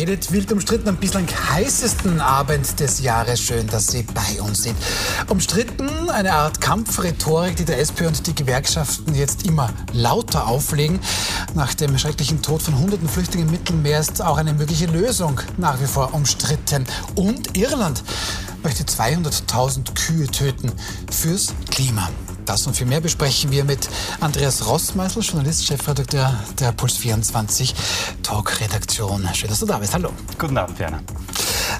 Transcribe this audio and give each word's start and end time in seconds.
Edith, 0.00 0.32
wild 0.32 0.50
umstritten 0.50 0.88
am 0.88 0.96
bislang 0.96 1.26
heißesten 1.28 2.22
Abend 2.22 2.80
des 2.80 3.00
Jahres. 3.00 3.38
Schön, 3.38 3.66
dass 3.66 3.88
Sie 3.88 4.02
bei 4.02 4.40
uns 4.40 4.62
sind. 4.62 4.74
Umstritten 5.28 6.08
eine 6.08 6.32
Art 6.32 6.58
Kampfrhetorik, 6.58 7.56
die 7.56 7.66
der 7.66 7.78
SP 7.84 8.08
und 8.08 8.26
die 8.26 8.34
Gewerkschaften 8.34 9.14
jetzt 9.14 9.44
immer 9.44 9.68
lauter 9.92 10.46
auflegen. 10.46 11.00
Nach 11.54 11.74
dem 11.74 11.98
schrecklichen 11.98 12.40
Tod 12.40 12.62
von 12.62 12.78
hunderten 12.78 13.10
Flüchtlingen 13.10 13.48
im 13.48 13.52
Mittelmeer 13.52 14.00
ist 14.00 14.22
auch 14.22 14.38
eine 14.38 14.54
mögliche 14.54 14.86
Lösung 14.86 15.38
nach 15.58 15.78
wie 15.82 15.86
vor 15.86 16.14
umstritten. 16.14 16.86
Und 17.14 17.58
Irland 17.58 18.02
möchte 18.62 18.84
200.000 18.84 19.94
Kühe 19.94 20.26
töten 20.28 20.72
fürs 21.10 21.52
Klima. 21.70 22.08
Das 22.50 22.66
und 22.66 22.74
viel 22.74 22.88
mehr 22.88 23.00
besprechen 23.00 23.52
wir 23.52 23.62
mit 23.62 23.88
Andreas 24.18 24.66
Rossmeißel, 24.66 25.22
Journalist, 25.22 25.66
Chefredakteur 25.66 26.34
der 26.58 26.72
Puls 26.72 26.96
24 26.96 27.72
Talk-Redaktion. 28.24 29.28
Schön, 29.34 29.50
dass 29.50 29.60
du 29.60 29.66
da 29.66 29.78
bist. 29.78 29.94
Hallo. 29.94 30.10
Guten 30.36 30.58
Abend, 30.58 30.76
Werner. 30.80 31.00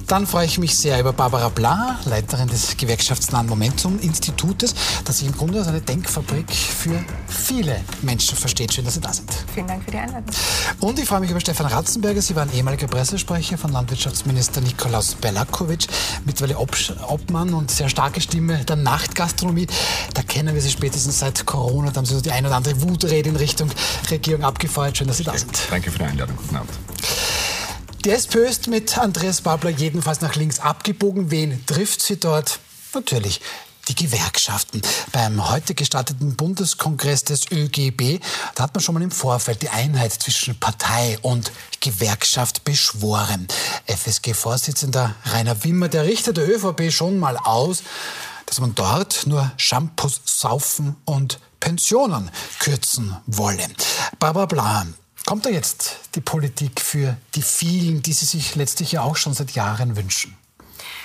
Dann 0.06 0.26
freue 0.26 0.46
ich 0.46 0.58
mich 0.58 0.76
sehr 0.76 0.98
über 0.98 1.12
Barbara 1.12 1.48
Bla, 1.48 1.98
Leiterin 2.04 2.48
des 2.48 2.76
gewerkschaftsnahen 2.76 3.46
Momentum-Institutes, 3.46 4.74
das 5.04 5.18
sich 5.18 5.28
im 5.28 5.36
Grunde 5.36 5.58
als 5.58 5.68
eine 5.68 5.80
Denkfabrik 5.80 6.50
für 6.50 6.98
viele 7.28 7.80
Menschen 8.02 8.36
versteht. 8.36 8.72
Schön, 8.72 8.84
dass 8.84 8.94
Sie 8.94 9.00
da 9.00 9.12
sind. 9.12 9.30
Vielen 9.54 9.66
Dank 9.66 9.84
für 9.84 9.90
die 9.90 9.98
Einladung. 9.98 10.34
Und 10.80 10.98
ich 10.98 11.06
freue 11.06 11.20
mich 11.20 11.30
über 11.30 11.40
Stefan 11.40 11.66
Ratzenberger. 11.66 12.22
Sie 12.22 12.34
waren 12.34 12.52
ehemaliger 12.52 12.86
Pressesprecher 12.86 13.58
von 13.58 13.72
Landwirtschaftsminister 13.72 14.60
Nikolaus 14.60 15.14
Belakovic, 15.14 15.86
mittlerweile 16.24 16.58
Ob 16.58 16.76
Obmann 17.08 17.54
und 17.54 17.70
sehr 17.70 17.88
starke 17.88 18.20
Stimme 18.20 18.64
der 18.64 18.76
Nachtgastronomie. 18.76 19.66
Da 20.14 20.22
kennen 20.22 20.54
wir 20.54 20.59
Sie 20.60 20.70
spätestens 20.70 21.18
seit 21.18 21.46
Corona. 21.46 21.90
Da 21.90 21.96
haben 21.96 22.06
Sie 22.06 22.14
so 22.14 22.20
die 22.20 22.30
ein 22.30 22.46
oder 22.46 22.56
andere 22.56 22.80
Wutrede 22.82 23.28
in 23.28 23.36
Richtung 23.36 23.70
Regierung 24.10 24.44
abgefeuert. 24.44 24.96
Schön, 24.96 25.08
dass 25.08 25.18
Sie 25.18 25.24
da 25.24 25.36
sind. 25.36 25.58
Danke 25.70 25.90
für 25.90 25.98
die 25.98 26.04
Einladung. 26.04 26.36
Guten 26.36 26.56
Abend. 26.56 26.70
Die 28.04 28.10
SPÖ 28.10 28.46
ist 28.46 28.66
mit 28.66 28.96
Andreas 28.96 29.42
Babler 29.42 29.70
jedenfalls 29.70 30.22
nach 30.22 30.34
links 30.34 30.58
abgebogen. 30.58 31.30
Wen 31.30 31.64
trifft 31.66 32.00
sie 32.00 32.16
dort? 32.18 32.58
Natürlich 32.94 33.40
die 33.88 33.94
Gewerkschaften. 33.94 34.80
Beim 35.12 35.50
heute 35.50 35.74
gestarteten 35.74 36.36
Bundeskongress 36.36 37.24
des 37.24 37.50
ÖGB, 37.50 38.20
da 38.54 38.64
hat 38.64 38.74
man 38.74 38.80
schon 38.80 38.94
mal 38.94 39.02
im 39.02 39.10
Vorfeld 39.10 39.62
die 39.62 39.68
Einheit 39.68 40.12
zwischen 40.12 40.58
Partei 40.58 41.18
und 41.22 41.50
Gewerkschaft 41.80 42.64
beschworen. 42.64 43.48
FSG-Vorsitzender 43.86 45.14
Rainer 45.26 45.64
Wimmer, 45.64 45.88
der 45.88 46.04
richtet 46.04 46.36
der 46.36 46.48
ÖVP 46.48 46.92
schon 46.92 47.18
mal 47.18 47.36
aus, 47.36 47.82
dass 48.50 48.60
man 48.60 48.74
dort 48.74 49.26
nur 49.26 49.50
Shampoos 49.56 50.20
saufen 50.26 50.96
und 51.06 51.40
Pensionen 51.60 52.30
kürzen 52.58 53.16
wolle. 53.26 53.66
Barbara 54.18 54.46
Bla, 54.46 54.86
Kommt 55.26 55.46
da 55.46 55.50
jetzt 55.50 55.98
die 56.14 56.20
Politik 56.20 56.80
für 56.80 57.16
die 57.34 57.42
vielen, 57.42 58.02
die 58.02 58.12
Sie 58.12 58.24
sich 58.24 58.56
letztlich 58.56 58.92
ja 58.92 59.02
auch 59.02 59.16
schon 59.16 59.34
seit 59.34 59.52
Jahren 59.52 59.96
wünschen? 59.96 60.36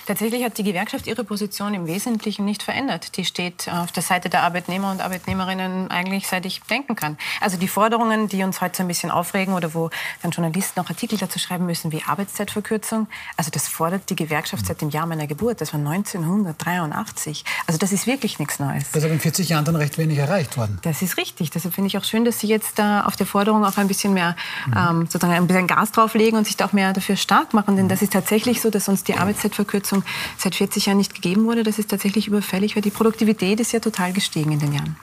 Tatsächlich 0.06 0.44
hat 0.44 0.58
die 0.58 0.64
Gewerkschaft 0.64 1.08
ihre 1.08 1.24
Position 1.24 1.74
im 1.74 1.88
Wesentlichen 1.88 2.46
nicht 2.46 2.62
verändert. 2.62 3.18
Die 3.18 3.26
steht 3.26 3.68
auf 3.70 3.92
der 3.92 4.04
Seite 4.04 4.30
der 4.30 4.44
Arbeitnehmer 4.44 4.92
und 4.92 5.02
Arbeitnehmerinnen 5.02 5.90
eigentlich 5.90 6.28
seit 6.28 6.46
ich 6.46 6.62
denken 6.62 6.96
kann. 6.96 7.18
Also 7.42 7.58
die 7.58 7.68
Forderungen, 7.68 8.28
die 8.28 8.44
uns 8.44 8.62
heute 8.62 8.78
so 8.78 8.84
ein 8.84 8.88
bisschen 8.88 9.10
aufregen 9.10 9.54
oder 9.56 9.74
wo 9.74 9.90
dann 10.22 10.32
Journalisten 10.32 10.80
auch 10.80 10.90
Artikel 10.90 11.18
dazu 11.18 11.40
schreiben 11.40 11.66
müssen, 11.66 11.92
wie 11.92 12.04
Arbeitszeitverkürzung, 12.04 13.08
also 13.36 13.50
das 13.52 13.68
fordert 13.68 14.10
die 14.10 14.16
Gewerkschaft 14.16 14.68
seit 14.68 14.82
dem 14.82 14.90
Jahr 14.90 15.08
meiner 15.08 15.28
Geburt. 15.28 15.62
Das 15.62 15.74
war 15.74 15.80
1983. 15.80 17.44
Also 17.66 17.80
das 17.80 17.92
ist 17.92 18.06
wirklich 18.06 18.38
nichts 18.38 18.60
Neues. 18.60 18.84
Das 18.92 18.98
ist 18.98 19.06
aber 19.06 19.14
in 19.14 19.20
40 19.20 19.50
Jahren 19.50 19.66
dann 19.66 19.76
recht 19.76 19.98
wenig 19.98 20.20
erreicht 20.20 20.58
worden. 20.58 20.78
Das 20.84 21.02
ist 21.02 21.18
richtig. 21.18 21.50
Deshalb 21.50 21.74
finde 21.74 21.88
ich 21.88 21.98
auch 21.98 22.04
schön, 22.04 22.26
dass 22.26 22.40
Sie 22.40 22.48
jetzt 22.48 22.78
da 22.78 23.06
auf 23.06 23.16
der 23.16 23.26
Forderung 23.26 23.66
auch 23.66 23.78
ein 23.78 23.88
bisschen 23.88 24.14
mehr 24.14 24.36
mhm. 24.68 24.74
ähm, 24.78 25.02
sozusagen 25.08 25.34
ein 25.34 25.48
bisschen 25.48 25.68
Gas 25.68 25.92
drauflegen 25.92 26.38
und 26.38 26.46
sich 26.46 26.58
da 26.58 26.66
auch 26.66 26.74
mehr 26.74 26.94
dafür 26.94 27.16
stark 27.16 27.54
machen. 27.54 27.76
Denn 27.76 27.90
das 27.90 28.02
ist 28.02 28.14
tatsächlich 28.14 28.62
so, 28.62 28.70
dass 28.70 28.88
uns 28.88 29.04
die 29.04 29.16
Arbeitszeitverkürzung 29.16 29.95
Leistung 29.96 30.04
seit 30.38 30.56
40 30.56 30.88
Jahren 30.88 30.98
nicht 30.98 31.14
gegeben 31.14 31.46
wurde. 31.46 31.64
Das 31.64 31.80
ist 31.80 31.90
tatsächlich 31.90 32.28
überfällig, 32.28 32.76
weil 32.76 32.82
die 32.82 32.90
Produktivität 32.90 33.60
ist 33.60 33.72
ja 33.72 33.80
total 33.80 34.14
gestiegen 34.14 34.52
in 34.52 34.60
den 34.60 34.74
Jahren. 34.74 34.96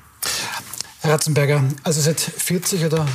Herr 1.01 1.13
Ratzenberger, 1.13 1.65
also 1.83 2.01
seit 2.01 2.21
40 2.21 2.85
oder 2.85 3.07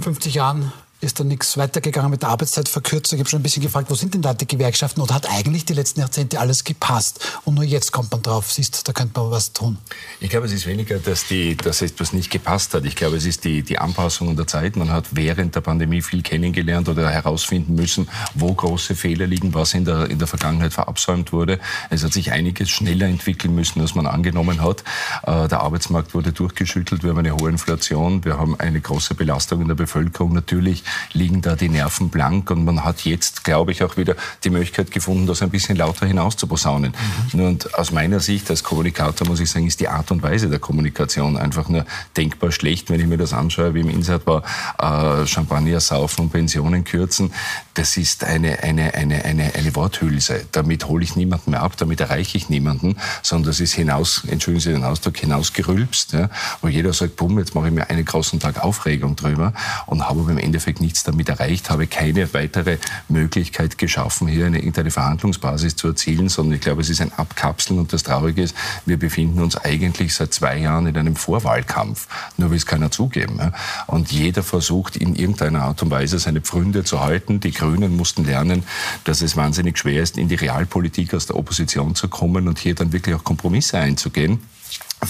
50 0.00 0.34
Jahren 0.34 0.72
ist 1.00 1.18
da 1.18 1.24
nichts 1.24 1.56
weitergegangen 1.56 2.10
mit 2.10 2.22
der 2.22 2.28
Arbeitszeitverkürzung. 2.28 3.16
Ich 3.16 3.20
habe 3.20 3.30
schon 3.30 3.40
ein 3.40 3.42
bisschen 3.42 3.62
gefragt, 3.62 3.90
wo 3.90 3.94
sind 3.94 4.14
denn 4.14 4.22
da 4.22 4.34
die 4.34 4.46
Gewerkschaften? 4.46 5.00
Oder 5.00 5.14
hat 5.14 5.30
eigentlich 5.30 5.64
die 5.64 5.72
letzten 5.72 6.00
Jahrzehnte 6.00 6.38
alles 6.40 6.64
gepasst? 6.64 7.20
Und 7.44 7.54
nur 7.54 7.64
jetzt 7.64 7.92
kommt 7.92 8.10
man 8.10 8.20
drauf, 8.22 8.52
siehst, 8.52 8.86
da 8.86 8.92
könnte 8.92 9.18
man 9.18 9.30
was 9.30 9.52
tun. 9.52 9.78
Ich 10.20 10.28
glaube, 10.28 10.46
es 10.46 10.52
ist 10.52 10.66
weniger, 10.66 10.98
dass, 10.98 11.26
die, 11.26 11.56
dass 11.56 11.80
etwas 11.80 12.12
nicht 12.12 12.30
gepasst 12.30 12.74
hat. 12.74 12.84
Ich 12.84 12.96
glaube, 12.96 13.16
es 13.16 13.24
ist 13.24 13.44
die, 13.44 13.62
die 13.62 13.78
Anpassung 13.78 14.36
der 14.36 14.46
Zeit. 14.46 14.76
Man 14.76 14.90
hat 14.90 15.06
während 15.12 15.54
der 15.54 15.62
Pandemie 15.62 16.02
viel 16.02 16.22
kennengelernt 16.22 16.88
oder 16.88 17.08
herausfinden 17.08 17.74
müssen, 17.74 18.08
wo 18.34 18.52
große 18.52 18.94
Fehler 18.94 19.26
liegen, 19.26 19.54
was 19.54 19.72
in 19.72 19.86
der, 19.86 20.10
in 20.10 20.18
der 20.18 20.28
Vergangenheit 20.28 20.74
verabsäumt 20.74 21.32
wurde. 21.32 21.60
Es 21.88 22.04
hat 22.04 22.12
sich 22.12 22.32
einiges 22.32 22.68
schneller 22.68 23.06
entwickeln 23.06 23.54
müssen, 23.54 23.80
als 23.80 23.94
man 23.94 24.06
angenommen 24.06 24.60
hat. 24.62 24.84
Äh, 25.22 25.48
der 25.48 25.60
Arbeitsmarkt 25.60 26.12
wurde 26.12 26.32
durchgeschüttelt. 26.32 27.02
Wir 27.02 27.10
haben 27.10 27.18
eine 27.18 27.34
hohe 27.34 27.48
Inflation. 27.48 28.24
Wir 28.24 28.38
haben 28.38 28.58
eine 28.60 28.80
große 28.80 29.14
Belastung 29.14 29.62
in 29.62 29.68
der 29.68 29.74
Bevölkerung. 29.74 30.34
Natürlich 30.34 30.84
liegen 31.12 31.42
da 31.42 31.56
die 31.56 31.68
Nerven 31.68 32.08
blank 32.08 32.50
und 32.50 32.64
man 32.64 32.84
hat 32.84 33.04
jetzt, 33.04 33.44
glaube 33.44 33.72
ich, 33.72 33.82
auch 33.82 33.96
wieder 33.96 34.16
die 34.44 34.50
Möglichkeit 34.50 34.90
gefunden, 34.90 35.26
das 35.26 35.42
ein 35.42 35.50
bisschen 35.50 35.76
lauter 35.76 36.06
hinaus 36.06 36.36
zu 36.36 36.46
posaunen. 36.46 36.92
Mhm. 37.32 37.38
Nur 37.38 37.48
und 37.48 37.74
aus 37.74 37.90
meiner 37.90 38.20
Sicht 38.20 38.50
als 38.50 38.62
Kommunikator 38.62 39.26
muss 39.26 39.40
ich 39.40 39.50
sagen, 39.50 39.66
ist 39.66 39.80
die 39.80 39.88
Art 39.88 40.10
und 40.10 40.22
Weise 40.22 40.48
der 40.48 40.58
Kommunikation 40.58 41.36
einfach 41.36 41.68
nur 41.68 41.84
denkbar 42.16 42.52
schlecht, 42.52 42.90
wenn 42.90 43.00
ich 43.00 43.06
mir 43.06 43.18
das 43.18 43.32
anschaue, 43.32 43.74
wie 43.74 43.80
im 43.80 43.90
Insert 43.90 44.26
war, 44.26 44.42
äh, 44.78 45.26
Champagner 45.26 45.80
saufen 45.80 46.22
und 46.22 46.30
Pensionen 46.30 46.84
kürzen. 46.84 47.32
Das 47.74 47.96
ist 47.96 48.24
eine, 48.24 48.62
eine, 48.62 48.94
eine, 48.94 49.24
eine, 49.24 49.54
eine 49.54 49.76
Worthülse. 49.76 50.46
Damit 50.52 50.86
hole 50.86 51.04
ich 51.04 51.16
niemanden 51.16 51.52
mehr 51.52 51.62
ab, 51.62 51.76
damit 51.76 52.00
erreiche 52.00 52.36
ich 52.36 52.48
niemanden, 52.48 52.96
sondern 53.22 53.50
das 53.50 53.60
ist 53.60 53.72
hinaus, 53.72 54.22
entschuldigen 54.26 54.60
Sie 54.60 54.72
den 54.72 54.84
Ausdruck, 54.84 55.16
hinausgerülpst, 55.16 56.12
ja, 56.12 56.30
wo 56.60 56.68
jeder 56.68 56.92
sagt, 56.92 57.16
bumm, 57.16 57.38
jetzt 57.38 57.54
mache 57.54 57.68
ich 57.68 57.74
mir 57.74 57.88
einen 57.88 58.04
großen 58.04 58.40
Tag 58.40 58.62
Aufregung 58.62 59.16
drüber 59.16 59.52
und 59.86 60.08
habe 60.08 60.20
im 60.30 60.38
Endeffekt 60.38 60.79
nichts 60.80 61.04
damit 61.04 61.28
erreicht, 61.28 61.70
habe 61.70 61.86
keine 61.86 62.32
weitere 62.34 62.78
Möglichkeit 63.08 63.78
geschaffen, 63.78 64.28
hier 64.28 64.46
eine 64.46 64.58
irgendeine 64.58 64.90
Verhandlungsbasis 64.90 65.76
zu 65.76 65.88
erzielen, 65.88 66.28
sondern 66.28 66.54
ich 66.54 66.60
glaube, 66.60 66.80
es 66.80 66.90
ist 66.90 67.00
ein 67.00 67.12
Abkapseln 67.12 67.78
und 67.78 67.92
das 67.92 68.02
Traurige 68.02 68.42
ist, 68.42 68.54
wir 68.86 68.98
befinden 68.98 69.40
uns 69.40 69.56
eigentlich 69.56 70.14
seit 70.14 70.32
zwei 70.34 70.58
Jahren 70.58 70.86
in 70.86 70.96
einem 70.96 71.16
Vorwahlkampf, 71.16 72.08
nur 72.36 72.50
will 72.50 72.56
es 72.56 72.66
keiner 72.66 72.90
zugeben. 72.90 73.40
Und 73.86 74.12
jeder 74.12 74.42
versucht 74.42 74.96
in 74.96 75.14
irgendeiner 75.14 75.62
Art 75.62 75.82
und 75.82 75.90
Weise 75.90 76.18
seine 76.18 76.40
Pfründe 76.40 76.84
zu 76.84 77.00
halten. 77.00 77.40
Die 77.40 77.52
Grünen 77.52 77.96
mussten 77.96 78.24
lernen, 78.24 78.64
dass 79.04 79.22
es 79.22 79.36
wahnsinnig 79.36 79.78
schwer 79.78 80.02
ist, 80.02 80.18
in 80.18 80.28
die 80.28 80.34
Realpolitik 80.34 81.14
aus 81.14 81.26
der 81.26 81.36
Opposition 81.36 81.94
zu 81.94 82.08
kommen 82.08 82.48
und 82.48 82.58
hier 82.58 82.74
dann 82.74 82.92
wirklich 82.92 83.14
auch 83.14 83.24
Kompromisse 83.24 83.78
einzugehen 83.78 84.40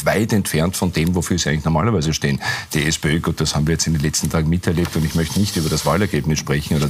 weit 0.04 0.32
entfernt 0.32 0.76
von 0.76 0.92
dem, 0.92 1.14
wofür 1.14 1.38
sie 1.38 1.50
eigentlich 1.50 1.64
normalerweise 1.64 2.12
stehen. 2.12 2.40
Die 2.74 2.84
SPÖ, 2.84 3.20
gut, 3.20 3.40
das 3.40 3.54
haben 3.54 3.66
wir 3.66 3.72
jetzt 3.72 3.86
in 3.86 3.94
den 3.94 4.02
letzten 4.02 4.30
Tagen 4.30 4.48
miterlebt 4.48 4.94
und 4.96 5.04
ich 5.04 5.14
möchte 5.14 5.38
nicht 5.38 5.56
über 5.56 5.68
das 5.68 5.84
Wahlergebnis 5.86 6.38
sprechen 6.38 6.76
oder 6.76 6.88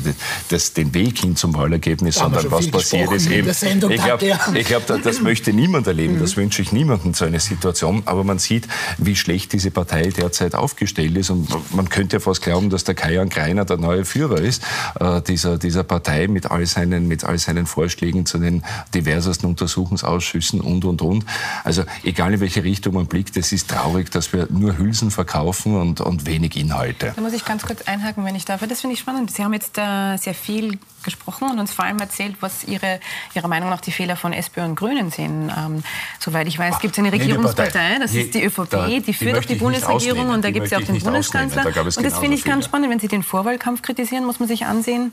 das, 0.49 0.73
den 0.73 0.93
Weg 0.95 1.19
hin 1.19 1.37
zum 1.37 1.55
Wahlergebnis, 1.55 2.17
sondern 2.17 2.51
was 2.51 2.71
passiert 2.71 3.11
ist 3.13 3.31
eben. 3.31 3.49
Ich 3.49 4.03
glaube, 4.03 4.37
glaub, 4.65 4.87
das, 4.87 5.03
das 5.03 5.21
möchte 5.21 5.53
niemand 5.53 5.87
erleben, 5.87 6.19
das 6.21 6.37
mhm. 6.37 6.43
wünsche 6.43 6.63
ich 6.63 6.73
niemandem 6.73 7.15
so 7.15 7.25
eine 7.25 7.41
Situation, 7.41 8.03
aber 8.07 8.25
man 8.25 8.39
sieht, 8.39 8.69
wie 8.99 9.17
schlecht 9.17 9.53
diese 9.53 9.71
Partei 9.71 10.03
derzeit 10.11 10.55
aufgestellt 10.55 11.17
ist 11.17 11.31
und 11.31 11.49
man 11.75 11.89
könnte 11.89 12.17
ja 12.17 12.21
fast 12.21 12.43
glauben, 12.43 12.71
dass 12.71 12.85
der 12.85 12.95
Kajan 12.95 13.29
Greiner 13.29 13.65
der 13.65 13.77
neue 13.79 14.05
Führer 14.05 14.41
ist, 14.41 14.63
äh, 14.99 15.23
dieser, 15.23 15.59
dieser 15.59 15.85
Partei 15.85 16.29
mit 16.29 16.51
all, 16.51 16.67
seinen, 16.67 17.09
mit 17.09 17.25
all 17.25 17.39
seinen 17.39 17.67
Vorschlägen 17.67 18.27
zu 18.27 18.39
den 18.39 18.63
diversesten 18.95 19.49
Untersuchungsausschüssen 19.49 20.61
und, 20.61 20.85
und, 20.85 21.03
und. 21.03 21.25
Also 21.65 21.85
egal 22.05 22.35
in 22.35 22.41
welche 22.41 22.65
Richtung 22.65 22.90
man 22.93 23.07
blickt, 23.07 23.37
es 23.37 23.53
ist 23.53 23.71
traurig, 23.71 24.11
dass 24.11 24.33
wir 24.33 24.47
nur 24.51 24.79
Hülsen 24.79 25.11
verkaufen 25.11 25.77
und, 25.77 26.01
und 26.01 26.27
wenig 26.27 26.57
Inhalte. 26.57 27.13
Da 27.15 27.21
muss 27.21 27.33
ich 27.33 27.45
ganz 27.45 27.63
kurz 27.63 27.83
einhaken, 27.83 28.25
wenn 28.25 28.35
ich 28.35 28.45
darf. 28.45 28.61
Das 28.67 28.81
finde 28.81 28.95
ich 28.95 29.01
spannend. 29.01 29.31
Sie 29.31 29.45
haben 29.45 29.53
jetzt 29.53 29.79
äh, 29.79 30.17
sehr 30.17 30.35
viel 30.35 30.79
gesprochen 31.03 31.51
und 31.51 31.59
uns 31.59 31.73
vor 31.73 31.85
allem 31.85 31.99
erzählt, 31.99 32.37
was 32.41 32.65
Ihre, 32.65 33.01
Ihrer 33.35 33.49
Meinung 33.49 33.71
nach 33.71 33.81
die 33.81 33.93
Fehler 33.93 34.17
von 34.17 34.33
SPÖ 34.33 34.65
und 34.65 34.75
Grünen 34.75 35.11
sind. 35.11 35.51
Ähm, 35.51 35.83
soweit 36.19 36.47
ich 36.47 36.59
weiß, 36.59 36.79
gibt 36.81 36.95
es 36.95 36.99
eine 36.99 37.13
Regierungspartei, 37.13 37.99
das 37.99 38.15
ist 38.15 38.35
die 38.35 38.45
ÖVP, 38.45 38.71
da, 38.71 38.87
die 38.87 39.15
führt 39.15 39.39
auch 39.39 39.45
die 39.45 39.55
Bundesregierung 39.55 40.29
und 40.29 40.45
da 40.45 40.51
gibt 40.51 40.67
es 40.67 40.73
ja 40.73 40.79
auch 40.79 40.83
den 40.83 40.99
Bundeskanzler. 40.99 41.65
Da 41.71 41.81
und 41.83 42.05
das 42.05 42.19
finde 42.19 42.37
ich 42.37 42.45
ganz 42.45 42.67
spannend, 42.67 42.91
wenn 42.91 43.01
Sie 43.01 43.09
den 43.09 43.23
Vorwahlkampf 43.23 43.83
kritisieren, 43.83 44.25
muss 44.25 44.41
man 44.41 44.49
sich 44.49 44.67
ansehen, 44.67 45.13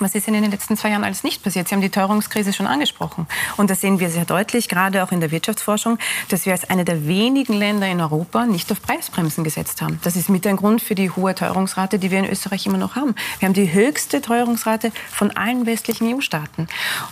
was 0.00 0.14
ist 0.14 0.28
in 0.28 0.34
den 0.34 0.50
letzten 0.50 0.76
zwei 0.76 0.90
Jahren 0.90 1.04
alles 1.04 1.24
nicht 1.24 1.42
passiert? 1.42 1.68
Sie 1.68 1.74
haben 1.74 1.82
die 1.82 1.90
Teuerungskrise 1.90 2.52
schon 2.52 2.66
angesprochen. 2.66 3.26
Und 3.56 3.70
das 3.70 3.80
sehen 3.80 4.00
wir 4.00 4.10
sehr 4.10 4.24
deutlich, 4.24 4.68
gerade 4.68 5.02
auch 5.02 5.12
in 5.12 5.20
der 5.20 5.30
Wirtschaftsforschung, 5.30 5.98
dass 6.28 6.46
wir 6.46 6.52
als 6.52 6.68
eine 6.68 6.84
der 6.84 7.06
wenigen 7.06 7.54
Länder 7.54 7.86
in 7.86 8.00
Europa 8.00 8.46
nicht 8.46 8.70
auf 8.72 8.82
Preisbremsen 8.82 9.44
gesetzt 9.44 9.82
haben. 9.82 10.00
Das 10.02 10.16
ist 10.16 10.28
mit 10.28 10.46
ein 10.46 10.56
Grund 10.56 10.82
für 10.82 10.94
die 10.94 11.10
hohe 11.10 11.34
Teuerungsrate, 11.34 11.98
die 11.98 12.10
wir 12.10 12.18
in 12.18 12.26
Österreich 12.26 12.66
immer 12.66 12.78
noch 12.78 12.96
haben. 12.96 13.14
Wir 13.38 13.46
haben 13.46 13.54
die 13.54 13.72
höchste 13.72 14.20
Teuerungsrate 14.20 14.92
von 15.10 15.30
allen 15.32 15.66
westlichen 15.66 16.14
EU-Staaten. 16.14 16.68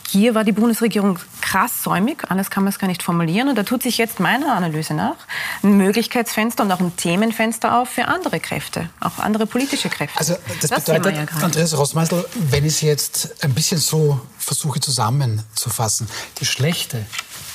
Hier 0.09 0.35
war 0.35 0.45
die 0.45 0.53
Bundesregierung 0.53 1.19
krass 1.41 1.83
säumig, 1.83 2.25
anders 2.29 2.51
kann 2.51 2.65
man 2.65 2.73
es 2.73 2.79
gar 2.79 2.89
nicht 2.89 3.03
formulieren. 3.03 3.49
Und 3.49 3.57
da 3.57 3.63
tut 3.63 3.83
sich 3.83 3.99
jetzt 3.99 4.21
meiner 4.21 4.55
Analyse 4.55 4.95
nach 4.95 5.17
ein 5.63 5.77
Möglichkeitsfenster 5.77 6.65
und 6.65 6.73
auch 6.73 6.81
ein 6.81 6.97
Themenfenster 6.97 7.79
auf 7.79 7.89
für 7.89 8.07
andere 8.07 8.41
Kräfte, 8.41 8.89
auch 9.01 9.19
andere 9.19 9.47
politische 9.47 9.89
Kräfte. 9.89 10.19
Also 10.19 10.35
das, 10.61 10.71
das 10.71 10.85
bedeutet, 10.85 11.17
ja 11.17 11.43
Andreas 11.43 11.77
Rossmeißel, 11.77 12.25
wenn 12.51 12.65
ich 12.65 12.74
ich 12.75 12.81
sie 12.81 12.87
jetzt 12.87 13.44
ein 13.44 13.55
bisschen 13.55 13.79
so 13.79 14.21
versuche 14.37 14.81
zusammenzufassen. 14.81 16.09
Die 16.41 16.44
schlechte 16.44 17.06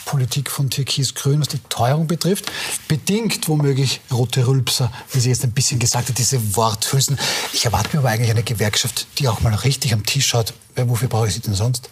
Politik 0.05 0.49
von 0.49 0.69
Türkis-Grün, 0.69 1.41
was 1.41 1.49
die 1.49 1.59
Teuerung 1.67 2.07
betrifft, 2.07 2.51
bedingt 2.87 3.47
womöglich 3.47 3.99
rote 4.11 4.47
Rülpser, 4.47 4.91
wie 5.11 5.19
sie 5.19 5.29
jetzt 5.29 5.43
ein 5.43 5.51
bisschen 5.51 5.77
gesagt 5.77 6.09
hat, 6.09 6.17
diese 6.17 6.55
Worthülsen. 6.55 7.19
Ich 7.51 7.65
erwarte 7.65 7.95
mir 7.95 7.99
aber 7.99 8.09
eigentlich 8.09 8.31
eine 8.31 8.43
Gewerkschaft, 8.43 9.07
die 9.17 9.27
auch 9.27 9.41
mal 9.41 9.53
richtig 9.53 9.93
am 9.93 10.05
Tisch 10.05 10.27
schaut. 10.27 10.53
Wofür 10.75 11.09
brauche 11.09 11.27
ich 11.27 11.33
sie 11.33 11.41
denn 11.41 11.53
sonst? 11.53 11.89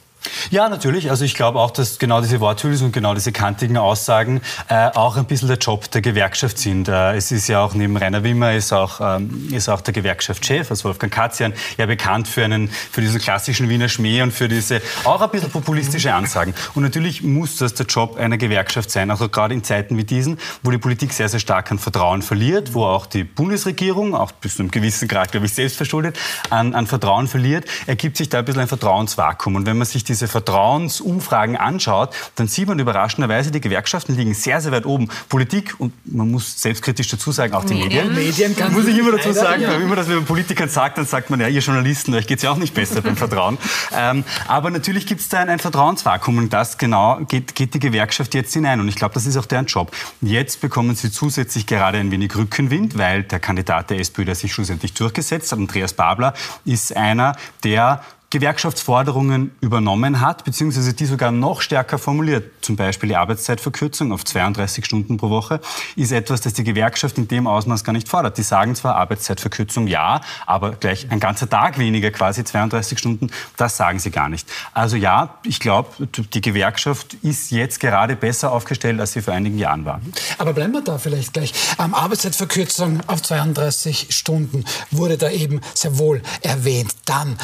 Ja, 0.49 0.69
natürlich. 0.69 1.09
Also 1.09 1.25
ich 1.25 1.35
glaube 1.35 1.59
auch, 1.59 1.71
dass 1.71 1.99
genau 1.99 2.21
diese 2.21 2.39
Worthülsen 2.39 2.87
und 2.87 2.91
genau 2.91 3.13
diese 3.13 3.31
kantigen 3.31 3.77
Aussagen 3.77 4.41
äh, 4.69 4.89
auch 4.93 5.17
ein 5.17 5.25
bisschen 5.25 5.47
der 5.47 5.57
Job 5.57 5.89
der 5.91 6.01
Gewerkschaft 6.01 6.57
sind. 6.57 6.87
Äh, 6.87 7.15
es 7.15 7.31
ist 7.31 7.47
ja 7.47 7.61
auch 7.61 7.73
neben 7.73 7.97
Rainer 7.97 8.23
Wimmer 8.23 8.53
ist 8.53 8.73
auch, 8.73 8.99
ähm, 9.01 9.49
ist 9.51 9.69
auch 9.69 9.81
der 9.81 9.93
Gewerkschaftschef, 9.93 10.69
also 10.69 10.85
Wolfgang 10.85 11.13
Katzian, 11.13 11.53
ja 11.77 11.85
bekannt 11.85 12.27
für, 12.27 12.43
einen, 12.43 12.69
für 12.69 13.01
diesen 13.01 13.19
klassischen 13.19 13.69
Wiener 13.69 13.89
Schmäh 13.89 14.21
und 14.21 14.31
für 14.31 14.47
diese 14.47 14.81
auch 15.03 15.21
ein 15.21 15.29
bisschen 15.29 15.51
populistische 15.51 16.13
Ansagen. 16.13 16.53
Und 16.73 16.83
natürlich 16.83 17.23
muss 17.23 17.57
das 17.57 17.73
der 17.73 17.85
Job 17.85 18.17
einer 18.17 18.37
Gewerkschaft 18.37 18.89
sein, 18.91 19.11
also 19.11 19.29
gerade 19.29 19.53
in 19.53 19.63
Zeiten 19.63 19.97
wie 19.97 20.03
diesen, 20.03 20.39
wo 20.63 20.71
die 20.71 20.77
Politik 20.77 21.13
sehr, 21.13 21.29
sehr 21.29 21.39
stark 21.39 21.71
an 21.71 21.79
Vertrauen 21.79 22.21
verliert, 22.21 22.73
wo 22.73 22.85
auch 22.85 23.05
die 23.05 23.23
Bundesregierung, 23.23 24.15
auch 24.15 24.31
bis 24.31 24.55
zu 24.55 24.63
einem 24.63 24.71
gewissen 24.71 25.07
Grad, 25.07 25.31
glaube 25.31 25.45
ich, 25.45 25.53
selbstverschuldet, 25.53 26.17
an, 26.49 26.73
an 26.73 26.87
Vertrauen 26.87 27.27
verliert, 27.27 27.65
ergibt 27.85 28.17
sich 28.17 28.29
da 28.29 28.39
ein 28.39 28.45
bisschen 28.45 28.61
ein 28.61 28.67
Vertrauensvakuum. 28.67 29.55
Und 29.55 29.65
wenn 29.65 29.77
man 29.77 29.85
sich 29.85 30.03
diese 30.07 30.27
Vertrauensumfragen 30.27 31.55
anschaut, 31.55 32.15
dann 32.35 32.47
sieht 32.47 32.67
man 32.67 32.79
überraschenderweise, 32.79 33.51
die 33.51 33.61
Gewerkschaften 33.61 34.15
liegen 34.15 34.33
sehr, 34.33 34.61
sehr 34.61 34.71
weit 34.71 34.85
oben. 34.85 35.09
Politik 35.29 35.75
und 35.79 35.93
man 36.05 36.31
muss 36.31 36.61
selbstkritisch 36.61 37.09
dazu 37.09 37.31
sagen, 37.31 37.53
auch 37.53 37.65
die 37.65 37.75
Medien. 37.75 38.13
Medien, 38.13 38.51
Medien 38.51 38.73
muss 38.73 38.87
ich 38.87 38.97
immer 38.97 39.11
dazu 39.11 39.31
sagen, 39.33 39.61
ja. 39.61 39.71
wenn 39.71 39.87
man 39.87 39.97
das 39.97 40.07
mit 40.07 40.25
Politikern 40.25 40.69
sagt, 40.69 40.97
dann 40.97 41.05
sagt 41.05 41.29
man, 41.29 41.39
ja, 41.39 41.47
ihr 41.47 41.61
Journalisten, 41.61 42.13
euch 42.13 42.27
geht 42.27 42.37
es 42.37 42.43
ja 42.43 42.51
auch 42.51 42.57
nicht 42.57 42.73
besser 42.73 43.01
beim 43.01 43.17
Vertrauen. 43.17 43.57
Ähm, 43.95 44.23
aber 44.47 44.69
natürlich 44.69 45.05
gibt 45.05 45.21
es 45.21 45.29
da 45.29 45.39
ein, 45.39 45.49
ein, 45.49 45.59
Vertrauensvakuum 45.59 46.37
und 46.37 46.53
das 46.53 46.77
genau 46.77 47.19
geht, 47.27 47.55
geht 47.55 47.73
die 47.73 47.79
Gewerkschaft 47.79 48.33
jetzt 48.33 48.53
hinein. 48.53 48.79
Und 48.79 48.87
ich 48.87 48.95
glaube, 48.95 49.13
das 49.13 49.25
ist 49.25 49.37
auch 49.37 49.45
deren 49.45 49.65
Job. 49.65 49.91
Jetzt 50.21 50.61
bekommen 50.61 50.95
sie 50.95 51.11
zusätzlich 51.11 51.65
gerade 51.65 51.97
ein 51.97 52.11
wenig 52.11 52.35
Rückenwind, 52.35 52.97
weil 52.97 53.23
der 53.23 53.39
Kandidat 53.39 53.89
der 53.89 53.99
SPÖ, 53.99 54.25
der 54.25 54.35
sich 54.35 54.53
schlussendlich 54.53 54.93
durchgesetzt 54.93 55.51
hat, 55.51 55.59
Andreas 55.59 55.93
Babler, 55.93 56.33
ist 56.65 56.95
einer, 56.95 57.35
der 57.63 58.01
Gewerkschaftsforderungen 58.29 59.51
übernommen 59.61 60.19
hat, 60.19 60.43
beziehungsweise 60.43 60.93
die 60.93 61.05
sogar 61.05 61.31
noch 61.31 61.61
stärker 61.61 61.97
formuliert, 61.97 62.51
zum 62.61 62.75
Beispiel 62.75 63.07
die 63.07 63.15
Arbeitszeitverkürzung 63.15 64.11
auf 64.11 64.25
32 64.25 64.85
Stunden 64.85 65.15
pro 65.15 65.29
Woche, 65.29 65.61
ist 65.95 66.11
etwas, 66.11 66.41
das 66.41 66.51
die 66.51 66.65
Gewerkschaft 66.65 67.17
in 67.17 67.29
dem 67.29 67.47
Ausmaß 67.47 67.85
gar 67.85 67.93
nicht 67.93 68.09
fordert. 68.09 68.37
Die 68.37 68.43
sagen 68.43 68.75
zwar 68.75 68.95
Arbeitszeitverkürzung 68.95 69.87
ja, 69.87 70.19
aber 70.45 70.71
gleich 70.71 71.09
ein 71.09 71.21
ganzer 71.21 71.49
Tag 71.49 71.77
weniger, 71.77 72.11
quasi 72.11 72.43
32 72.43 72.99
Stunden, 72.99 73.31
das 73.55 73.77
sagen 73.77 73.99
sie 73.99 74.11
gar 74.11 74.27
nicht. 74.27 74.49
Also 74.73 74.97
ja, 74.97 75.37
ich 75.43 75.61
glaube, 75.61 76.07
die 76.07 76.41
Gewerkschaft 76.41 77.13
ist 77.21 77.51
jetzt 77.51 77.79
gerade 77.79 78.17
besser 78.17 78.51
aufgestellt, 78.51 78.99
als 78.99 79.13
sie 79.13 79.21
vor 79.21 79.33
einigen 79.33 79.57
Jahren 79.57 79.85
war. 79.85 80.01
Aber 80.37 80.51
bleiben 80.51 80.73
wir 80.73 80.81
da 80.81 80.97
vielleicht 80.97 81.31
gleich. 81.31 81.53
Ähm, 81.79 81.93
Arbeitszeitverkürzung 81.93 82.99
auf 83.07 83.21
32 83.21 84.07
Stunden 84.09 84.65
wurde 84.91 85.17
da 85.17 85.29
eben 85.29 85.61
sehr 85.73 85.97
wohl 85.97 86.21
erwähnt. 86.41 86.93
Dann 87.05 87.37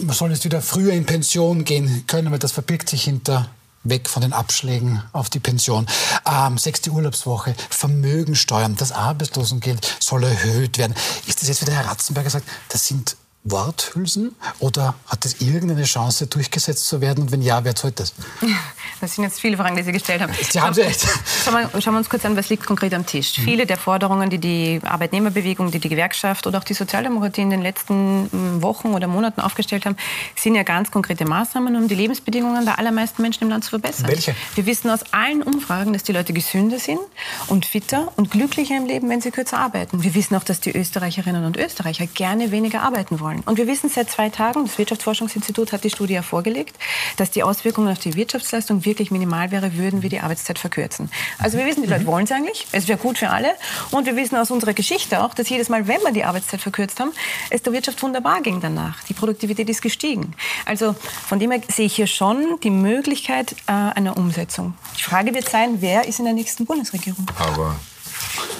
man 0.00 0.14
soll 0.14 0.30
jetzt 0.30 0.44
wieder 0.44 0.62
früher 0.62 0.92
in 0.92 1.06
Pension 1.06 1.64
gehen 1.64 2.04
können, 2.06 2.30
weil 2.30 2.38
das 2.38 2.52
verbirgt 2.52 2.88
sich 2.88 3.04
hinter 3.04 3.48
weg 3.84 4.08
von 4.08 4.22
den 4.22 4.32
Abschlägen 4.32 5.02
auf 5.12 5.30
die 5.30 5.38
Pension. 5.38 5.86
Ähm, 6.26 6.58
sechste 6.58 6.90
Urlaubswoche, 6.90 7.54
Vermögensteuern, 7.70 8.76
das 8.76 8.92
Arbeitslosengeld 8.92 9.96
soll 10.00 10.24
erhöht 10.24 10.78
werden. 10.78 10.94
Ist 11.26 11.40
das 11.40 11.48
jetzt, 11.48 11.62
wie 11.62 11.66
der 11.66 11.74
Herr 11.74 11.86
Ratzenberger 11.86 12.30
sagt, 12.30 12.48
das 12.68 12.86
sind 12.86 13.16
Worthülsen 13.50 14.34
oder 14.58 14.94
hat 15.06 15.24
es 15.24 15.40
irgendeine 15.40 15.84
Chance, 15.84 16.26
durchgesetzt 16.26 16.86
zu 16.86 17.00
werden? 17.00 17.24
Und 17.24 17.32
wenn 17.32 17.42
ja, 17.42 17.64
wer 17.64 17.74
zahlt 17.74 18.00
das? 18.00 18.12
Das 18.98 19.14
sind 19.14 19.24
jetzt 19.24 19.40
viele 19.40 19.58
Fragen, 19.58 19.76
die 19.76 19.82
Sie 19.82 19.92
gestellt 19.92 20.22
haben. 20.22 20.32
Sie 20.32 20.58
haben 20.58 20.72
sie 20.72 20.80
echt. 20.80 21.06
Schauen 21.44 21.54
wir, 21.54 21.82
schauen 21.82 21.92
wir 21.92 21.98
uns 21.98 22.08
kurz 22.08 22.24
an, 22.24 22.34
was 22.34 22.48
liegt 22.48 22.64
konkret 22.64 22.94
am 22.94 23.04
Tisch. 23.04 23.36
Mhm. 23.36 23.42
Viele 23.42 23.66
der 23.66 23.76
Forderungen, 23.76 24.30
die 24.30 24.38
die 24.38 24.80
Arbeitnehmerbewegung, 24.82 25.70
die 25.70 25.80
die 25.80 25.90
Gewerkschaft 25.90 26.46
oder 26.46 26.58
auch 26.58 26.64
die 26.64 26.72
Sozialdemokratie 26.72 27.42
in 27.42 27.50
den 27.50 27.60
letzten 27.60 28.28
hm, 28.30 28.62
Wochen 28.62 28.94
oder 28.94 29.06
Monaten 29.06 29.42
aufgestellt 29.42 29.84
haben, 29.84 29.96
sind 30.34 30.54
ja 30.54 30.62
ganz 30.62 30.90
konkrete 30.90 31.26
Maßnahmen, 31.26 31.76
um 31.76 31.88
die 31.88 31.94
Lebensbedingungen 31.94 32.64
der 32.64 32.78
allermeisten 32.78 33.20
Menschen 33.20 33.44
im 33.44 33.50
Land 33.50 33.64
zu 33.64 33.70
verbessern. 33.70 34.08
Welche? 34.08 34.34
Wir 34.54 34.64
wissen 34.64 34.88
aus 34.88 35.00
allen 35.12 35.42
Umfragen, 35.42 35.92
dass 35.92 36.02
die 36.02 36.12
Leute 36.12 36.32
gesünder 36.32 36.78
sind 36.78 37.00
und 37.48 37.66
fitter 37.66 38.10
und 38.16 38.30
glücklicher 38.30 38.78
im 38.78 38.86
Leben, 38.86 39.10
wenn 39.10 39.20
sie 39.20 39.30
kürzer 39.30 39.58
arbeiten. 39.58 40.02
Wir 40.02 40.14
wissen 40.14 40.36
auch, 40.36 40.44
dass 40.44 40.60
die 40.60 40.74
Österreicherinnen 40.74 41.44
und 41.44 41.58
Österreicher 41.58 42.06
gerne 42.06 42.50
weniger 42.50 42.82
arbeiten 42.82 43.20
wollen 43.20 43.35
wollen. 43.36 43.42
Und 43.46 43.58
wir 43.58 43.66
wissen 43.66 43.88
seit 43.88 44.10
zwei 44.10 44.28
Tagen, 44.28 44.64
das 44.64 44.78
Wirtschaftsforschungsinstitut 44.78 45.72
hat 45.72 45.84
die 45.84 45.90
Studie 45.90 46.14
ja 46.14 46.22
vorgelegt, 46.22 46.76
dass 47.16 47.30
die 47.30 47.42
Auswirkungen 47.42 47.88
auf 47.88 47.98
die 47.98 48.14
Wirtschaftsleistung 48.14 48.84
wirklich 48.84 49.10
minimal 49.10 49.50
wäre, 49.50 49.76
würden 49.76 50.02
wir 50.02 50.10
die 50.10 50.20
Arbeitszeit 50.20 50.58
verkürzen. 50.58 51.10
Also 51.38 51.58
wir 51.58 51.66
wissen, 51.66 51.82
die 51.82 51.88
Leute 51.88 52.06
wollen 52.06 52.24
es 52.24 52.32
eigentlich, 52.32 52.66
es 52.72 52.88
wäre 52.88 52.98
gut 52.98 53.18
für 53.18 53.30
alle. 53.30 53.50
Und 53.90 54.06
wir 54.06 54.16
wissen 54.16 54.36
aus 54.36 54.50
unserer 54.50 54.74
Geschichte 54.74 55.22
auch, 55.22 55.34
dass 55.34 55.48
jedes 55.48 55.68
Mal, 55.68 55.86
wenn 55.88 56.00
wir 56.02 56.12
die 56.12 56.24
Arbeitszeit 56.24 56.60
verkürzt 56.60 57.00
haben, 57.00 57.12
es 57.50 57.62
der 57.62 57.72
Wirtschaft 57.72 58.02
wunderbar 58.02 58.40
ging 58.42 58.60
danach. 58.60 59.02
Die 59.04 59.14
Produktivität 59.14 59.68
ist 59.68 59.82
gestiegen. 59.82 60.34
Also 60.64 60.94
von 61.26 61.38
dem 61.38 61.50
her 61.50 61.60
sehe 61.68 61.86
ich 61.86 61.96
hier 61.96 62.06
schon 62.06 62.58
die 62.62 62.70
Möglichkeit 62.70 63.52
äh, 63.66 63.72
einer 63.72 64.16
Umsetzung. 64.16 64.74
Die 64.98 65.02
Frage 65.02 65.34
wird 65.34 65.48
sein, 65.48 65.80
wer 65.80 66.06
ist 66.06 66.18
in 66.18 66.24
der 66.24 66.34
nächsten 66.34 66.66
Bundesregierung? 66.66 67.26
Aber 67.38 67.76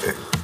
äh, 0.07 0.36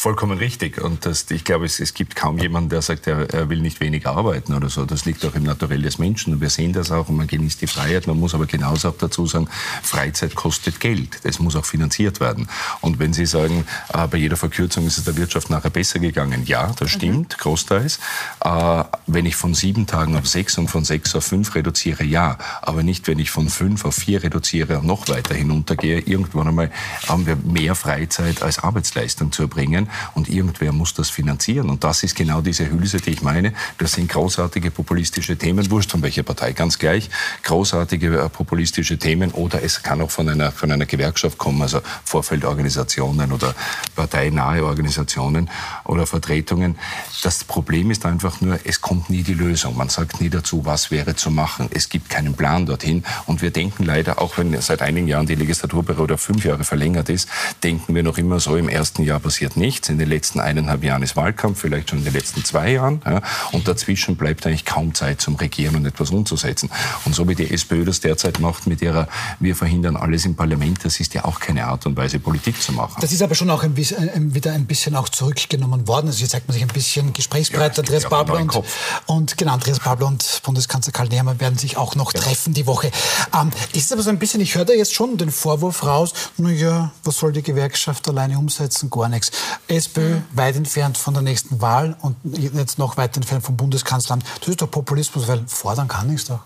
vollkommen 0.00 0.38
richtig. 0.38 0.80
Und 0.80 1.04
das, 1.04 1.30
ich 1.30 1.44
glaube, 1.44 1.66
es, 1.66 1.78
es 1.78 1.92
gibt 1.92 2.16
kaum 2.16 2.38
jemanden, 2.38 2.70
der 2.70 2.80
sagt, 2.80 3.06
er, 3.06 3.28
er, 3.34 3.50
will 3.50 3.60
nicht 3.60 3.80
weniger 3.80 4.12
arbeiten 4.12 4.54
oder 4.54 4.70
so. 4.70 4.86
Das 4.86 5.04
liegt 5.04 5.22
auch 5.26 5.34
im 5.34 5.42
Naturell 5.42 5.82
des 5.82 5.98
Menschen. 5.98 6.32
Und 6.32 6.40
wir 6.40 6.48
sehen 6.48 6.72
das 6.72 6.90
auch 6.90 7.10
und 7.10 7.16
man 7.16 7.26
genießt 7.26 7.60
die 7.60 7.66
Freiheit. 7.66 8.06
Man 8.06 8.18
muss 8.18 8.34
aber 8.34 8.46
genauso 8.46 8.88
auch 8.88 8.96
dazu 8.96 9.26
sagen, 9.26 9.48
Freizeit 9.82 10.34
kostet 10.34 10.80
Geld. 10.80 11.18
Das 11.24 11.38
muss 11.38 11.54
auch 11.54 11.66
finanziert 11.66 12.18
werden. 12.18 12.48
Und 12.80 12.98
wenn 12.98 13.12
Sie 13.12 13.26
sagen, 13.26 13.66
äh, 13.92 14.06
bei 14.06 14.16
jeder 14.16 14.38
Verkürzung 14.38 14.86
ist 14.86 14.96
es 14.96 15.04
der 15.04 15.18
Wirtschaft 15.18 15.50
nachher 15.50 15.68
besser 15.68 15.98
gegangen, 15.98 16.46
ja, 16.46 16.68
das 16.78 16.92
mhm. 16.92 16.96
stimmt, 16.96 17.36
mhm. 17.36 17.42
großteils. 17.42 18.00
Äh, 18.42 18.84
wenn 19.06 19.26
ich 19.26 19.36
von 19.36 19.52
sieben 19.52 19.86
Tagen 19.86 20.16
auf 20.16 20.26
sechs 20.26 20.56
und 20.56 20.68
von 20.68 20.82
sechs 20.82 21.14
auf 21.14 21.24
fünf 21.24 21.54
reduziere, 21.54 22.04
ja. 22.04 22.38
Aber 22.62 22.82
nicht, 22.82 23.06
wenn 23.06 23.18
ich 23.18 23.30
von 23.30 23.50
fünf 23.50 23.84
auf 23.84 23.96
vier 23.96 24.22
reduziere 24.22 24.78
und 24.78 24.86
noch 24.86 25.08
weiter 25.08 25.34
hinuntergehe. 25.34 26.00
Irgendwann 26.00 26.48
einmal 26.48 26.70
haben 27.06 27.26
wir 27.26 27.36
mehr 27.36 27.74
Freizeit 27.74 28.42
als 28.42 28.60
Arbeitsleistung 28.60 29.30
zu 29.30 29.42
erbringen 29.42 29.89
und 30.14 30.28
irgendwer 30.28 30.72
muss 30.72 30.94
das 30.94 31.10
finanzieren. 31.10 31.70
Und 31.70 31.84
das 31.84 32.02
ist 32.02 32.14
genau 32.14 32.40
diese 32.40 32.70
Hülse, 32.70 32.98
die 32.98 33.10
ich 33.10 33.22
meine. 33.22 33.52
Das 33.78 33.92
sind 33.92 34.10
großartige 34.10 34.70
populistische 34.70 35.36
Themen, 35.36 35.70
wurscht 35.70 35.90
von 35.90 36.02
welcher 36.02 36.22
Partei, 36.22 36.52
ganz 36.52 36.78
gleich. 36.78 37.10
Großartige 37.42 38.18
äh, 38.18 38.28
populistische 38.28 38.98
Themen 38.98 39.30
oder 39.32 39.62
es 39.62 39.82
kann 39.82 40.00
auch 40.00 40.10
von 40.10 40.28
einer, 40.28 40.52
von 40.52 40.70
einer 40.70 40.86
Gewerkschaft 40.86 41.38
kommen, 41.38 41.62
also 41.62 41.80
Vorfeldorganisationen 42.04 43.32
oder 43.32 43.54
parteinahe 43.94 44.64
Organisationen 44.64 45.48
oder 45.84 46.06
Vertretungen. 46.06 46.76
Das 47.22 47.44
Problem 47.44 47.90
ist 47.90 48.04
einfach 48.06 48.40
nur, 48.40 48.58
es 48.64 48.80
kommt 48.80 49.10
nie 49.10 49.22
die 49.22 49.34
Lösung. 49.34 49.76
Man 49.76 49.88
sagt 49.88 50.20
nie 50.20 50.30
dazu, 50.30 50.64
was 50.64 50.90
wäre 50.90 51.16
zu 51.16 51.30
machen. 51.30 51.68
Es 51.72 51.88
gibt 51.88 52.10
keinen 52.10 52.34
Plan 52.34 52.66
dorthin. 52.66 53.04
Und 53.26 53.42
wir 53.42 53.50
denken 53.50 53.84
leider, 53.84 54.20
auch 54.20 54.38
wenn 54.38 54.60
seit 54.60 54.82
einigen 54.82 55.08
Jahren 55.08 55.26
die 55.26 55.34
Legislaturperiode 55.34 56.14
auf 56.14 56.20
fünf 56.20 56.44
Jahre 56.44 56.64
verlängert 56.64 57.08
ist, 57.08 57.28
denken 57.62 57.94
wir 57.94 58.02
noch 58.02 58.18
immer 58.18 58.40
so, 58.40 58.56
im 58.56 58.68
ersten 58.68 59.02
Jahr 59.02 59.20
passiert 59.20 59.56
nichts 59.56 59.79
nichts. 59.80 59.88
In 59.88 59.98
den 59.98 60.08
letzten 60.08 60.40
eineinhalb 60.40 60.84
Jahren 60.84 61.02
ist 61.02 61.16
Wahlkampf, 61.16 61.60
vielleicht 61.60 61.90
schon 61.90 62.00
in 62.00 62.04
den 62.04 62.12
letzten 62.12 62.44
zwei 62.44 62.72
Jahren. 62.72 63.00
Ja, 63.04 63.22
und 63.52 63.66
dazwischen 63.66 64.16
bleibt 64.16 64.46
eigentlich 64.46 64.64
kaum 64.64 64.94
Zeit 64.94 65.20
zum 65.20 65.36
Regieren 65.36 65.76
und 65.76 65.86
etwas 65.86 66.10
umzusetzen. 66.10 66.70
Und 67.04 67.14
so 67.14 67.28
wie 67.28 67.34
die 67.34 67.50
SPÖ 67.50 67.84
das 67.84 68.00
derzeit 68.00 68.40
macht 68.40 68.66
mit 68.66 68.82
ihrer 68.82 69.08
Wir 69.38 69.56
verhindern 69.56 69.96
alles 69.96 70.24
im 70.24 70.34
Parlament, 70.34 70.84
das 70.84 71.00
ist 71.00 71.14
ja 71.14 71.24
auch 71.24 71.40
keine 71.40 71.66
Art 71.66 71.86
und 71.86 71.96
Weise, 71.96 72.18
Politik 72.18 72.60
zu 72.60 72.72
machen. 72.72 72.98
Das 73.00 73.12
ist 73.12 73.22
aber 73.22 73.34
schon 73.34 73.50
auch 73.50 73.62
ein 73.62 73.74
bisschen, 73.74 74.08
äh, 74.08 74.34
wieder 74.34 74.52
ein 74.52 74.66
bisschen 74.66 74.96
auch 74.96 75.08
zurückgenommen 75.08 75.86
worden. 75.88 76.08
Also 76.08 76.20
jetzt 76.20 76.32
zeigt 76.32 76.48
man 76.48 76.54
sich 76.54 76.62
ein 76.62 76.68
bisschen 76.68 77.12
gesprächsbereit. 77.12 77.76
Ja, 77.76 77.82
Andreas 77.82 78.08
Babler 78.08 78.40
und, 78.40 78.62
und, 79.06 79.36
genau, 79.36 79.54
Andreas 79.54 79.80
Babler 79.80 80.06
und 80.06 80.40
Bundeskanzler 80.44 80.92
Karl 80.92 81.08
Nehmer 81.08 81.38
werden 81.40 81.58
sich 81.58 81.76
auch 81.76 81.94
noch 81.94 82.12
ja. 82.12 82.20
treffen 82.20 82.54
die 82.54 82.66
Woche. 82.66 82.90
Ähm, 83.34 83.50
ist 83.72 83.92
aber 83.92 84.02
so 84.02 84.10
ein 84.10 84.18
bisschen, 84.18 84.40
ich 84.40 84.54
höre 84.54 84.64
da 84.64 84.72
jetzt 84.72 84.94
schon 84.94 85.16
den 85.16 85.30
Vorwurf 85.30 85.84
raus, 85.84 86.12
naja, 86.36 86.92
was 87.04 87.18
soll 87.18 87.32
die 87.32 87.42
Gewerkschaft 87.42 88.08
alleine 88.08 88.38
umsetzen? 88.38 88.90
Gar 88.90 89.08
nichts. 89.08 89.30
SPÖ 89.70 90.16
mhm. 90.16 90.24
weit 90.32 90.56
entfernt 90.56 90.98
von 90.98 91.14
der 91.14 91.22
nächsten 91.22 91.60
Wahl 91.60 91.96
und 92.00 92.16
jetzt 92.24 92.78
noch 92.78 92.96
weit 92.96 93.16
entfernt 93.16 93.44
vom 93.44 93.56
Bundeskanzleramt. 93.56 94.24
Das 94.40 94.48
ist 94.48 94.62
doch 94.62 94.70
Populismus, 94.70 95.28
weil 95.28 95.44
fordern 95.46 95.88
kann 95.88 96.08
ich 96.10 96.16
es 96.16 96.24
doch. 96.26 96.40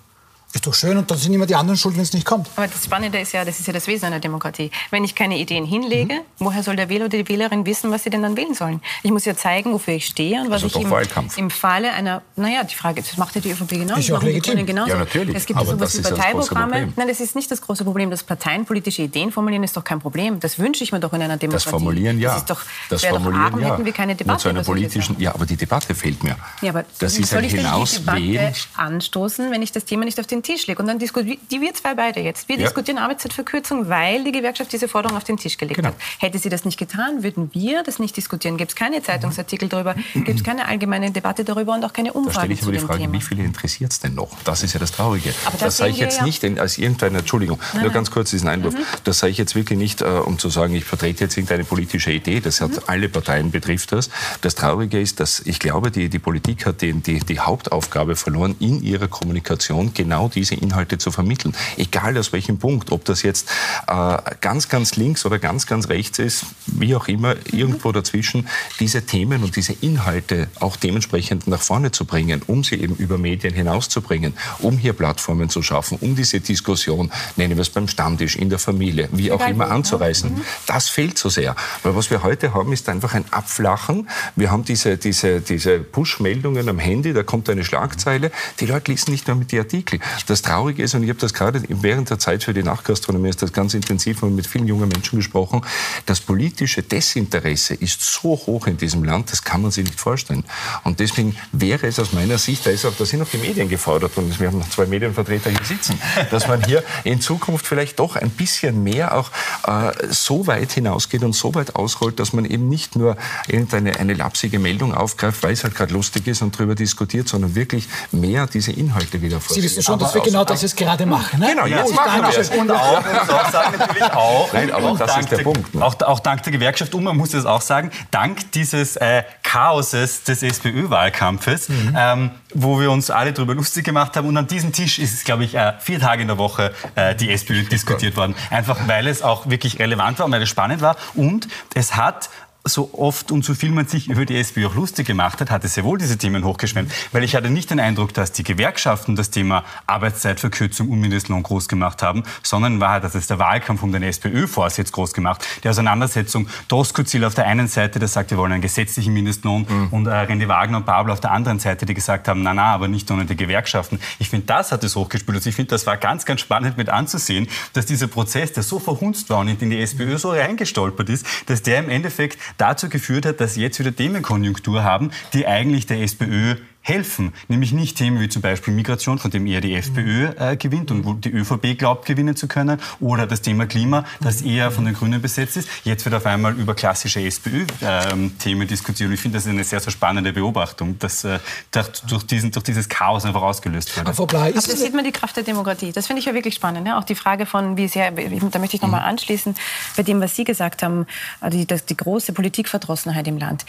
Ist 0.54 0.68
doch 0.68 0.74
schön 0.74 0.96
und 0.96 1.10
dann 1.10 1.18
sind 1.18 1.34
immer 1.34 1.46
die 1.46 1.56
anderen 1.56 1.76
schuld, 1.76 1.96
wenn 1.96 2.04
es 2.04 2.12
nicht 2.12 2.24
kommt. 2.24 2.48
Aber 2.54 2.68
das 2.68 2.84
Spannende 2.84 3.18
ist 3.18 3.32
ja, 3.32 3.44
das 3.44 3.58
ist 3.58 3.66
ja 3.66 3.72
das 3.72 3.88
Wesen 3.88 4.06
einer 4.06 4.20
Demokratie. 4.20 4.70
Wenn 4.92 5.02
ich 5.02 5.16
keine 5.16 5.36
Ideen 5.36 5.64
hinlege, 5.64 6.14
mhm. 6.14 6.20
woher 6.38 6.62
soll 6.62 6.76
der 6.76 6.88
Wähler 6.88 7.06
oder 7.06 7.18
die 7.18 7.28
Wählerin 7.28 7.66
wissen, 7.66 7.90
was 7.90 8.04
sie 8.04 8.10
denn 8.10 8.22
dann 8.22 8.36
wählen 8.36 8.54
sollen? 8.54 8.80
Ich 9.02 9.10
muss 9.10 9.24
ja 9.24 9.36
zeigen, 9.36 9.72
wofür 9.72 9.94
ich 9.94 10.06
stehe 10.06 10.40
und 10.40 10.50
was 10.50 10.62
also 10.62 10.78
ich 10.78 10.84
im, 10.84 11.44
im, 11.44 11.50
Falle 11.50 11.92
einer, 11.92 12.22
naja, 12.36 12.62
die 12.62 12.76
Frage, 12.76 13.02
das 13.02 13.16
macht 13.16 13.34
ja 13.34 13.40
die 13.40 13.50
ÖVP 13.50 13.70
genauso. 13.70 13.98
Ist 13.98 14.12
auch 14.12 14.22
legitim. 14.22 14.64
Genauso. 14.64 14.90
Ja, 14.90 14.98
natürlich. 14.98 15.34
Es 15.34 15.44
gibt 15.44 15.58
aber 15.58 15.72
sowas 15.72 15.98
wie 15.98 16.02
Parteiprogramme. 16.02 16.92
Nein, 16.94 17.08
das 17.08 17.18
ist 17.18 17.34
nicht 17.34 17.50
das 17.50 17.60
große 17.60 17.82
Problem. 17.82 18.10
Das 18.12 18.22
Parteien 18.22 18.64
politische 18.64 19.02
Ideen 19.02 19.32
formulieren 19.32 19.64
ist 19.64 19.76
doch 19.76 19.82
kein 19.82 19.98
Problem. 19.98 20.38
Das 20.38 20.60
wünsche 20.60 20.84
ich 20.84 20.92
mir 20.92 21.00
doch 21.00 21.12
in 21.14 21.22
einer 21.22 21.36
Demokratie. 21.36 21.64
Das 21.64 21.70
Formulieren 21.70 22.20
ja. 22.20 22.30
Das 22.30 22.38
ist 22.38 22.50
doch, 22.50 22.60
das 22.90 23.04
Formulieren 23.04 23.32
doch 23.32 23.52
arm, 23.54 23.60
ja. 23.60 23.72
hätten 23.72 23.84
wir 23.84 23.92
keine 23.92 24.14
Debatte. 24.14 24.42
zu 24.42 24.48
einer 24.50 24.62
politischen, 24.62 25.16
ja, 25.18 25.34
aber 25.34 25.46
die 25.46 25.56
Debatte 25.56 25.96
fehlt 25.96 26.22
mir. 26.22 26.36
Ja, 26.62 26.70
aber 26.70 26.84
das 27.00 27.18
ist 27.18 27.30
soll 27.30 27.40
ein 27.40 27.46
ich 27.46 27.54
Hinauswählen. 27.54 28.22
Die 28.22 28.32
Debatte 28.34 28.60
anstoßen, 28.76 29.50
wenn 29.50 29.60
ich 29.60 29.72
das 29.72 29.84
Thema 29.84 30.04
nicht 30.04 30.20
auf 30.20 30.28
den 30.28 30.43
Tisch 30.44 30.66
lege 30.66 30.80
und 30.80 30.86
dann 30.86 30.98
diskutiere 30.98 31.38
die 31.50 31.60
wir 31.60 31.74
zwei 31.74 31.94
beide 31.94 32.20
jetzt. 32.20 32.48
Wir 32.48 32.56
ja. 32.56 32.62
diskutieren 32.62 32.98
Arbeitszeitverkürzung, 32.98 33.88
weil 33.88 34.22
die 34.24 34.32
Gewerkschaft 34.32 34.72
diese 34.72 34.88
Forderung 34.88 35.16
auf 35.16 35.24
den 35.24 35.36
Tisch 35.36 35.58
gelegt 35.58 35.76
genau. 35.76 35.88
hat. 35.88 35.96
Hätte 36.18 36.38
sie 36.38 36.48
das 36.48 36.64
nicht 36.64 36.78
getan, 36.78 37.22
würden 37.22 37.50
wir 37.52 37.82
das 37.82 37.98
nicht 37.98 38.16
diskutieren. 38.16 38.56
Gibt 38.56 38.70
es 38.72 38.76
keine 38.76 39.02
Zeitungsartikel 39.02 39.68
darüber, 39.68 39.94
gibt 40.14 40.38
es 40.38 40.44
keine 40.44 40.66
allgemeine 40.66 41.10
Debatte 41.10 41.44
darüber 41.44 41.74
und 41.74 41.84
auch 41.84 41.92
keine 41.92 42.12
Umfragen. 42.12 42.34
Da 42.34 42.40
stelle 42.40 42.54
ich 42.54 42.62
aber 42.62 42.72
die 42.72 42.78
Frage, 42.78 43.00
Thema. 43.00 43.12
wie 43.14 43.20
viele 43.20 43.44
interessiert 43.44 43.92
es 43.92 44.00
denn 44.00 44.14
noch? 44.14 44.30
Das 44.44 44.62
ist 44.62 44.72
ja 44.74 44.80
das 44.80 44.92
Traurige. 44.92 45.34
Aber 45.46 45.58
das, 45.58 45.78
sage 45.78 45.90
ich 45.90 45.98
jetzt 45.98 46.18
ja. 46.18 46.24
nicht 46.24 46.44
als 46.58 46.78
irgendeine, 46.78 47.18
Entschuldigung, 47.18 47.58
nein, 47.72 47.82
nur 47.82 47.92
ganz 47.92 48.10
kurz 48.10 48.30
diesen 48.30 48.48
Einwurf. 48.48 48.74
Mhm. 48.74 48.84
Das 49.04 49.18
sage 49.18 49.32
ich 49.32 49.38
jetzt 49.38 49.54
wirklich 49.54 49.78
nicht, 49.78 50.02
äh, 50.02 50.04
um 50.04 50.38
zu 50.38 50.48
sagen, 50.48 50.74
ich 50.74 50.84
vertrete 50.84 51.24
jetzt 51.24 51.36
irgendeine 51.36 51.64
politische 51.64 52.12
Idee. 52.12 52.40
Das 52.40 52.60
hat 52.60 52.70
mhm. 52.70 52.78
alle 52.86 53.08
Parteien 53.08 53.50
betrifft 53.50 53.92
das. 53.92 54.10
Das 54.40 54.54
Traurige 54.54 55.00
ist, 55.00 55.20
dass 55.20 55.40
ich 55.40 55.58
glaube, 55.58 55.90
die, 55.90 56.08
die 56.08 56.18
Politik 56.18 56.66
hat 56.66 56.82
die, 56.82 56.92
die, 56.92 57.20
die 57.20 57.40
Hauptaufgabe 57.40 58.16
verloren, 58.16 58.56
in 58.60 58.82
ihrer 58.82 59.08
Kommunikation 59.08 59.92
genau 59.94 60.23
diese 60.28 60.54
Inhalte 60.54 60.98
zu 60.98 61.10
vermitteln. 61.10 61.54
Egal 61.76 62.16
aus 62.18 62.32
welchem 62.32 62.58
Punkt, 62.58 62.92
ob 62.92 63.04
das 63.04 63.22
jetzt 63.22 63.50
äh, 63.86 64.16
ganz, 64.40 64.68
ganz 64.68 64.96
links 64.96 65.24
oder 65.26 65.38
ganz, 65.38 65.66
ganz 65.66 65.88
rechts 65.88 66.18
ist, 66.18 66.46
wie 66.66 66.94
auch 66.94 67.08
immer, 67.08 67.36
irgendwo 67.52 67.92
dazwischen, 67.92 68.48
diese 68.80 69.06
Themen 69.06 69.42
und 69.42 69.56
diese 69.56 69.72
Inhalte 69.80 70.48
auch 70.60 70.76
dementsprechend 70.76 71.46
nach 71.46 71.60
vorne 71.60 71.92
zu 71.92 72.04
bringen, 72.04 72.42
um 72.46 72.64
sie 72.64 72.76
eben 72.76 72.96
über 72.96 73.18
Medien 73.18 73.54
hinauszubringen, 73.54 74.34
um 74.60 74.78
hier 74.78 74.92
Plattformen 74.92 75.48
zu 75.48 75.62
schaffen, 75.62 75.98
um 76.00 76.16
diese 76.16 76.40
Diskussion, 76.40 77.10
nennen 77.36 77.56
wir 77.56 77.62
es 77.62 77.70
beim 77.70 77.88
Stammtisch, 77.88 78.36
in 78.36 78.50
der 78.50 78.58
Familie, 78.58 79.08
wie 79.12 79.32
auch 79.32 79.46
immer 79.46 79.70
anzureißen. 79.70 80.34
Mhm. 80.34 80.40
Das 80.66 80.88
fehlt 80.88 81.18
so 81.18 81.28
sehr. 81.28 81.54
Weil 81.82 81.96
was 81.96 82.10
wir 82.10 82.22
heute 82.22 82.54
haben, 82.54 82.72
ist 82.72 82.88
einfach 82.88 83.14
ein 83.14 83.24
Abflachen. 83.30 84.08
Wir 84.36 84.50
haben 84.50 84.64
diese, 84.64 84.96
diese, 84.96 85.40
diese 85.40 85.80
Push-Meldungen 85.80 86.68
am 86.68 86.78
Handy, 86.78 87.12
da 87.12 87.22
kommt 87.22 87.48
eine 87.48 87.64
Schlagzeile. 87.64 88.30
Die 88.60 88.66
Leute 88.66 88.90
lesen 88.90 89.10
nicht 89.10 89.26
mehr 89.26 89.36
mit 89.36 89.52
die 89.52 89.58
Artikel. 89.58 90.00
Das 90.26 90.42
Traurige 90.42 90.82
ist, 90.82 90.94
und 90.94 91.02
ich 91.02 91.08
habe 91.08 91.20
das 91.20 91.34
gerade 91.34 91.62
während 91.68 92.10
der 92.10 92.18
Zeit 92.18 92.44
für 92.44 92.54
die 92.54 92.62
Nachgastronomie 92.62 93.28
ist 93.28 93.42
das 93.42 93.52
ganz 93.52 93.74
intensiv 93.74 94.22
und 94.22 94.34
mit 94.34 94.46
vielen 94.46 94.66
jungen 94.66 94.88
Menschen 94.88 95.18
gesprochen. 95.18 95.62
Das 96.06 96.20
politische 96.20 96.82
Desinteresse 96.82 97.74
ist 97.74 98.00
so 98.00 98.30
hoch 98.30 98.66
in 98.66 98.76
diesem 98.76 99.04
Land, 99.04 99.32
das 99.32 99.42
kann 99.42 99.62
man 99.62 99.70
sich 99.70 99.84
nicht 99.84 99.98
vorstellen. 99.98 100.44
Und 100.84 101.00
deswegen 101.00 101.36
wäre 101.52 101.86
es 101.86 101.98
aus 101.98 102.12
meiner 102.12 102.38
Sicht, 102.38 102.66
da, 102.66 102.70
ist 102.70 102.84
auch, 102.84 102.94
da 102.96 103.04
sind 103.04 103.22
auch 103.22 103.28
die 103.28 103.38
Medien 103.38 103.68
gefordert 103.68 104.12
und 104.16 104.38
wir 104.40 104.48
haben 104.48 104.58
noch 104.58 104.70
zwei 104.70 104.86
Medienvertreter 104.86 105.50
hier 105.50 105.64
sitzen, 105.64 105.98
dass 106.30 106.48
man 106.48 106.64
hier 106.64 106.82
in 107.04 107.20
Zukunft 107.20 107.66
vielleicht 107.66 107.98
doch 107.98 108.16
ein 108.16 108.30
bisschen 108.30 108.82
mehr 108.82 109.16
auch 109.16 109.30
äh, 109.66 109.92
so 110.10 110.46
weit 110.46 110.72
hinausgeht 110.72 111.22
und 111.22 111.34
so 111.34 111.54
weit 111.54 111.76
ausholt, 111.76 112.18
dass 112.18 112.32
man 112.32 112.44
eben 112.44 112.68
nicht 112.68 112.96
nur 112.96 113.16
irgendeine 113.46 113.98
eine 113.98 114.14
lapsige 114.14 114.58
Meldung 114.58 114.94
aufgreift, 114.94 115.42
weil 115.42 115.52
es 115.52 115.64
halt 115.64 115.74
gerade 115.74 115.92
lustig 115.92 116.26
ist 116.26 116.42
und 116.42 116.54
darüber 116.54 116.74
diskutiert, 116.74 117.28
sondern 117.28 117.54
wirklich 117.54 117.88
mehr 118.12 118.46
diese 118.46 118.72
Inhalte 118.72 119.22
wieder 119.22 119.40
vorsieht. 119.40 119.62
Sie 119.62 119.70
wissen 119.70 119.82
schon, 119.82 119.98
dass 120.04 120.14
wir 120.14 120.22
genau 120.22 120.44
das 120.44 120.62
jetzt 120.62 120.76
gerade 120.76 121.06
machen. 121.06 121.40
Ne? 121.40 121.48
Genau, 121.48 121.66
jetzt 121.66 121.94
machen 121.94 122.22
wir 122.22 122.38
es. 122.38 122.50
Und 122.50 122.70
auch, 122.70 123.02
muss 123.02 123.30
auch 123.30 123.50
sagen, 123.50 123.78
natürlich 123.78 124.02
auch. 124.04 124.52
Nein, 124.52 124.70
aber 124.72 124.90
auch 124.90 124.98
das 124.98 125.16
ist 125.18 125.30
der, 125.30 125.38
der 125.38 125.44
Punkt. 125.44 125.74
Ne? 125.74 125.84
Auch, 125.84 126.00
auch, 126.02 126.20
dank 126.20 126.42
der 126.42 126.52
Gewerkschaft 126.52 126.94
und 126.94 127.04
man 127.04 127.16
muss 127.16 127.34
es 127.34 127.46
auch 127.46 127.60
sagen, 127.60 127.90
dank 128.10 128.52
dieses 128.52 128.96
äh, 128.96 129.22
Chaoses 129.42 130.24
des 130.24 130.42
SPÖ-Wahlkampfes, 130.42 131.68
mhm. 131.68 131.96
ähm, 131.96 132.30
wo 132.54 132.80
wir 132.80 132.90
uns 132.90 133.10
alle 133.10 133.32
darüber 133.32 133.54
lustig 133.54 133.84
gemacht 133.84 134.16
haben. 134.16 134.28
Und 134.28 134.36
an 134.36 134.46
diesem 134.46 134.72
Tisch 134.72 134.98
ist 134.98 135.14
es, 135.14 135.24
glaube 135.24 135.44
ich, 135.44 135.54
äh, 135.54 135.72
vier 135.80 136.00
Tage 136.00 136.22
in 136.22 136.28
der 136.28 136.38
Woche 136.38 136.72
äh, 136.94 137.14
die 137.14 137.30
SPÖ 137.30 137.64
diskutiert 137.64 138.16
worden. 138.16 138.34
Einfach 138.50 138.78
weil 138.86 139.06
es 139.06 139.22
auch 139.22 139.48
wirklich 139.48 139.78
relevant 139.78 140.18
war 140.18 140.26
und 140.26 140.32
weil 140.32 140.42
es 140.42 140.48
spannend 140.48 140.80
war. 140.80 140.96
Und 141.14 141.48
es 141.74 141.96
hat 141.96 142.30
so 142.66 142.88
oft 142.94 143.30
und 143.30 143.44
so 143.44 143.52
viel 143.52 143.70
man 143.72 143.86
sich 143.86 144.08
über 144.08 144.24
die 144.24 144.36
SPÖ 144.36 144.68
auch 144.68 144.74
lustig 144.74 145.06
gemacht 145.06 145.38
hat, 145.42 145.50
hat 145.50 145.64
es 145.64 145.74
sehr 145.74 145.84
wohl 145.84 145.98
diese 145.98 146.16
Themen 146.16 146.44
hochgeschwemmt. 146.44 146.90
Weil 147.12 147.22
ich 147.22 147.36
hatte 147.36 147.50
nicht 147.50 147.68
den 147.68 147.78
Eindruck, 147.78 148.14
dass 148.14 148.32
die 148.32 148.42
Gewerkschaften 148.42 149.16
das 149.16 149.28
Thema 149.30 149.64
Arbeitszeitverkürzung 149.86 150.88
und 150.88 150.98
Mindestlohn 150.98 151.42
groß 151.42 151.68
gemacht 151.68 152.02
haben, 152.02 152.22
sondern 152.42 152.80
war, 152.80 153.00
dass 153.00 153.14
es 153.14 153.26
der 153.26 153.38
Wahlkampf 153.38 153.82
um 153.82 153.92
den 153.92 154.02
SPÖ-Vorsitz 154.02 154.92
groß 154.92 155.12
gemacht. 155.12 155.46
Die 155.62 155.68
Auseinandersetzung 155.68 156.48
Doskozil 156.68 157.26
auf 157.26 157.34
der 157.34 157.46
einen 157.46 157.68
Seite, 157.68 157.98
der 157.98 158.08
sagt, 158.08 158.30
wir 158.30 158.38
wollen 158.38 158.52
einen 158.52 158.62
gesetzlichen 158.62 159.12
Mindestlohn 159.12 159.66
mhm. 159.68 159.88
und 159.90 160.06
äh, 160.06 160.10
René 160.10 160.48
Wagner 160.48 160.78
und 160.78 160.86
Babel 160.86 161.12
auf 161.12 161.20
der 161.20 161.32
anderen 161.32 161.58
Seite, 161.58 161.84
die 161.84 161.92
gesagt 161.92 162.28
haben, 162.28 162.42
na 162.42 162.54
na, 162.54 162.72
aber 162.72 162.88
nicht 162.88 163.10
ohne 163.10 163.26
die 163.26 163.36
Gewerkschaften. 163.36 164.00
Ich 164.18 164.30
finde, 164.30 164.46
das 164.46 164.72
hat 164.72 164.82
es 164.84 164.96
hochgespült. 164.96 165.36
Also 165.36 165.50
ich 165.50 165.56
finde, 165.56 165.68
das 165.68 165.86
war 165.86 165.98
ganz, 165.98 166.24
ganz 166.24 166.40
spannend 166.40 166.78
mit 166.78 166.88
anzusehen, 166.88 167.46
dass 167.74 167.84
dieser 167.84 168.06
Prozess, 168.06 168.54
der 168.54 168.62
so 168.62 168.78
verhunzt 168.78 169.28
war 169.28 169.40
und 169.40 169.48
in 169.48 169.68
die 169.68 169.82
SPÖ 169.82 170.16
so 170.16 170.30
reingestolpert 170.30 171.10
ist, 171.10 171.26
dass 171.44 171.62
der 171.62 171.80
im 171.80 171.90
Endeffekt 171.90 172.38
dazu 172.58 172.88
geführt 172.88 173.26
hat, 173.26 173.40
dass 173.40 173.56
jetzt 173.56 173.78
wieder 173.78 173.94
Themenkonjunktur 173.94 174.84
haben, 174.84 175.10
die 175.32 175.46
eigentlich 175.46 175.86
der 175.86 176.00
SPÖ 176.02 176.56
helfen. 176.84 177.32
Nämlich 177.48 177.72
nicht 177.72 177.96
Themen 177.96 178.20
wie 178.20 178.28
zum 178.28 178.42
Beispiel 178.42 178.74
Migration, 178.74 179.18
von 179.18 179.30
dem 179.30 179.46
eher 179.46 179.62
die 179.62 179.74
FPÖ 179.74 180.28
äh, 180.38 180.56
gewinnt 180.56 180.90
und 180.90 181.06
wo 181.06 181.14
die 181.14 181.30
ÖVP 181.30 181.78
glaubt, 181.78 182.04
gewinnen 182.04 182.36
zu 182.36 182.46
können. 182.46 182.78
Oder 183.00 183.26
das 183.26 183.40
Thema 183.40 183.66
Klima, 183.66 184.04
das 184.20 184.42
eher 184.42 184.70
von 184.70 184.84
den 184.84 184.94
Grünen 184.94 185.22
besetzt 185.22 185.56
ist. 185.56 185.68
Jetzt 185.84 186.04
wird 186.04 186.14
auf 186.14 186.26
einmal 186.26 186.52
über 186.52 186.74
klassische 186.74 187.22
SPÖ-Themen 187.22 188.62
ähm, 188.62 188.68
diskutiert. 188.68 189.08
Und 189.08 189.14
ich 189.14 189.20
finde, 189.20 189.38
das 189.38 189.46
ist 189.46 189.50
eine 189.50 189.64
sehr, 189.64 189.80
sehr 189.80 189.90
spannende 189.90 190.34
Beobachtung, 190.34 190.98
dass 190.98 191.24
äh, 191.24 191.38
durch, 191.72 192.26
diesen, 192.26 192.50
durch 192.52 192.64
dieses 192.64 192.86
Chaos 192.86 193.24
einfach 193.24 193.42
ausgelöst 193.42 193.96
wird. 193.96 194.06
Aber 194.06 194.26
da 194.26 194.60
sieht 194.60 194.94
man 194.94 195.04
die 195.04 195.12
Kraft 195.12 195.36
der 195.38 195.44
Demokratie. 195.44 195.90
Das 195.90 196.06
finde 196.06 196.20
ich 196.20 196.26
ja 196.26 196.34
wirklich 196.34 196.54
spannend. 196.54 196.86
Ja? 196.86 196.98
Auch 196.98 197.04
die 197.04 197.14
Frage 197.14 197.46
von, 197.46 197.78
wie 197.78 197.88
sehr, 197.88 198.10
da 198.10 198.58
möchte 198.58 198.76
ich 198.76 198.82
noch 198.82 198.90
mal 198.90 199.00
mhm. 199.00 199.06
anschließen, 199.06 199.54
bei 199.96 200.02
dem, 200.02 200.20
was 200.20 200.36
Sie 200.36 200.44
gesagt 200.44 200.82
haben, 200.82 201.06
die, 201.50 201.66
die 201.66 201.96
große 201.96 202.34
Politikverdrossenheit 202.34 203.26
im 203.26 203.38
Land. 203.38 203.64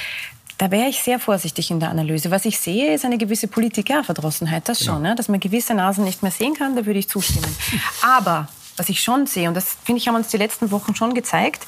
Da 0.57 0.71
wäre 0.71 0.87
ich 0.87 1.01
sehr 1.03 1.19
vorsichtig 1.19 1.69
in 1.69 1.79
der 1.79 1.89
Analyse. 1.89 2.31
Was 2.31 2.45
ich 2.45 2.59
sehe, 2.59 2.93
ist 2.93 3.03
eine 3.03 3.17
gewisse 3.17 3.47
Politikerverdrossenheit. 3.47 4.69
Das 4.69 4.83
schon, 4.83 5.03
ja. 5.03 5.09
ne? 5.09 5.15
dass 5.15 5.27
man 5.27 5.39
gewisse 5.39 5.73
Nasen 5.73 6.05
nicht 6.05 6.21
mehr 6.21 6.31
sehen 6.31 6.53
kann, 6.53 6.75
da 6.75 6.85
würde 6.85 6.99
ich 6.99 7.09
zustimmen. 7.09 7.53
Aber 8.01 8.47
was 8.77 8.89
ich 8.89 9.01
schon 9.01 9.27
sehe, 9.27 9.47
und 9.47 9.53
das 9.53 9.77
finde 9.83 9.99
ich, 9.99 10.07
haben 10.07 10.15
uns 10.15 10.29
die 10.29 10.37
letzten 10.37 10.71
Wochen 10.71 10.95
schon 10.95 11.13
gezeigt, 11.13 11.65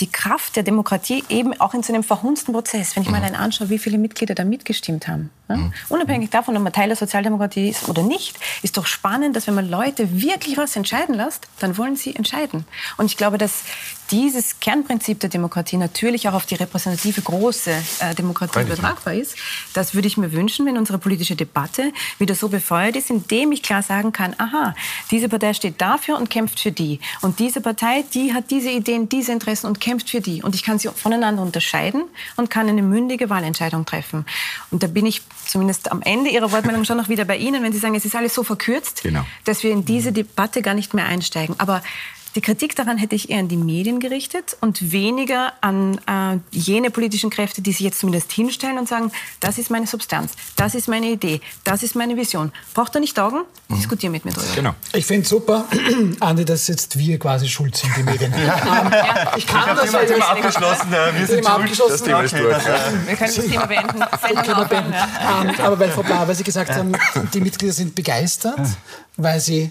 die 0.00 0.10
Kraft 0.10 0.56
der 0.56 0.62
Demokratie 0.62 1.24
eben 1.28 1.58
auch 1.60 1.74
in 1.74 1.82
so 1.82 1.92
einem 1.92 2.02
verhunzten 2.02 2.52
Prozess. 2.52 2.96
Wenn 2.96 3.02
ich 3.02 3.10
mhm. 3.10 3.20
mal 3.20 3.34
anschaue, 3.34 3.70
wie 3.70 3.78
viele 3.78 3.98
Mitglieder 3.98 4.34
da 4.34 4.44
mitgestimmt 4.44 5.08
haben. 5.08 5.30
Ne? 5.48 5.56
Mhm. 5.56 5.72
Unabhängig 5.88 6.30
davon, 6.30 6.56
ob 6.56 6.62
man 6.62 6.72
Teil 6.72 6.88
der 6.88 6.96
Sozialdemokratie 6.96 7.68
ist 7.68 7.88
oder 7.88 8.02
nicht, 8.02 8.38
ist 8.62 8.76
doch 8.76 8.86
spannend, 8.86 9.36
dass 9.36 9.46
wenn 9.46 9.54
man 9.54 9.68
Leute 9.68 10.20
wirklich 10.20 10.56
was 10.56 10.76
entscheiden 10.76 11.14
lässt, 11.14 11.46
dann 11.60 11.78
wollen 11.78 11.96
sie 11.96 12.14
entscheiden. 12.16 12.64
Und 12.96 13.06
ich 13.06 13.16
glaube, 13.16 13.38
dass 13.38 13.62
dieses 14.10 14.60
Kernprinzip 14.60 15.20
der 15.20 15.30
Demokratie 15.30 15.76
natürlich 15.76 16.28
auch 16.28 16.34
auf 16.34 16.46
die 16.46 16.54
repräsentative 16.54 17.22
große 17.22 17.72
äh, 18.00 18.14
Demokratie 18.14 18.60
übertragbar 18.60 19.14
ist. 19.14 19.36
Das 19.74 19.94
würde 19.94 20.06
ich 20.06 20.16
mir 20.16 20.32
wünschen, 20.32 20.66
wenn 20.66 20.78
unsere 20.78 20.98
politische 20.98 21.34
Debatte 21.34 21.92
wieder 22.18 22.34
so 22.34 22.48
befeuert 22.48 22.96
ist, 22.96 23.10
indem 23.10 23.52
ich 23.52 23.62
klar 23.62 23.82
sagen 23.82 24.12
kann, 24.12 24.34
aha, 24.38 24.74
diese 25.10 25.28
Partei 25.28 25.54
steht 25.54 25.80
dafür 25.80 26.18
und 26.18 26.30
kämpft 26.30 26.60
für 26.60 26.72
die. 26.72 27.00
Und 27.20 27.38
diese 27.40 27.60
Partei, 27.60 28.04
die 28.14 28.32
hat 28.32 28.50
diese 28.50 28.70
Ideen, 28.70 29.08
diese 29.08 29.32
Interessen 29.32 29.66
und 29.66 29.80
kämpft 29.80 30.10
für 30.10 30.20
die. 30.20 30.42
Und 30.42 30.54
ich 30.54 30.62
kann 30.62 30.78
sie 30.78 30.88
voneinander 30.88 31.42
unterscheiden 31.42 32.04
und 32.36 32.48
kann 32.50 32.68
eine 32.68 32.82
mündige 32.82 33.28
Wahlentscheidung 33.28 33.86
treffen. 33.86 34.24
Und 34.70 34.82
da 34.82 34.86
bin 34.86 35.06
ich 35.06 35.22
zumindest 35.46 35.90
am 35.90 36.02
Ende 36.02 36.30
Ihrer 36.30 36.52
Wortmeldung 36.52 36.84
schon 36.84 36.96
noch 36.96 37.08
wieder 37.08 37.24
bei 37.24 37.36
Ihnen, 37.36 37.62
wenn 37.62 37.72
Sie 37.72 37.78
sagen, 37.78 37.94
es 37.94 38.04
ist 38.04 38.14
alles 38.14 38.34
so 38.34 38.42
verkürzt, 38.42 39.02
genau. 39.02 39.24
dass 39.44 39.62
wir 39.62 39.70
in 39.70 39.84
diese 39.84 40.12
Debatte 40.12 40.62
gar 40.62 40.74
nicht 40.74 40.94
mehr 40.94 41.06
einsteigen. 41.06 41.54
Aber 41.58 41.82
die 42.36 42.42
Kritik 42.42 42.76
daran 42.76 42.98
hätte 42.98 43.16
ich 43.16 43.30
eher 43.30 43.38
an 43.38 43.48
die 43.48 43.56
Medien 43.56 43.98
gerichtet 43.98 44.58
und 44.60 44.92
weniger 44.92 45.54
an 45.62 45.98
äh, 46.06 46.38
jene 46.50 46.90
politischen 46.90 47.30
Kräfte, 47.30 47.62
die 47.62 47.72
sich 47.72 47.80
jetzt 47.80 47.98
zumindest 47.98 48.30
hinstellen 48.30 48.78
und 48.78 48.88
sagen, 48.88 49.10
das 49.40 49.56
ist 49.56 49.70
meine 49.70 49.86
Substanz, 49.86 50.32
das 50.54 50.74
ist 50.74 50.86
meine 50.86 51.06
Idee, 51.06 51.40
das 51.64 51.82
ist 51.82 51.96
meine 51.96 52.14
Vision. 52.16 52.52
Braucht 52.74 52.94
er 52.94 53.00
nicht 53.00 53.18
Augen? 53.18 53.40
Mhm. 53.68 53.76
Diskutier 53.76 54.10
mit 54.10 54.26
mir 54.26 54.32
drüber. 54.32 54.46
Genau. 54.54 54.74
Ich 54.92 55.06
finde 55.06 55.22
es 55.22 55.30
super, 55.30 55.64
Andi, 56.20 56.44
dass 56.44 56.68
jetzt 56.68 56.98
wir 56.98 57.18
quasi 57.18 57.48
schuld 57.48 57.74
sind, 57.74 57.96
die 57.96 58.02
Medien. 58.02 58.30
ja. 58.32 58.38
Ähm, 58.38 58.92
ja. 58.92 59.36
Ich 59.36 59.46
kann 59.46 59.70
ich 59.70 59.80
das 59.80 59.90
Thema, 59.90 60.04
Thema 60.04 60.28
abgeschlossen. 60.28 60.90
Wir 60.90 61.26
sind 61.26 61.36
Thema 61.36 61.54
abgeschlossen. 61.56 61.92
Das 61.92 62.02
Thema 62.02 62.20
ist 62.20 62.32
durch. 62.34 62.54
Das, 62.54 62.66
ja. 62.66 62.78
Wir 63.06 63.16
können 63.16 63.34
das 63.34 63.46
Thema 63.46 63.66
beenden. 63.66 64.04
Thema 64.44 64.64
beenden. 64.64 64.92
Ähm, 64.92 65.54
aber 65.64 65.78
weil 65.78 65.90
Frau 65.90 66.02
Blau, 66.02 66.28
weil 66.28 66.34
Sie 66.34 66.44
gesagt 66.44 66.70
haben, 66.70 66.92
die 67.32 67.40
Mitglieder 67.40 67.72
sind 67.72 67.94
begeistert, 67.94 68.60
weil 69.16 69.40
sie 69.40 69.70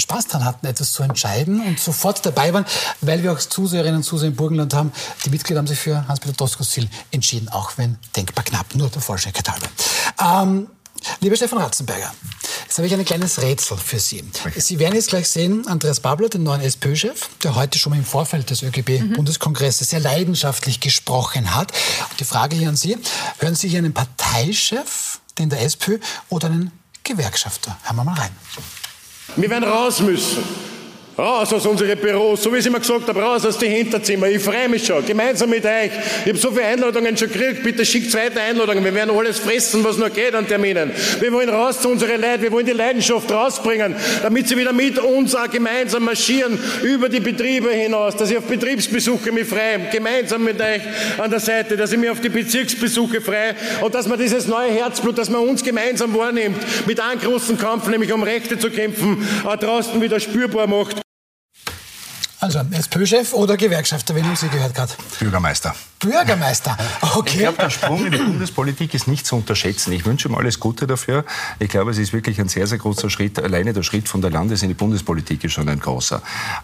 Spaß 0.00 0.26
daran 0.28 0.44
hatten, 0.44 0.66
etwas 0.66 0.92
zu 0.92 1.02
entscheiden 1.02 1.60
und 1.60 1.80
sofort 1.80 2.24
dabei 2.24 2.52
waren, 2.52 2.66
weil 3.00 3.22
wir 3.22 3.32
auch 3.32 3.38
Zuseherinnen 3.38 3.96
und 3.96 4.02
Zuseher 4.02 4.28
im 4.28 4.36
Burgenland 4.36 4.74
haben. 4.74 4.92
Die 5.24 5.30
Mitglieder 5.30 5.58
haben 5.58 5.66
sich 5.66 5.78
für 5.78 6.06
Hans-Peter 6.06 6.34
Doskozil 6.34 6.88
entschieden, 7.10 7.48
auch 7.48 7.72
wenn 7.76 7.98
denkbar 8.14 8.44
knapp, 8.44 8.74
nur 8.74 8.88
der 8.88 9.02
Vollständigkeit 9.02 9.48
halber. 9.50 9.68
Ähm, 10.48 10.68
lieber 11.20 11.36
Stefan 11.36 11.58
Ratzenberger, 11.58 12.12
Jetzt 12.66 12.78
habe 12.78 12.88
ich 12.88 12.94
ein 12.94 13.04
kleines 13.04 13.40
Rätsel 13.40 13.76
für 13.78 14.00
Sie. 14.00 14.24
Sie 14.56 14.78
werden 14.78 14.96
jetzt 14.96 15.08
gleich 15.08 15.28
sehen, 15.28 15.66
Andreas 15.68 16.00
Babler, 16.00 16.28
den 16.28 16.42
neuen 16.42 16.60
SPÖ-Chef, 16.60 17.28
der 17.42 17.54
heute 17.54 17.78
schon 17.78 17.92
im 17.92 18.04
Vorfeld 18.04 18.50
des 18.50 18.62
ÖGB-Bundeskongresses 18.62 19.90
sehr 19.90 20.00
leidenschaftlich 20.00 20.80
gesprochen 20.80 21.54
hat. 21.54 21.72
Die 22.18 22.24
Frage 22.24 22.56
hier 22.56 22.68
an 22.68 22.76
Sie, 22.76 22.98
hören 23.38 23.54
Sie 23.54 23.68
hier 23.68 23.78
einen 23.78 23.94
Parteichef, 23.94 25.20
den 25.38 25.48
der 25.48 25.62
SPÖ, 25.62 26.00
oder 26.28 26.48
einen 26.48 26.72
Gewerkschafter? 27.04 27.78
Hören 27.84 27.96
wir 27.96 28.04
mal 28.04 28.18
rein. 28.18 28.36
Wir 29.36 29.50
werden 29.50 29.64
raus 29.64 30.00
müssen. 30.00 30.42
Raus 31.18 31.50
aus 31.50 31.64
unseren 31.64 31.96
Büros, 31.96 32.42
so 32.42 32.52
wie 32.52 32.58
ich 32.58 32.66
immer 32.66 32.78
gesagt 32.78 33.08
habe, 33.08 33.22
raus 33.22 33.46
aus 33.46 33.56
den 33.56 33.72
Hinterzimmer. 33.72 34.28
Ich 34.28 34.42
freue 34.42 34.68
mich 34.68 34.84
schon, 34.84 35.02
gemeinsam 35.06 35.48
mit 35.48 35.64
euch. 35.64 35.90
Ich 36.24 36.28
habe 36.28 36.36
so 36.36 36.50
viele 36.50 36.66
Einladungen 36.66 37.16
schon 37.16 37.32
gekriegt, 37.32 37.62
bitte 37.62 37.86
schickt 37.86 38.10
zweite 38.10 38.38
Einladungen. 38.38 38.84
Wir 38.84 38.94
werden 38.94 39.16
alles 39.16 39.38
fressen, 39.38 39.82
was 39.82 39.96
noch 39.96 40.12
geht 40.12 40.34
an 40.34 40.46
Terminen. 40.46 40.90
Wir 41.18 41.32
wollen 41.32 41.48
raus 41.48 41.80
zu 41.80 41.88
unseren 41.88 42.20
Leuten, 42.20 42.42
wir 42.42 42.52
wollen 42.52 42.66
die 42.66 42.72
Leidenschaft 42.72 43.32
rausbringen, 43.32 43.96
damit 44.22 44.46
sie 44.46 44.58
wieder 44.58 44.74
mit 44.74 44.98
uns 44.98 45.34
auch 45.34 45.48
gemeinsam 45.48 46.04
marschieren, 46.04 46.58
über 46.82 47.08
die 47.08 47.20
Betriebe 47.20 47.70
hinaus, 47.70 48.14
dass 48.14 48.30
ich 48.30 48.36
auf 48.36 48.44
Betriebsbesuche 48.44 49.32
mich 49.32 49.48
freue, 49.48 49.88
gemeinsam 49.90 50.44
mit 50.44 50.60
euch 50.60 50.82
an 51.16 51.30
der 51.30 51.40
Seite, 51.40 51.78
dass 51.78 51.92
ich 51.92 51.98
mich 51.98 52.10
auf 52.10 52.20
die 52.20 52.28
Bezirksbesuche 52.28 53.22
freue 53.22 53.54
und 53.80 53.94
dass 53.94 54.06
man 54.06 54.18
dieses 54.18 54.48
neue 54.48 54.70
Herzblut, 54.70 55.16
dass 55.16 55.30
man 55.30 55.48
uns 55.48 55.64
gemeinsam 55.64 56.14
wahrnimmt, 56.14 56.58
mit 56.86 57.00
einem 57.00 57.22
großen 57.22 57.56
Kampf, 57.56 57.88
nämlich 57.88 58.12
um 58.12 58.22
Rechte 58.22 58.58
zu 58.58 58.68
kämpfen, 58.68 59.26
auch 59.46 59.56
draußen 59.56 59.98
wieder 60.02 60.20
spürbar 60.20 60.66
macht. 60.66 61.05
Also 62.38 62.60
SPÖ-Chef 62.70 63.32
oder 63.32 63.56
Gewerkschafter, 63.56 64.14
wen 64.14 64.24
haben 64.24 64.36
Sie 64.36 64.48
gehört 64.48 64.74
gerade? 64.74 64.92
Bürgermeister. 65.18 65.74
Bürgermeister, 65.98 66.76
okay. 67.14 67.30
Ich 67.32 67.38
glaube, 67.38 67.58
der 67.58 67.70
Sprung 67.70 68.04
in 68.04 68.12
die 68.12 68.18
Bundespolitik 68.18 68.92
ist 68.92 69.08
nicht 69.08 69.26
zu 69.26 69.36
unterschätzen. 69.36 69.92
Ich 69.92 70.04
wünsche 70.04 70.28
ihm 70.28 70.34
alles 70.34 70.60
Gute 70.60 70.86
dafür. 70.86 71.24
Ich 71.58 71.70
glaube, 71.70 71.90
es 71.92 71.98
ist 71.98 72.12
wirklich 72.12 72.38
ein 72.38 72.48
sehr, 72.48 72.66
sehr 72.66 72.76
großer 72.78 73.08
Schritt. 73.08 73.38
Alleine 73.38 73.72
der 73.72 73.82
Schritt 73.82 74.06
von 74.08 74.20
der 74.20 74.30
Landes- 74.30 74.62
in 74.62 74.68
die 74.68 74.74
Bundespolitik 74.74 75.42
ist 75.44 75.52
schon 75.54 75.68
ein 75.70 75.80
großer. 75.80 76.20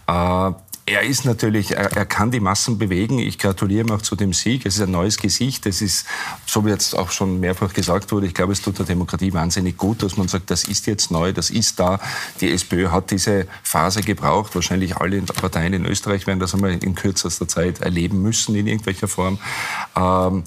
Äh, 0.07 0.51
er 0.85 1.03
ist 1.03 1.25
natürlich, 1.25 1.73
er, 1.73 1.93
er, 1.93 2.07
kann 2.07 2.33
die 2.33 2.41
Massen 2.41 2.77
bewegen. 2.77 3.19
Ich 3.19 3.39
gratuliere 3.39 3.87
ihm 3.87 3.93
auch 3.93 4.03
zu 4.03 4.17
dem 4.17 4.33
Sieg. 4.33 4.67
Es 4.67 4.77
ist 4.77 4.83
ein 4.83 4.91
neues 4.91 5.17
Gesicht. 5.17 5.65
Es 5.67 5.81
ist, 5.81 6.07
so 6.45 6.65
wie 6.65 6.71
jetzt 6.71 6.99
auch 6.99 7.13
schon 7.13 7.39
mehrfach 7.39 7.73
gesagt 7.73 8.11
wurde, 8.11 8.27
ich 8.27 8.35
glaube, 8.35 8.53
es 8.53 8.63
tut 8.63 8.79
der 8.79 8.87
Demokratie 8.87 9.33
wahnsinnig 9.33 9.77
gut, 9.77 10.03
dass 10.03 10.17
man 10.17 10.27
sagt, 10.27 10.51
das 10.51 10.65
ist 10.65 10.87
jetzt 10.87 11.13
neu, 11.13 11.33
das 11.33 11.51
ist 11.51 11.79
da. 11.79 12.01
Die 12.41 12.51
SPÖ 12.51 12.91
hat 12.91 13.13
diese 13.13 13.47
Phase 13.63 14.01
gebraucht. 14.03 14.55
Wahrscheinlich 14.57 14.97
alle 14.97 15.23
Parteien 15.23 15.73
in 15.73 15.87
Österreich 15.87 16.27
werden 16.27 16.41
das 16.41 16.53
einmal 16.53 16.73
in 16.73 16.95
kürzester 16.97 17.47
Zeit 17.47 17.81
erleben 17.81 18.21
müssen 18.21 18.57
in 18.57 18.67
irgendwelcher 18.67 19.09
Form. 19.09 19.39
Ähm, 19.97 20.43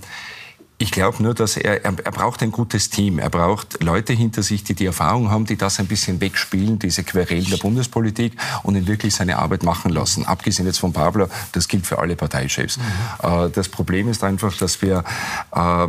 ich 0.77 0.91
glaube 0.91 1.23
nur, 1.23 1.33
dass 1.33 1.55
er, 1.55 1.85
er, 1.85 1.93
er 2.03 2.11
braucht 2.11 2.43
ein 2.43 2.51
gutes 2.51 2.89
Team. 2.89 3.17
Er 3.17 3.29
braucht 3.29 3.81
Leute 3.81 4.11
hinter 4.11 4.43
sich, 4.43 4.63
die 4.63 4.73
die 4.73 4.85
Erfahrung 4.85 5.31
haben, 5.31 5.45
die 5.45 5.55
das 5.55 5.79
ein 5.79 5.87
bisschen 5.87 6.19
wegspielen, 6.19 6.79
diese 6.79 7.03
Querelen 7.03 7.49
der 7.49 7.57
Bundespolitik 7.57 8.33
und 8.63 8.75
ihn 8.75 8.85
wirklich 8.85 9.15
seine 9.15 9.37
Arbeit 9.37 9.63
machen 9.63 9.91
lassen. 9.91 10.25
Abgesehen 10.25 10.65
jetzt 10.65 10.79
von 10.79 10.91
Pablo, 10.91 11.29
das 11.53 11.69
gilt 11.69 11.87
für 11.87 11.99
alle 11.99 12.17
Parteichefs. 12.17 12.77
Mhm. 12.77 13.45
Äh, 13.45 13.49
das 13.51 13.69
Problem 13.69 14.09
ist 14.09 14.23
einfach, 14.23 14.55
dass 14.57 14.81
wir, 14.81 15.05
äh, 15.53 15.87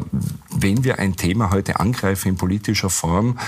wenn 0.50 0.84
wir 0.84 1.00
ein 1.00 1.16
Thema 1.16 1.50
heute 1.50 1.80
angreifen 1.80 2.28
in 2.28 2.36
politischer 2.36 2.90
Form, 2.90 3.38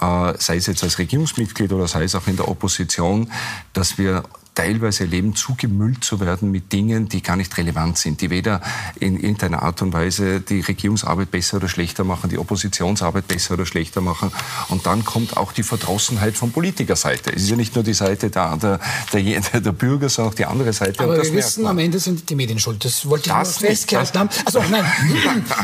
äh, 0.00 0.34
sei 0.38 0.56
es 0.56 0.66
jetzt 0.66 0.82
als 0.82 0.98
Regierungsmitglied 0.98 1.72
oder 1.72 1.86
sei 1.86 2.04
es 2.04 2.16
auch 2.16 2.26
in 2.26 2.36
der 2.36 2.48
Opposition, 2.48 3.30
dass 3.72 3.98
wir 3.98 4.24
teilweise 4.58 5.04
erleben, 5.04 5.36
zugemüllt 5.36 6.02
zu 6.02 6.18
werden 6.18 6.50
mit 6.50 6.72
Dingen, 6.72 7.08
die 7.08 7.22
gar 7.22 7.36
nicht 7.36 7.56
relevant 7.56 7.96
sind, 7.96 8.20
die 8.20 8.28
weder 8.28 8.60
in 8.98 9.14
irgendeiner 9.14 9.62
Art 9.62 9.82
und 9.82 9.92
Weise 9.92 10.40
die 10.40 10.60
Regierungsarbeit 10.60 11.30
besser 11.30 11.58
oder 11.58 11.68
schlechter 11.68 12.02
machen, 12.02 12.28
die 12.28 12.38
Oppositionsarbeit 12.38 13.28
besser 13.28 13.54
oder 13.54 13.66
schlechter 13.66 14.00
machen. 14.00 14.32
Und 14.68 14.84
dann 14.86 15.04
kommt 15.04 15.36
auch 15.36 15.52
die 15.52 15.62
Verdrossenheit 15.62 16.36
von 16.36 16.50
Politikerseite. 16.50 17.32
Es 17.32 17.42
ist 17.42 17.50
ja 17.50 17.56
nicht 17.56 17.76
nur 17.76 17.84
die 17.84 17.94
Seite 17.94 18.30
der, 18.30 18.56
der, 18.56 18.80
der, 19.12 19.60
der 19.60 19.72
Bürger, 19.72 20.08
sondern 20.08 20.32
auch 20.32 20.36
die 20.36 20.44
andere 20.44 20.72
Seite. 20.72 21.04
Aber 21.04 21.22
wir 21.22 21.32
wissen, 21.32 21.64
am 21.64 21.78
Ende 21.78 22.00
sind 22.00 22.28
die 22.28 22.34
Medien 22.34 22.58
schuld. 22.58 22.84
Das 22.84 23.08
wollte 23.08 23.30
ich 23.30 23.36
das 23.36 23.60
nur 23.60 23.70
festgehalten 23.70 24.18
haben. 24.18 24.30
Also, 24.44 24.58
nein, 24.68 24.84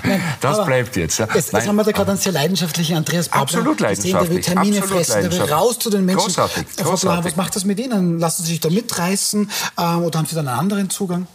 nein 0.05 0.23
das 0.41 0.65
bleibt 0.65 0.95
jetzt. 0.95 1.19
Ja. 1.19 1.27
Jetzt, 1.35 1.53
jetzt 1.53 1.67
haben 1.67 1.75
wir 1.75 1.83
da 1.83 1.91
gerade 1.91 2.13
einen 2.13 2.21
sehr 2.21 2.33
leidenschaftlichen 2.33 2.97
Andreas 2.97 3.29
Babler 3.29 3.43
Absolut 3.43 3.81
leidenschaftlich. 3.81 4.13
Gesehen, 4.13 4.29
der 4.29 4.37
will 4.37 4.41
Termine 4.41 4.79
Absolut 4.79 5.05
fressen, 5.05 5.31
der 5.31 5.33
will 5.33 5.53
raus 5.53 5.81
zu 5.81 5.91
den 5.91 6.05
Menschen. 6.05 6.27
Großartig. 6.27 6.65
Großartig. 6.77 7.25
Was 7.25 7.37
macht 7.37 7.57
das 7.57 7.65
mit 7.65 7.81
Ihnen? 7.81 8.21
Lassen 8.21 8.45
Sie 8.45 8.53
sich 8.53 8.61
da 8.61 8.71
mit 8.71 8.84
mitreißen 8.85 9.51
ähm, 9.79 10.03
oder 10.03 10.19
haben 10.19 10.27
Sie 10.27 10.35
dann 10.35 10.49
einen 10.49 10.59
anderen 10.59 10.91
Zugang? 10.91 11.27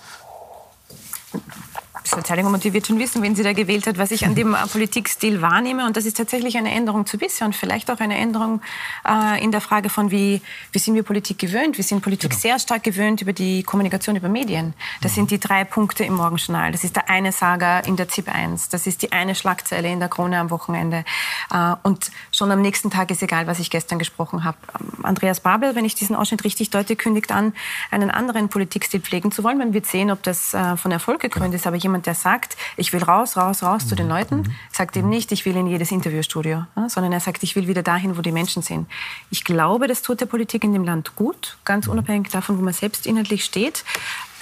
Verteidigung 2.03 2.53
und 2.53 2.63
die 2.63 2.74
wird 2.74 2.88
schon 2.88 3.00
wissen, 3.00 3.22
wenn 3.22 3.36
sie 3.36 3.44
da 3.44 3.53
gewählt 3.53 3.88
hat, 3.88 3.97
was 3.97 4.12
ich 4.12 4.26
an 4.26 4.36
dem 4.36 4.54
äh, 4.54 4.58
Politikstil 4.71 5.41
wahrnehme. 5.41 5.86
Und 5.86 5.97
das 5.97 6.06
ist 6.06 6.17
tatsächlich 6.17 6.58
eine 6.58 6.71
Änderung 6.71 7.06
zu 7.06 7.17
bisher 7.17 7.45
und 7.45 7.56
vielleicht 7.56 7.91
auch 7.91 8.00
eine 8.00 8.17
Änderung 8.17 8.62
äh, 9.08 9.43
in 9.43 9.52
der 9.52 9.62
Frage 9.62 9.89
von, 9.89 10.12
wie, 10.12 10.41
wie 10.71 10.80
sind 10.80 10.95
wir 10.95 11.04
Politik 11.04 11.39
gewöhnt? 11.39 11.78
Wir 11.78 11.84
sind 11.84 12.02
Politik 12.02 12.32
genau. 12.32 12.41
sehr 12.41 12.60
stark 12.60 12.84
gewöhnt 12.84 13.21
über 13.21 13.34
die 13.34 13.63
Kommunikation 13.63 14.15
über 14.15 14.30
Medien. 14.30 14.73
Das 15.02 15.12
mhm. 15.12 15.15
sind 15.15 15.32
die 15.32 15.39
drei 15.39 15.63
Punkte 15.63 16.04
im 16.04 16.15
Morgenjournal. 16.15 16.71
Das 16.71 16.84
ist 16.84 16.95
der 16.95 17.10
eine 17.10 17.32
Saga 17.32 17.80
in 17.80 17.95
der 17.95 18.08
ZIP 18.08 18.34
1. 18.34 18.69
Das 18.69 18.88
ist 18.88 19.02
die 19.02 19.12
eine 19.12 19.36
Schlagzeile 19.36 19.91
in 19.91 20.00
der 20.00 20.10
Krone 20.10 20.39
am 20.39 20.50
Wochenende. 20.50 21.06
Äh, 21.52 21.76
und 21.84 22.12
schon 22.32 22.52
am 22.52 22.62
nächsten 22.62 22.89
Tag 22.89 23.12
ist 23.12 23.21
egal, 23.21 23.47
was 23.47 23.60
ich 23.60 23.69
gestern 23.69 24.00
gesprochen 24.00 24.43
habe. 24.43 24.58
Andreas 25.04 25.39
Babel, 25.39 25.76
wenn 25.76 25.86
ich 25.86 25.95
diesen 25.95 26.15
Ausschnitt 26.15 26.43
richtig 26.43 26.69
deute, 26.69 26.95
kündigt 26.95 27.32
an, 27.32 27.54
einen 27.91 28.12
anderen 28.12 28.50
Politikstil 28.50 29.02
pflegen 29.02 29.32
zu 29.32 29.43
wollen. 29.43 29.58
Man 29.58 29.73
wird 29.73 29.86
sehen, 29.86 30.12
ob 30.12 30.23
das 30.23 30.54
äh, 30.54 30.78
von 30.78 30.91
Erfolg 30.91 31.21
gekrönt 31.21 31.52
genau. 31.52 31.56
ist. 31.56 31.67
Aber 31.67 31.78
jemand, 31.89 32.06
der 32.06 32.15
sagt, 32.15 32.56
ich 32.78 32.93
will 32.93 33.04
raus, 33.04 33.36
raus, 33.36 33.63
raus 33.63 33.88
zu 33.88 33.95
den 33.95 34.06
mhm. 34.06 34.12
Leuten, 34.12 34.36
mhm. 34.38 34.56
sagt 34.71 34.95
eben 34.95 35.10
nicht, 35.10 35.32
ich 35.32 35.45
will 35.45 35.56
in 35.56 35.67
jedes 35.67 35.91
Interviewstudio, 35.91 36.65
sondern 36.88 37.12
er 37.12 37.19
sagt, 37.19 37.43
ich 37.43 37.56
will 37.56 37.67
wieder 37.67 37.84
dahin, 37.84 38.17
wo 38.17 38.21
die 38.21 38.32
Menschen 38.32 38.62
sind. 38.62 38.88
Ich 39.30 39.43
glaube, 39.43 39.88
das 39.88 40.02
tut 40.02 40.21
der 40.21 40.25
Politik 40.25 40.63
in 40.63 40.73
dem 40.73 40.84
Land 40.84 41.15
gut, 41.15 41.58
ganz 41.65 41.86
mhm. 41.86 41.93
unabhängig 41.93 42.30
davon, 42.30 42.58
wo 42.58 42.62
man 42.62 42.73
selbst 42.73 43.06
inhaltlich 43.06 43.43
steht. 43.43 43.84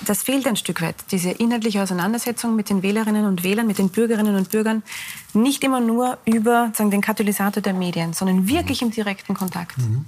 Das 0.05 0.21
fehlt 0.21 0.45
ein 0.45 0.55
Stück 0.55 0.81
weit, 0.83 0.95
diese 1.09 1.31
inhaltliche 1.31 1.81
Auseinandersetzung 1.81 2.55
mit 2.55 2.69
den 2.69 2.83
Wählerinnen 2.83 3.25
und 3.25 3.43
Wählern, 3.43 3.65
mit 3.65 3.79
den 3.79 3.89
Bürgerinnen 3.89 4.35
und 4.35 4.51
Bürgern, 4.51 4.83
nicht 5.33 5.63
immer 5.63 5.79
nur 5.79 6.19
über 6.25 6.71
sagen, 6.75 6.91
den 6.91 7.01
Katalysator 7.01 7.63
der 7.63 7.73
Medien, 7.73 8.13
sondern 8.13 8.47
wirklich 8.47 8.83
im 8.83 8.91
direkten 8.91 9.33
Kontakt. 9.33 9.75
Mhm. 9.79 10.05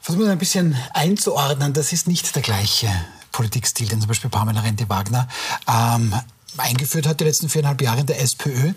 Versuchen 0.00 0.24
wir 0.24 0.32
ein 0.32 0.38
bisschen 0.38 0.74
einzuordnen, 0.94 1.74
das 1.74 1.92
ist 1.92 2.08
nicht 2.08 2.34
der 2.34 2.42
gleiche 2.42 2.88
Politikstil, 3.32 3.88
den 3.88 4.00
zum 4.00 4.08
Beispiel 4.08 4.30
Pamela 4.30 4.60
Rente-Wagner 4.60 5.28
ähm, 5.68 6.14
eingeführt 6.56 7.06
hat 7.06 7.20
die 7.20 7.24
letzten 7.24 7.48
viereinhalb 7.48 7.80
Jahre 7.80 8.00
in 8.00 8.06
der 8.06 8.20
SPÖ. 8.20 8.72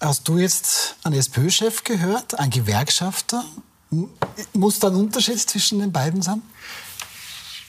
Hast 0.00 0.26
du 0.26 0.38
jetzt 0.38 0.96
einen 1.04 1.14
SPÖ-Chef 1.14 1.84
gehört, 1.84 2.38
einen 2.38 2.50
Gewerkschafter? 2.50 3.44
Muss 4.52 4.78
da 4.80 4.88
ein 4.88 4.96
Unterschied 4.96 5.38
zwischen 5.38 5.78
den 5.78 5.92
beiden 5.92 6.22
sein? 6.22 6.42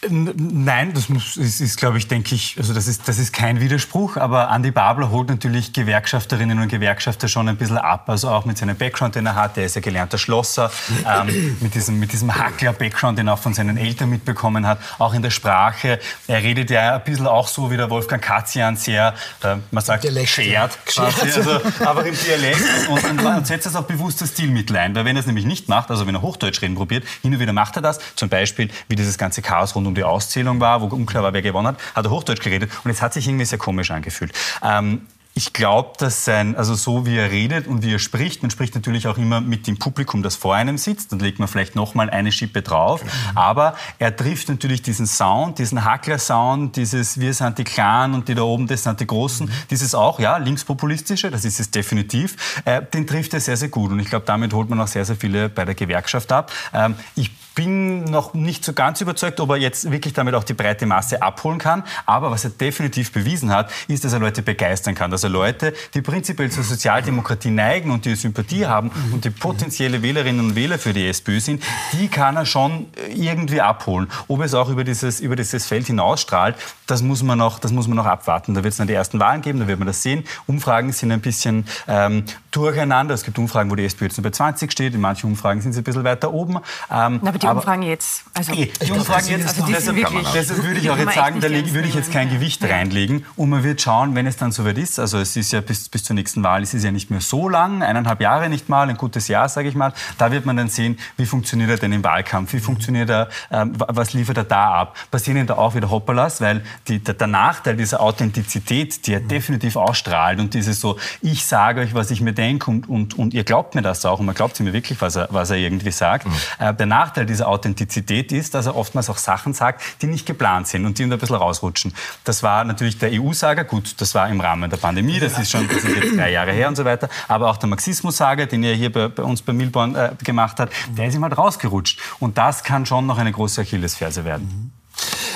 Nein, 0.10 0.94
das 0.94 1.10
ist, 1.10 1.62
ist 1.62 1.78
glaube 1.78 1.98
ich, 1.98 2.08
denke 2.08 2.36
ich, 2.36 2.56
also 2.58 2.74
das 2.74 2.88
ist, 2.88 3.08
das 3.08 3.20
ist 3.20 3.34
kein 3.34 3.60
Widerspruch, 3.60 4.18
aber 4.18 4.50
Andi 4.50 4.72
Babler 4.72 5.10
holt 5.10 5.30
natürlich 5.30 5.74
Gewerkschafterinnen 5.74 6.60
und 6.60 6.68
Gewerkschafter 6.68 7.28
schon 7.28 7.48
ein 7.48 7.58
bisschen 7.58 7.78
ab, 7.78 8.10
also 8.10 8.30
auch 8.30 8.46
mit 8.46 8.58
seinem 8.58 8.76
Background, 8.76 9.16
den 9.16 9.26
er 9.26 9.36
hat, 9.36 9.58
der 9.58 9.66
ist 9.66 9.76
ja 9.76 9.82
gelernter 9.82 10.18
Schlosser, 10.18 10.72
ähm, 11.08 11.58
mit 11.62 11.76
diesem, 11.76 12.00
mit 12.00 12.12
diesem 12.12 12.36
Hackler-Background, 12.36 13.18
den 13.18 13.28
er 13.28 13.36
auch 13.36 13.40
von 13.40 13.54
seinen 13.54 13.78
Eltern 13.78 14.10
mitbekommen 14.10 14.68
hat, 14.68 14.80
auch 15.00 15.14
in 15.14 15.22
der 15.22 15.30
Sprache. 15.30 16.00
Er 16.28 16.44
redet 16.44 16.70
ja 16.70 16.96
ein 16.96 17.04
bisschen 17.04 17.28
auch 17.28 17.48
so 17.48 17.72
wie 17.72 17.78
der 17.78 17.90
Wolfgang 17.90 18.22
Katzian, 18.22 18.76
sehr, 18.76 19.14
äh, 19.44 19.56
man 19.72 19.84
sagt, 19.84 20.06
schert, 20.26 20.78
quasi, 20.86 21.32
also, 21.32 21.62
aber 21.86 22.06
im 22.06 22.16
Dialekt. 22.16 22.64
Und, 22.90 23.04
und, 23.04 23.26
und 23.26 23.48
setzt 23.48 23.66
das 23.66 23.76
auch 23.76 23.86
bewusst 23.86 24.22
das 24.22 24.30
Stilmittel 24.30 24.78
ein, 24.78 24.96
weil 24.96 25.06
wenn 25.06 25.16
er 25.16 25.22
es 25.22 25.28
nämlich 25.28 25.46
nicht 25.46 25.70
macht, 25.70 25.90
also 25.90 26.06
wenn 26.08 26.16
er 26.16 26.22
Hochdeutsch 26.22 26.62
reden 26.62 26.76
probiert, 26.76 27.06
hin 27.22 27.34
und 27.34 27.40
wieder 27.40 27.54
macht 27.54 27.76
er 27.76 27.82
das, 27.82 28.00
zum 28.16 28.30
Beispiel 28.30 28.70
wie 28.88 28.96
dieses 28.96 29.18
ganze 29.18 29.42
Chaos 29.42 29.76
rund 29.76 29.88
um 29.88 29.93
um 29.94 29.96
die 29.96 30.04
Auszählung 30.04 30.60
war, 30.60 30.82
wo 30.82 30.88
unklar 30.88 31.22
war, 31.22 31.34
wer 31.34 31.44
gewonnen 31.44 31.68
hat, 31.68 31.78
hat 31.94 32.06
er 32.06 32.12
Hochdeutsch 32.12 32.42
geredet 32.42 32.72
und 32.84 32.90
es 32.90 33.02
hat 33.02 33.14
sich 33.14 33.28
irgendwie 33.28 33.46
sehr 33.46 33.60
komisch 33.60 33.92
angefühlt. 33.92 34.34
Ähm, 34.64 35.02
ich 35.36 35.52
glaube, 35.52 35.94
dass 35.98 36.26
sein, 36.26 36.56
also 36.56 36.76
so 36.76 37.08
wie 37.08 37.18
er 37.18 37.32
redet 37.32 37.66
und 37.66 37.82
wie 37.82 37.94
er 37.94 37.98
spricht, 37.98 38.44
man 38.44 38.52
spricht 38.52 38.76
natürlich 38.76 39.08
auch 39.08 39.18
immer 39.18 39.42
mit 39.42 39.66
dem 39.66 39.80
Publikum, 39.80 40.22
das 40.22 40.36
vor 40.36 40.54
einem 40.54 40.78
sitzt, 40.78 41.12
dann 41.12 41.18
legt 41.20 41.40
man 41.40 41.48
vielleicht 41.48 41.76
noch 41.76 41.96
mal 41.96 42.12
eine 42.12 42.32
Schippe 42.32 42.62
drauf, 42.62 43.04
mhm. 43.04 43.10
aber 43.34 43.76
er 43.98 44.16
trifft 44.16 44.50
natürlich 44.50 44.84
diesen 44.84 45.08
Sound, 45.08 45.58
diesen 45.58 45.84
Hackler-Sound, 45.84 46.76
dieses 46.76 47.20
wir 47.20 47.34
sind 47.34 47.58
die 47.58 47.64
Clan 47.64 48.14
und 48.14 48.28
die 48.28 48.36
da 48.36 48.44
oben, 48.44 48.68
das 48.68 48.84
sind 48.84 49.00
die 49.00 49.08
Großen, 49.08 49.48
mhm. 49.48 49.52
dieses 49.72 49.96
auch, 49.96 50.20
ja, 50.20 50.38
linkspopulistische, 50.38 51.32
das 51.32 51.46
ist 51.46 51.60
es 51.60 51.72
definitiv, 51.72 52.62
äh, 52.66 52.84
den 52.84 53.08
trifft 53.08 53.34
er 53.34 53.40
sehr, 53.40 53.58
sehr 53.58 53.70
gut 53.70 53.92
und 53.92 54.00
ich 54.00 54.10
glaube, 54.10 54.28
damit 54.28 54.54
holt 54.54 54.70
man 54.70 54.80
auch 54.82 54.88
sehr, 54.88 55.06
sehr 55.06 55.16
viele 55.16 55.50
bei 55.50 55.66
der 55.66 55.74
Gewerkschaft 55.74 56.32
ab. 56.32 56.52
Ähm, 56.74 56.94
ich 57.16 57.32
bin 57.56 58.06
noch 58.06 58.34
nicht 58.34 58.66
so 58.66 58.74
ganz 58.74 59.02
überzeugt, 59.02 59.40
ob 59.40 59.52
er 59.52 59.58
jetzt 59.58 59.92
wirklich 59.92 60.14
damit 60.14 60.36
auch 60.36 60.44
die 60.44 60.54
breite 60.54 60.86
Masse 60.86 61.22
abholen 61.22 61.60
kann. 61.60 61.84
Aber 62.06 62.32
was 62.32 62.44
er 62.44 62.52
definitiv 62.52 63.12
bewiesen 63.12 63.52
hat, 63.52 63.72
ist, 63.88 64.04
dass 64.04 64.14
er 64.14 64.20
Leute 64.20 64.42
begeistern 64.42 64.96
kann. 64.96 65.12
Dass 65.12 65.24
er 65.24 65.30
Leute, 65.30 65.74
die 65.94 66.02
prinzipiell 66.02 66.52
zur 66.52 66.64
Sozialdemokratie 66.64 67.52
neigen 67.52 67.92
und 67.92 68.06
die 68.06 68.16
Sympathie 68.16 68.66
haben 68.66 68.92
und 69.12 69.26
die 69.26 69.30
potenzielle 69.30 70.02
Wählerinnen 70.02 70.50
und 70.50 70.56
Wähler 70.56 70.80
für 70.80 70.94
die 70.94 71.08
SPÖ 71.08 71.40
sind, 71.40 71.64
die 71.94 72.08
kann 72.08 72.36
er 72.36 72.46
schon 72.46 72.88
irgendwie 73.10 73.62
abholen. 73.62 74.08
Ob 74.28 74.42
es 74.42 74.54
auch 74.54 74.70
über 74.70 74.84
dieses, 74.84 75.20
über 75.20 75.36
dieses 75.36 75.66
Feld 75.66 75.88
hinausstrahlt, 75.88 76.56
das 76.88 77.02
muss 77.02 77.24
man 77.24 77.38
noch, 77.38 77.60
das 77.60 77.72
muss 77.72 77.88
man 77.88 77.98
noch 77.98 78.06
abwarten. 78.06 78.54
Da 78.54 78.64
wird 78.64 78.72
es 78.72 78.78
dann 78.78 78.88
die 78.88 78.94
ersten 78.94 79.20
Wahlen 79.20 79.42
geben, 79.42 79.60
da 79.60 79.68
wird 79.68 79.80
man 79.80 79.88
das 79.88 80.02
sehen. 80.02 80.24
Umfragen 80.48 80.92
sind 80.92 81.12
ein 81.12 81.22
bisschen 81.22 81.66
ähm, 81.88 82.26
durcheinander. 82.52 83.14
Es 83.14 83.24
gibt 83.24 83.38
Umfragen, 83.38 83.70
wo 83.72 83.76
die 83.76 83.86
SPÖ 83.86 84.06
jetzt 84.06 84.18
nur 84.18 84.24
bei 84.24 84.32
20 84.32 84.72
steht. 84.72 84.94
In 84.94 85.02
manchen 85.02 85.30
Umfragen 85.30 85.62
sind 85.62 85.74
sie 85.74 85.82
ein 85.82 85.84
bisschen 85.84 86.04
weiter 86.04 86.34
oben. 86.34 86.58
Ähm, 86.92 87.20
aber 87.24 87.40
die 87.44 87.48
Umfragen 87.48 87.84
jetzt? 87.84 88.24
Also, 88.34 88.54
die 88.54 88.92
Umfragen 88.92 89.28
jetzt, 89.28 89.48
also 89.48 89.66
deshalb, 89.66 89.98
deshalb 90.34 90.64
würde 90.64 90.80
ich 90.80 90.90
auch 90.90 90.98
jetzt 90.98 91.16
sagen, 91.16 91.40
da 91.40 91.50
würde 91.50 91.88
ich 91.88 91.96
jetzt 91.96 92.12
kein 92.12 92.30
Gewicht 92.30 92.64
reinlegen. 92.64 93.26
Und 93.36 93.50
man 93.50 93.64
wird 93.64 93.82
schauen, 93.82 94.16
wenn 94.16 94.28
es 94.28 94.38
dann 94.38 94.52
soweit 94.52 94.78
ist. 94.78 95.00
Also 95.00 95.20
es 95.20 95.36
ist 95.36 95.52
ja 95.52 95.62
bis, 95.62 95.90
bis 95.90 96.04
zur 96.04 96.16
nächsten 96.16 96.44
Wahl, 96.44 96.64
es 96.64 96.74
ist 96.74 96.84
ja 96.84 96.92
nicht 96.92 97.12
mehr 97.12 97.22
so 97.22 97.50
lang, 97.50 97.84
eineinhalb 97.84 98.22
Jahre 98.22 98.50
nicht 98.50 98.70
mal, 98.70 98.90
ein 98.90 98.98
gutes 98.98 99.28
Jahr, 99.28 99.50
sage 99.50 99.68
ich 99.68 99.76
mal. 99.76 99.94
Da 100.18 100.32
wird 100.32 100.46
man 100.46 100.58
dann 100.58 100.70
sehen, 100.70 100.98
wie 101.18 101.26
funktioniert 101.26 101.70
er 101.70 101.78
denn 101.78 101.94
im 101.94 102.04
Wahlkampf, 102.04 102.54
wie 102.54 102.60
funktioniert 102.60 103.10
er, 103.10 103.30
ähm, 103.52 103.74
was 103.78 104.14
liefert 104.14 104.38
er 104.38 104.44
da 104.44 104.74
ab. 104.74 104.98
Passieren 105.12 105.40
ihm 105.40 105.48
da 105.48 105.56
auch 105.56 105.76
wieder 105.76 105.90
Hoppalas, 105.90 106.42
weil 106.42 106.64
die, 106.88 107.00
der, 107.00 107.14
der, 107.14 107.28
Nachteil 107.28 107.76
dieser 107.76 108.02
Authentizität, 108.02 109.06
die 109.08 109.14
er 109.14 109.20
definitiv 109.20 109.76
ausstrahlt 109.76 110.40
und 110.40 110.54
dieses 110.54 110.80
so, 110.80 110.98
ich 111.22 111.46
sage 111.46 111.82
euch, 111.82 111.94
was 111.94 112.12
ich 112.12 112.22
mir 112.22 112.34
denke 112.34 112.70
und, 112.70 112.88
und, 112.88 113.18
und 113.18 113.34
ihr 113.34 113.44
glaubt 113.44 113.76
mir 113.76 113.82
das 113.82 114.06
auch 114.06 114.20
und 114.20 114.26
man 114.26 114.36
glaubt 114.36 114.60
mir 114.60 114.74
wirklich, 114.74 115.02
was 115.02 115.16
er, 115.16 115.28
was 115.32 115.50
er 115.50 115.58
irgendwie 115.58 115.92
sagt. 115.92 116.28
Mhm. 116.28 116.34
Äh, 116.60 116.74
der 116.74 116.86
Nachteil 116.86 117.26
dieser 117.34 117.48
Authentizität 117.48 118.32
ist, 118.32 118.54
dass 118.54 118.68
er 118.68 118.76
oftmals 118.76 119.10
auch 119.10 119.18
Sachen 119.18 119.54
sagt, 119.54 119.82
die 120.02 120.08
nicht 120.08 120.26
geplant 120.26 120.68
sind 120.68 120.86
und 120.86 120.98
die 120.98 121.04
ihm 121.04 121.12
ein 121.12 121.20
bisschen 121.20 121.36
rausrutschen. 121.36 121.94
Das 122.24 122.44
war 122.44 122.64
natürlich 122.64 122.98
der 122.98 123.10
EU-Sager, 123.12 123.64
gut, 123.64 123.96
das 123.98 124.16
war 124.16 124.30
im 124.30 124.40
Rahmen 124.40 124.70
der 124.70 124.78
Pandemie, 124.78 125.20
das 125.20 125.38
ist 125.38 125.52
schon 125.52 125.68
das 125.68 125.84
ist 125.84 125.96
jetzt 125.96 126.18
drei 126.18 126.32
Jahre 126.32 126.52
her 126.52 126.68
und 126.68 126.76
so 126.76 126.86
weiter, 126.86 127.10
aber 127.28 127.50
auch 127.50 127.58
der 127.58 127.70
Marxismus-Sager, 127.70 128.46
den 128.46 128.64
er 128.64 128.76
hier 128.76 128.92
bei, 128.92 129.08
bei 129.08 129.24
uns 129.24 129.42
bei 129.42 129.54
Milborn 129.54 129.96
äh, 129.96 130.12
gemacht 130.24 130.60
hat, 130.60 130.70
der 130.90 131.08
ist 131.08 131.16
ihm 131.16 131.24
halt 131.24 131.38
rausgerutscht. 131.38 132.00
Und 132.20 132.38
das 132.38 132.64
kann 132.64 132.86
schon 132.86 133.06
noch 133.06 133.18
eine 133.18 133.32
große 133.32 133.62
Achillesferse 133.62 134.26
werden. 134.26 134.48
Mhm. 134.48 134.72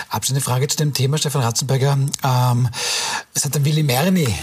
Abschließende 0.09 0.41
Frage 0.41 0.67
zu 0.67 0.77
dem 0.77 0.93
Thema, 0.93 1.17
Stefan 1.17 1.41
Ratzenberger. 1.41 1.97
Ähm, 2.23 2.69
es 3.33 3.43
hat 3.43 3.55
der 3.55 3.65
Willi 3.65 3.83
Merni 3.83 4.33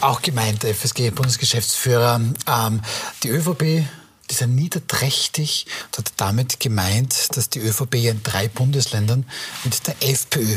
auch 0.00 0.22
gemeint, 0.22 0.64
FSG-Bundesgeschäftsführer, 0.64 2.20
ähm, 2.46 2.80
die 3.22 3.28
ÖVP 3.28 3.84
die 4.30 4.34
sind 4.34 4.54
niederträchtig 4.54 5.66
und 5.88 5.98
hat 5.98 6.12
damit 6.16 6.60
gemeint, 6.60 7.36
dass 7.36 7.50
die 7.50 7.60
ÖVP 7.60 7.96
in 7.96 8.22
drei 8.22 8.48
Bundesländern 8.48 9.26
mit 9.64 9.86
der 9.86 9.96
FPÖ 10.02 10.56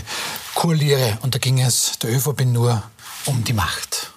koaliere. 0.53 1.17
Und 1.21 1.36
da 1.36 1.39
ging 1.39 1.59
es 1.59 1.97
der 1.99 2.12
ÖVP 2.12 2.45
nur 2.45 2.83
um 3.25 3.43
die 3.43 3.53
Macht. 3.53 4.12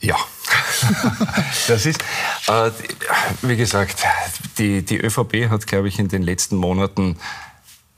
Ja, 0.00 0.16
das 1.68 1.86
ist, 1.86 2.00
äh, 2.46 2.70
wie 3.42 3.56
gesagt, 3.56 4.04
die, 4.58 4.84
die 4.84 4.98
ÖVP 4.98 5.50
hat, 5.50 5.66
glaube 5.66 5.88
ich, 5.88 5.98
in 5.98 6.08
den 6.08 6.22
letzten 6.22 6.56
Monaten 6.56 7.18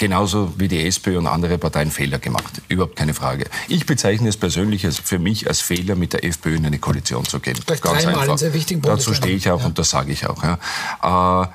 genauso 0.00 0.52
wie 0.56 0.66
die 0.66 0.84
SPÖ 0.86 1.18
und 1.18 1.26
andere 1.26 1.58
Parteien 1.58 1.90
Fehler 1.90 2.18
gemacht. 2.18 2.62
Überhaupt 2.68 2.96
keine 2.96 3.14
Frage. 3.14 3.44
Ich 3.68 3.86
bezeichne 3.86 4.30
es 4.30 4.36
persönlich 4.36 4.84
als, 4.86 4.98
für 4.98 5.18
mich 5.18 5.46
als 5.46 5.60
Fehler, 5.60 5.94
mit 5.94 6.14
der 6.14 6.24
FPÖ 6.24 6.56
in 6.56 6.66
eine 6.66 6.78
Koalition 6.78 7.24
zu 7.24 7.38
gehen. 7.38 7.58
Ganz 7.66 8.06
einfach. 8.06 8.26
In 8.26 8.38
sehr 8.38 8.54
wichtigen 8.54 8.80
Dazu 8.80 9.14
stehe 9.14 9.36
ich 9.36 9.48
auch 9.50 9.60
ja. 9.60 9.66
und 9.66 9.78
das 9.78 9.90
sage 9.90 10.10
ich 10.10 10.26
auch. 10.26 10.42
Ja. 10.42 11.44
Äh, 11.44 11.48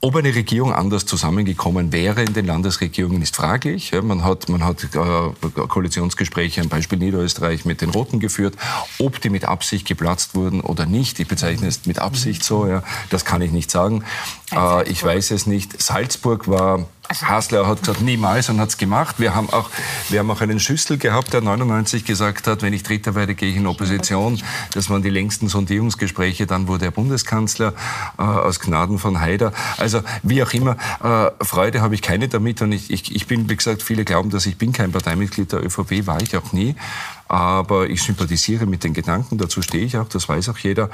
ob 0.00 0.14
eine 0.14 0.32
Regierung 0.32 0.72
anders 0.72 1.06
zusammengekommen 1.06 1.90
wäre 1.90 2.22
in 2.22 2.32
den 2.32 2.46
Landesregierungen, 2.46 3.20
ist 3.20 3.34
fraglich. 3.34 3.90
man 4.00 4.22
hat, 4.22 4.48
man 4.48 4.62
hat 4.62 4.84
äh, 4.84 5.50
Koalitionsgespräche, 5.66 6.60
am 6.60 6.68
Beispiel 6.68 6.98
Niederösterreich, 6.98 7.64
mit 7.64 7.80
den 7.80 7.90
Roten 7.90 8.20
geführt. 8.20 8.54
Ob 9.00 9.20
die 9.20 9.30
mit 9.30 9.46
Absicht 9.46 9.88
geplatzt 9.88 10.36
wurden 10.36 10.60
oder 10.60 10.86
nicht, 10.86 11.18
ich 11.18 11.26
bezeichne 11.26 11.66
es 11.66 11.86
mit 11.86 11.98
Absicht 11.98 12.44
so, 12.44 12.68
ja, 12.68 12.84
das 13.10 13.24
kann 13.24 13.42
ich 13.42 13.50
nicht 13.50 13.72
sagen. 13.72 14.04
Äh, 14.52 14.88
ich 14.88 15.02
weiß 15.02 15.32
es 15.32 15.46
nicht. 15.46 15.82
Salzburg 15.82 16.46
war 16.46 16.86
Hasler 17.08 17.66
hat 17.66 17.80
gesagt, 17.80 18.02
niemals 18.02 18.48
und 18.50 18.60
hat 18.60 18.68
es 18.68 18.76
gemacht. 18.76 19.16
Wir 19.18 19.34
haben, 19.34 19.48
auch, 19.50 19.70
wir 20.10 20.18
haben 20.18 20.30
auch 20.30 20.40
einen 20.40 20.60
Schüssel 20.60 20.98
gehabt, 20.98 21.32
der 21.32 21.40
99 21.40 22.04
gesagt 22.04 22.46
hat, 22.46 22.62
wenn 22.62 22.72
ich 22.72 22.82
Dritter 22.82 23.14
werde, 23.14 23.34
gehe 23.34 23.50
ich 23.50 23.56
in 23.56 23.66
Opposition. 23.66 24.40
Das 24.72 24.90
waren 24.90 25.02
die 25.02 25.10
längsten 25.10 25.48
Sondierungsgespräche. 25.48 26.46
Dann 26.46 26.68
wurde 26.68 26.86
er 26.86 26.90
Bundeskanzler 26.90 27.72
äh, 28.18 28.22
aus 28.22 28.60
Gnaden 28.60 28.98
von 28.98 29.20
Haider. 29.20 29.52
Also 29.78 30.02
wie 30.22 30.42
auch 30.42 30.52
immer, 30.52 30.76
äh, 31.02 31.44
Freude 31.44 31.80
habe 31.80 31.94
ich 31.94 32.02
keine 32.02 32.28
damit. 32.28 32.60
Und 32.60 32.72
ich, 32.72 32.90
ich, 32.90 33.14
ich 33.14 33.26
bin, 33.26 33.48
wie 33.48 33.56
gesagt, 33.56 33.82
viele 33.82 34.04
glauben, 34.04 34.30
dass 34.30 34.46
ich 34.46 34.58
bin 34.58 34.72
kein 34.72 34.92
Parteimitglied 34.92 35.52
der 35.52 35.64
ÖVP, 35.64 36.06
war 36.06 36.20
ich 36.20 36.36
auch 36.36 36.52
nie. 36.52 36.74
Aber 37.28 37.88
ich 37.88 38.02
sympathisiere 38.02 38.66
mit 38.66 38.84
den 38.84 38.94
Gedanken, 38.94 39.38
dazu 39.38 39.62
stehe 39.62 39.84
ich 39.84 39.96
auch, 39.96 40.08
das 40.08 40.28
weiß 40.28 40.48
auch 40.48 40.58
jeder. 40.58 40.90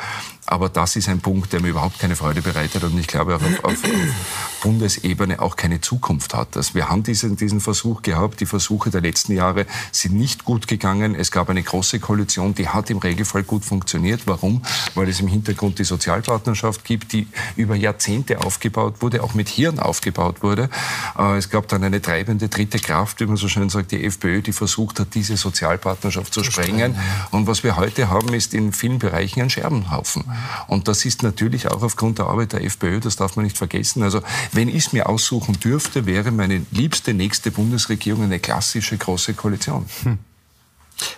Aber 0.46 0.68
das 0.68 0.96
ist 0.96 1.08
ein 1.08 1.20
Punkt, 1.20 1.52
der 1.52 1.62
mir 1.62 1.68
überhaupt 1.68 1.98
keine 1.98 2.16
Freude 2.16 2.42
bereitet 2.42 2.82
und 2.82 2.98
ich 2.98 3.06
glaube 3.06 3.36
auch 3.36 3.42
auf, 3.42 3.64
auf, 3.64 3.84
auf 3.84 4.60
Bundesebene 4.62 5.40
auch 5.40 5.56
keine 5.56 5.80
Zukunft 5.80 6.34
hat. 6.34 6.56
Also 6.56 6.74
wir 6.74 6.88
haben 6.88 7.02
diesen, 7.02 7.36
diesen 7.36 7.60
Versuch 7.60 8.02
gehabt. 8.02 8.40
Die 8.40 8.46
Versuche 8.46 8.90
der 8.90 9.00
letzten 9.00 9.34
Jahre 9.34 9.66
sind 9.92 10.14
nicht 10.14 10.44
gut 10.44 10.66
gegangen. 10.66 11.14
Es 11.14 11.30
gab 11.30 11.50
eine 11.50 11.62
große 11.62 12.00
Koalition, 12.00 12.54
die 12.54 12.68
hat 12.68 12.90
im 12.90 12.98
Regelfall 12.98 13.42
gut 13.42 13.64
funktioniert. 13.64 14.22
Warum? 14.26 14.62
Weil 14.94 15.08
es 15.08 15.20
im 15.20 15.28
Hintergrund 15.28 15.78
die 15.78 15.84
Sozialpartnerschaft 15.84 16.84
gibt, 16.84 17.12
die 17.12 17.28
über 17.56 17.74
Jahrzehnte 17.74 18.40
aufgebaut 18.40 19.02
wurde, 19.02 19.22
auch 19.22 19.34
mit 19.34 19.48
Hirn 19.48 19.78
aufgebaut 19.78 20.42
wurde. 20.42 20.70
Äh, 21.18 21.36
es 21.36 21.50
gab 21.50 21.68
dann 21.68 21.84
eine 21.84 22.00
treibende 22.00 22.48
dritte 22.48 22.78
Kraft, 22.78 23.20
wie 23.20 23.26
man 23.26 23.36
so 23.36 23.48
schön 23.48 23.68
sagt, 23.68 23.92
die 23.92 24.04
FPÖ, 24.04 24.40
die 24.40 24.52
versucht 24.52 24.98
hat, 24.98 25.14
diese 25.14 25.36
Sozialpartnerschaft 25.36 26.23
Gesellschaft 26.24 26.34
zu, 26.34 26.44
sprengen. 26.44 26.96
Und 27.30 27.46
was 27.46 27.62
wir 27.64 27.76
heute 27.76 28.08
haben, 28.10 28.32
ist 28.34 28.54
in 28.54 28.72
vielen 28.72 28.98
Bereichen 28.98 29.42
ein 29.42 29.50
Scherbenhaufen. 29.50 30.24
Und 30.66 30.88
das 30.88 31.04
ist 31.04 31.22
natürlich 31.22 31.68
auch 31.68 31.82
aufgrund 31.82 32.18
der 32.18 32.26
Arbeit 32.26 32.52
der 32.52 32.64
FPÖ, 32.64 33.00
das 33.00 33.16
darf 33.16 33.36
man 33.36 33.44
nicht 33.44 33.58
vergessen. 33.58 34.02
Also 34.02 34.22
wenn 34.52 34.68
ich 34.68 34.86
es 34.86 34.92
mir 34.92 35.08
aussuchen 35.08 35.58
dürfte, 35.60 36.06
wäre 36.06 36.30
meine 36.30 36.64
liebste 36.70 37.14
nächste 37.14 37.50
Bundesregierung 37.50 38.24
eine 38.24 38.40
klassische 38.40 38.96
große 38.96 39.34
Koalition. 39.34 39.86
Hm. 40.02 40.18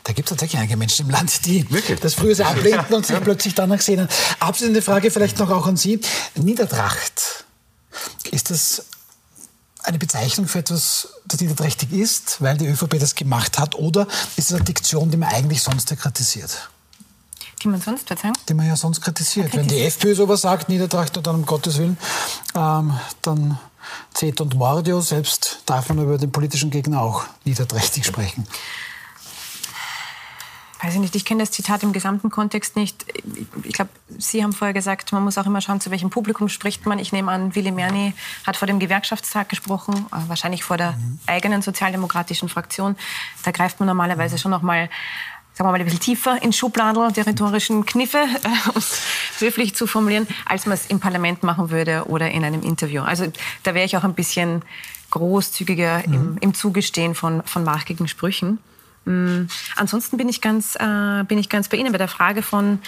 Da 0.04 0.14
gibt 0.14 0.26
es 0.26 0.30
tatsächlich 0.30 0.58
einige 0.58 0.76
Menschen 0.78 1.06
im 1.06 1.10
Land, 1.12 1.44
die 1.44 1.70
Wirklich? 1.70 2.00
das 2.00 2.14
früher 2.14 2.34
sehr 2.34 2.48
ablehnten 2.48 2.94
und 2.94 3.04
sich 3.04 3.20
plötzlich 3.20 3.54
danach 3.54 3.80
sehen. 3.80 4.08
Abschließende 4.40 4.80
Frage 4.80 5.10
vielleicht 5.10 5.38
noch 5.38 5.50
auch 5.50 5.66
an 5.66 5.76
Sie. 5.76 6.00
Niedertracht. 6.34 7.44
Ist 8.30 8.50
das 8.50 8.86
eine 9.86 9.98
Bezeichnung 9.98 10.48
für 10.48 10.58
etwas, 10.58 11.08
das 11.26 11.40
niederträchtig 11.40 11.92
ist, 11.92 12.42
weil 12.42 12.56
die 12.56 12.66
ÖVP 12.66 12.98
das 12.98 13.14
gemacht 13.14 13.58
hat? 13.58 13.74
Oder 13.76 14.06
ist 14.36 14.50
es 14.50 14.54
eine 14.54 14.64
Diktion, 14.64 15.10
die 15.10 15.16
man 15.16 15.28
eigentlich 15.28 15.62
sonst 15.62 15.90
ja 15.90 15.96
kritisiert? 15.96 16.68
Die 17.62 17.68
man 17.68 17.80
sonst, 17.80 18.06
Verzeihung? 18.06 18.34
Die 18.48 18.54
man 18.54 18.66
ja 18.66 18.76
sonst 18.76 19.00
kritisiert. 19.00 19.54
Wenn 19.54 19.68
die 19.68 19.80
FPÖ 19.80 20.14
sowas 20.14 20.42
sagt, 20.42 20.68
Niedertracht, 20.68 21.16
dann 21.16 21.36
um 21.36 21.46
Gottes 21.46 21.78
Willen, 21.78 21.96
ähm, 22.54 22.98
dann 23.22 23.58
Zet 24.12 24.40
und 24.40 24.54
Mordio, 24.56 25.00
selbst 25.00 25.60
darf 25.64 25.88
man 25.88 26.02
über 26.02 26.18
den 26.18 26.32
politischen 26.32 26.70
Gegner 26.70 27.00
auch 27.00 27.24
niederträchtig 27.44 28.04
sprechen 28.04 28.46
weiß 30.82 30.94
ich 30.94 31.00
nicht, 31.00 31.16
ich 31.16 31.24
kenne 31.24 31.42
das 31.42 31.50
Zitat 31.50 31.82
im 31.82 31.92
gesamten 31.92 32.30
Kontext 32.30 32.76
nicht. 32.76 33.06
Ich 33.64 33.72
glaube, 33.72 33.90
Sie 34.18 34.42
haben 34.42 34.52
vorher 34.52 34.74
gesagt, 34.74 35.12
man 35.12 35.24
muss 35.24 35.38
auch 35.38 35.46
immer 35.46 35.60
schauen, 35.60 35.80
zu 35.80 35.90
welchem 35.90 36.10
Publikum 36.10 36.48
spricht 36.48 36.86
man. 36.86 36.98
Ich 36.98 37.12
nehme 37.12 37.30
an, 37.30 37.54
Willy 37.54 37.70
Merni 37.70 38.14
hat 38.46 38.56
vor 38.56 38.66
dem 38.66 38.78
Gewerkschaftstag 38.78 39.48
gesprochen, 39.48 40.06
äh, 40.12 40.28
wahrscheinlich 40.28 40.64
vor 40.64 40.76
der 40.76 40.92
mhm. 40.92 41.18
eigenen 41.26 41.62
sozialdemokratischen 41.62 42.48
Fraktion. 42.48 42.96
Da 43.44 43.50
greift 43.50 43.80
man 43.80 43.86
normalerweise 43.86 44.38
schon 44.38 44.50
noch 44.50 44.62
mal 44.62 44.88
sagen 45.54 45.68
wir 45.68 45.72
mal, 45.72 45.80
ein 45.80 45.86
bisschen 45.86 46.00
tiefer 46.00 46.42
in 46.42 46.52
Schubladel 46.52 47.10
der 47.12 47.26
rhetorischen 47.26 47.86
Kniffe, 47.86 48.18
äh, 48.18 48.68
um 48.68 48.76
es 48.76 49.00
höflich 49.38 49.74
zu 49.74 49.86
formulieren, 49.86 50.26
als 50.44 50.66
man 50.66 50.74
es 50.74 50.86
im 50.86 51.00
Parlament 51.00 51.42
machen 51.42 51.70
würde 51.70 52.04
oder 52.08 52.30
in 52.30 52.44
einem 52.44 52.62
Interview. 52.62 53.02
Also 53.02 53.32
da 53.62 53.74
wäre 53.74 53.86
ich 53.86 53.96
auch 53.96 54.04
ein 54.04 54.12
bisschen 54.12 54.62
großzügiger 55.10 56.02
mhm. 56.06 56.14
im, 56.14 56.38
im 56.40 56.54
Zugestehen 56.54 57.14
von, 57.14 57.42
von 57.44 57.64
markigen 57.64 58.06
Sprüchen. 58.06 58.58
Mm, 59.06 59.46
ansonsten 59.76 60.16
bin 60.18 60.28
ich, 60.28 60.40
ganz, 60.40 60.76
äh, 60.76 61.24
bin 61.24 61.38
ich 61.38 61.48
ganz 61.48 61.68
bei 61.68 61.78
Ihnen 61.78 61.92
bei 61.92 61.98
der 61.98 62.08
Frage 62.08 62.42
von, 62.42 62.80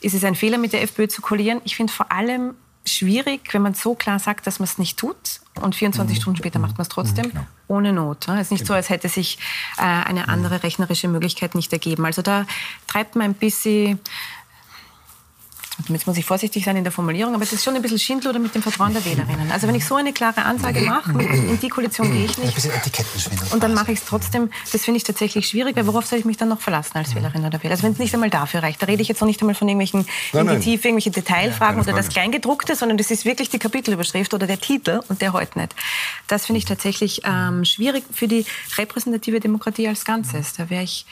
ist 0.00 0.14
es 0.14 0.24
ein 0.24 0.34
Fehler, 0.34 0.58
mit 0.58 0.72
der 0.72 0.82
FPÖ 0.82 1.08
zu 1.08 1.22
koalieren? 1.22 1.60
Ich 1.64 1.76
finde 1.76 1.92
vor 1.92 2.10
allem 2.10 2.54
schwierig, 2.84 3.52
wenn 3.52 3.62
man 3.62 3.74
so 3.74 3.94
klar 3.94 4.18
sagt, 4.18 4.46
dass 4.46 4.58
man 4.58 4.64
es 4.64 4.78
nicht 4.78 4.98
tut 4.98 5.16
und 5.60 5.74
24 5.74 6.16
mhm. 6.16 6.20
Stunden 6.20 6.38
später 6.38 6.58
macht 6.58 6.78
man 6.78 6.82
es 6.82 6.88
trotzdem, 6.88 7.26
mhm, 7.26 7.30
genau. 7.30 7.46
ohne 7.68 7.92
Not. 7.92 8.28
Es 8.28 8.42
ist 8.42 8.50
nicht 8.52 8.60
genau. 8.60 8.68
so, 8.68 8.74
als 8.74 8.90
hätte 8.90 9.08
sich 9.08 9.38
äh, 9.78 9.82
eine 9.82 10.22
mhm. 10.22 10.28
andere 10.28 10.62
rechnerische 10.62 11.08
Möglichkeit 11.08 11.54
nicht 11.54 11.72
ergeben. 11.72 12.04
Also 12.04 12.22
da 12.22 12.46
treibt 12.86 13.16
man 13.16 13.26
ein 13.26 13.34
bisschen 13.34 13.98
jetzt 15.88 16.06
muss 16.06 16.16
ich 16.16 16.24
vorsichtig 16.24 16.64
sein 16.64 16.76
in 16.76 16.84
der 16.84 16.92
Formulierung, 16.92 17.34
aber 17.34 17.42
es 17.42 17.52
ist 17.52 17.62
schon 17.62 17.74
ein 17.74 17.82
bisschen 17.82 17.98
Schindluder 17.98 18.38
mit 18.38 18.54
dem 18.54 18.62
Vertrauen 18.62 18.92
der 18.92 19.04
Wählerinnen. 19.04 19.50
Also 19.52 19.68
wenn 19.68 19.74
ich 19.74 19.84
so 19.84 19.96
eine 19.96 20.12
klare 20.12 20.44
Ansage 20.44 20.80
mache, 20.80 21.12
in 21.12 21.60
die 21.60 21.68
Koalition 21.68 22.10
gehe 22.12 22.24
ich 22.24 22.38
nicht. 22.38 22.56
Und 23.52 23.62
dann 23.62 23.74
mache 23.74 23.92
ich 23.92 24.00
es 24.00 24.04
trotzdem, 24.04 24.50
das 24.72 24.84
finde 24.84 24.98
ich 24.98 25.04
tatsächlich 25.04 25.48
schwierig, 25.48 25.76
weil 25.76 25.86
worauf 25.86 26.06
soll 26.06 26.18
ich 26.18 26.24
mich 26.24 26.36
dann 26.36 26.48
noch 26.48 26.60
verlassen 26.60 26.96
als 26.96 27.14
Wählerin 27.14 27.44
oder 27.44 27.62
Wähler? 27.62 27.72
Also 27.72 27.84
wenn 27.84 27.92
es 27.92 27.98
nicht 27.98 28.14
einmal 28.14 28.30
dafür 28.30 28.62
reicht, 28.62 28.82
da 28.82 28.86
rede 28.86 29.02
ich 29.02 29.08
jetzt 29.08 29.20
noch 29.20 29.28
nicht 29.28 29.40
einmal 29.40 29.54
von 29.54 29.68
irgendwelchen 29.68 30.06
nein, 30.32 30.48
in 30.48 30.60
die 30.60 30.64
Tiefe, 30.64 30.88
irgendwelche 30.88 31.10
Detailfragen 31.10 31.82
ja, 31.82 31.82
oder 31.82 31.96
das 31.96 32.08
Kleingedruckte, 32.08 32.74
sondern 32.74 32.96
das 32.98 33.10
ist 33.10 33.24
wirklich 33.24 33.50
die 33.50 33.58
Kapitelüberschrift 33.58 34.32
oder 34.34 34.46
der 34.46 34.60
Titel 34.60 35.00
und 35.08 35.20
der 35.20 35.32
heute 35.32 35.58
nicht. 35.58 35.74
Das 36.26 36.46
finde 36.46 36.58
ich 36.58 36.64
tatsächlich 36.64 37.22
ähm, 37.24 37.64
schwierig 37.64 38.04
für 38.10 38.28
die 38.28 38.46
repräsentative 38.78 39.40
Demokratie 39.40 39.88
als 39.88 40.04
Ganzes. 40.04 40.54
Da 40.54 40.70
wäre 40.70 40.82
ich 40.82 41.06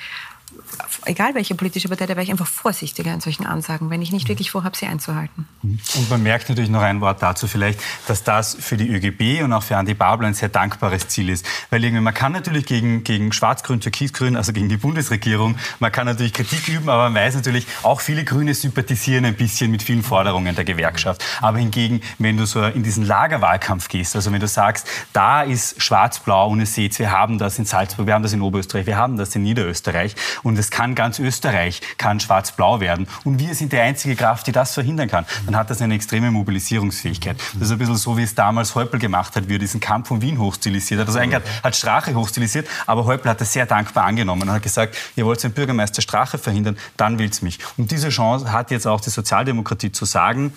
egal 1.06 1.34
welche 1.34 1.54
politische 1.54 1.88
Partei, 1.88 2.06
da 2.06 2.14
wäre 2.14 2.22
ich 2.22 2.30
einfach 2.30 2.46
vorsichtiger 2.46 3.12
in 3.12 3.20
solchen 3.20 3.46
Ansagen, 3.46 3.90
wenn 3.90 4.02
ich 4.02 4.12
nicht 4.12 4.28
wirklich 4.28 4.50
vorhabe, 4.50 4.76
sie 4.76 4.86
einzuhalten. 4.86 5.46
Und 5.62 6.10
man 6.10 6.22
merkt 6.22 6.48
natürlich 6.48 6.70
noch 6.70 6.82
ein 6.82 7.00
Wort 7.00 7.22
dazu 7.22 7.46
vielleicht, 7.46 7.80
dass 8.06 8.24
das 8.24 8.56
für 8.58 8.76
die 8.76 8.88
ÖGB 8.88 9.42
und 9.42 9.52
auch 9.52 9.62
für 9.62 9.76
Andi 9.76 9.94
Babel 9.94 10.26
ein 10.26 10.34
sehr 10.34 10.48
dankbares 10.48 11.08
Ziel 11.08 11.28
ist. 11.28 11.46
Weil 11.70 11.84
irgendwie 11.84 12.02
man 12.02 12.14
kann 12.14 12.32
natürlich 12.32 12.66
gegen, 12.66 13.04
gegen 13.04 13.32
Schwarz-Grün, 13.32 13.80
Türkis-Grün, 13.80 14.36
also 14.36 14.52
gegen 14.52 14.68
die 14.68 14.76
Bundesregierung, 14.76 15.56
man 15.78 15.92
kann 15.92 16.06
natürlich 16.06 16.32
Kritik 16.32 16.68
üben, 16.68 16.88
aber 16.88 17.04
man 17.10 17.14
weiß 17.14 17.34
natürlich, 17.34 17.66
auch 17.82 18.00
viele 18.00 18.24
Grüne 18.24 18.54
sympathisieren 18.54 19.24
ein 19.24 19.36
bisschen 19.36 19.70
mit 19.70 19.82
vielen 19.82 20.02
Forderungen 20.02 20.54
der 20.54 20.64
Gewerkschaft. 20.64 21.24
Aber 21.40 21.58
hingegen, 21.58 22.00
wenn 22.18 22.36
du 22.36 22.46
so 22.46 22.64
in 22.64 22.82
diesen 22.82 23.04
Lagerwahlkampf 23.04 23.88
gehst, 23.88 24.16
also 24.16 24.32
wenn 24.32 24.40
du 24.40 24.48
sagst, 24.48 24.88
da 25.12 25.42
ist 25.42 25.82
Schwarz-Blau 25.82 26.54
ihr 26.54 26.66
seht, 26.66 26.98
wir 26.98 27.10
haben 27.10 27.38
das 27.38 27.58
in 27.58 27.64
Salzburg, 27.64 28.06
wir 28.06 28.14
haben 28.14 28.22
das 28.22 28.32
in 28.32 28.40
Oberösterreich, 28.40 28.86
wir 28.86 28.96
haben 28.96 29.16
das 29.16 29.34
in 29.34 29.42
Niederösterreich 29.42 30.14
und 30.42 30.53
es 30.58 30.70
kann 30.70 30.94
ganz 30.94 31.18
Österreich 31.18 31.80
kann 31.98 32.20
schwarz-blau 32.20 32.80
werden. 32.80 33.06
Und 33.24 33.38
wir 33.38 33.54
sind 33.54 33.72
die 33.72 33.78
einzige 33.78 34.16
Kraft, 34.16 34.46
die 34.46 34.52
das 34.52 34.74
verhindern 34.74 35.08
kann. 35.08 35.26
Dann 35.46 35.56
hat 35.56 35.70
das 35.70 35.80
eine 35.80 35.94
extreme 35.94 36.30
Mobilisierungsfähigkeit. 36.30 37.36
Das 37.54 37.68
ist 37.68 37.72
ein 37.72 37.78
bisschen 37.78 37.96
so, 37.96 38.16
wie 38.16 38.22
es 38.22 38.34
damals 38.34 38.74
Häupl 38.74 38.98
gemacht 38.98 39.36
hat, 39.36 39.48
wie 39.48 39.56
er 39.56 39.58
diesen 39.58 39.80
Kampf 39.80 40.08
von 40.08 40.22
Wien 40.22 40.38
hochstilisiert 40.38 41.00
hat. 41.00 41.06
Also 41.06 41.18
eigentlich 41.18 41.36
hat, 41.36 41.64
hat 41.64 41.76
Strache 41.76 42.14
hochstilisiert, 42.14 42.68
aber 42.86 43.04
Häupl 43.04 43.28
hat 43.28 43.40
das 43.40 43.52
sehr 43.52 43.66
dankbar 43.66 44.04
angenommen 44.04 44.42
und 44.42 44.50
hat 44.50 44.62
gesagt, 44.62 44.96
ihr 45.16 45.24
wollt 45.24 45.42
den 45.42 45.52
Bürgermeister 45.52 46.02
Strache 46.02 46.38
verhindern, 46.38 46.76
dann 46.96 47.18
willt's 47.18 47.42
mich. 47.42 47.58
Und 47.76 47.90
diese 47.90 48.08
Chance 48.08 48.52
hat 48.52 48.70
jetzt 48.70 48.86
auch 48.86 49.00
die 49.00 49.10
Sozialdemokratie 49.10 49.92
zu 49.92 50.04
sagen, 50.04 50.52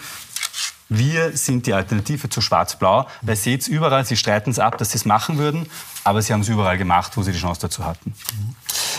wir 0.89 1.35
sind 1.35 1.65
die 1.67 1.73
Alternative 1.73 2.29
zu 2.29 2.41
Schwarz-Blau. 2.41 3.07
Weil 3.21 3.35
seht 3.35 3.67
überall, 3.67 4.05
sie 4.05 4.17
streiten 4.17 4.51
es 4.51 4.59
ab, 4.59 4.77
dass 4.77 4.91
sie 4.91 4.97
es 4.97 5.05
machen 5.05 5.37
würden, 5.37 5.69
aber 6.03 6.21
sie 6.21 6.33
haben 6.33 6.41
es 6.41 6.49
überall 6.49 6.77
gemacht, 6.77 7.17
wo 7.17 7.23
sie 7.23 7.31
die 7.31 7.39
Chance 7.39 7.61
dazu 7.61 7.85
hatten. 7.85 8.13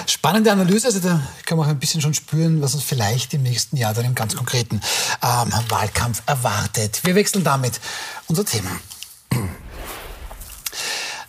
Spannende 0.08 0.50
Analyse, 0.50 0.86
also 0.86 1.00
da 1.00 1.20
kann 1.44 1.58
man 1.58 1.66
auch 1.66 1.70
ein 1.70 1.78
bisschen 1.78 2.00
schon 2.00 2.14
spüren, 2.14 2.62
was 2.62 2.74
uns 2.74 2.82
vielleicht 2.82 3.34
im 3.34 3.42
nächsten 3.42 3.76
Jahr 3.76 3.92
dann 3.92 4.06
im 4.06 4.14
ganz 4.14 4.34
konkreten 4.34 4.80
ähm, 5.22 5.52
Wahlkampf 5.68 6.22
erwartet. 6.24 7.00
Wir 7.04 7.14
wechseln 7.14 7.44
damit 7.44 7.78
unser 8.26 8.46
Thema. 8.46 8.70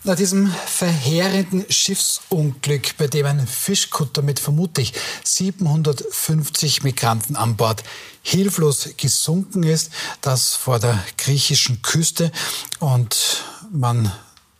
Nach 0.02 0.16
diesem 0.16 0.50
verheerenden 0.50 1.66
Schiffsunglück, 1.68 2.96
bei 2.96 3.06
dem 3.06 3.26
ein 3.26 3.46
Fischkutter 3.46 4.22
mit 4.22 4.40
vermutlich 4.40 4.94
750 5.24 6.82
Migranten 6.82 7.36
an 7.36 7.56
Bord 7.56 7.84
hilflos 8.22 8.88
gesunken 8.96 9.62
ist, 9.62 9.90
das 10.22 10.54
vor 10.54 10.78
der 10.78 10.98
griechischen 11.18 11.82
Küste 11.82 12.32
und 12.78 13.44
man 13.70 14.10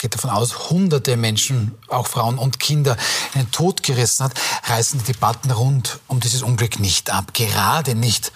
geht 0.01 0.15
davon 0.15 0.31
aus, 0.31 0.71
hunderte 0.71 1.17
Menschen, 1.17 1.77
auch 1.89 2.07
Frauen 2.07 2.39
und 2.39 2.59
Kinder, 2.59 2.97
in 3.35 3.43
den 3.43 3.51
Tod 3.51 3.83
gerissen 3.83 4.25
hat, 4.25 4.33
reißen 4.65 5.01
die 5.01 5.13
Debatten 5.13 5.51
rund 5.51 6.01
um 6.09 6.21
dieses 6.21 6.43
Unglück 6.43 6.81
nicht 6.81 7.11
ab. 7.11 7.35
Gerade 7.35 7.95
nicht 7.95 8.33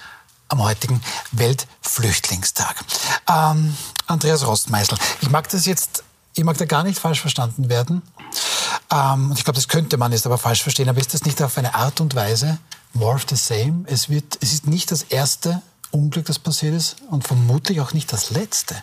am 0.48 0.62
heutigen 0.62 1.00
Weltflüchtlingstag. 1.33 2.77
Ähm, 3.29 3.77
Andreas 4.07 4.46
Rostmeißel, 4.46 4.98
ich 5.20 5.31
mag 5.31 5.48
das 5.48 5.66
jetzt, 5.66 6.05
ich 6.35 6.44
mag 6.44 6.57
da 6.59 6.64
gar 6.64 6.85
nicht 6.85 6.98
falsch 6.98 7.20
verstanden 7.20 7.68
werden. 7.68 8.03
Ähm, 8.90 9.33
ich 9.37 9.44
glaube, 9.44 9.57
das 9.57 9.68
könnte 9.68 9.96
man 9.96 10.12
jetzt 10.12 10.27
aber 10.27 10.38
falsch 10.38 10.62
verstehen. 10.62 10.88
Aber 10.88 11.00
ist 11.00 11.14
das 11.14 11.24
nicht 11.24 11.40
auf 11.42 11.57
eine 11.59 11.74
Art 11.74 12.00
und 12.00 12.14
Weise 12.14 12.59
more 12.92 13.14
of 13.14 13.27
the 13.29 13.37
same? 13.37 13.85
Es, 13.87 14.09
wird, 14.09 14.38
es 14.40 14.53
ist 14.53 14.66
nicht 14.66 14.90
das 14.90 15.03
erste 15.05 15.62
Unglück, 15.90 16.27
das 16.27 16.38
passiert 16.38 16.74
ist 16.74 16.96
und 17.11 17.27
vermutlich 17.27 17.81
auch 17.81 17.92
nicht 17.92 18.12
das 18.12 18.31
letzte. 18.31 18.77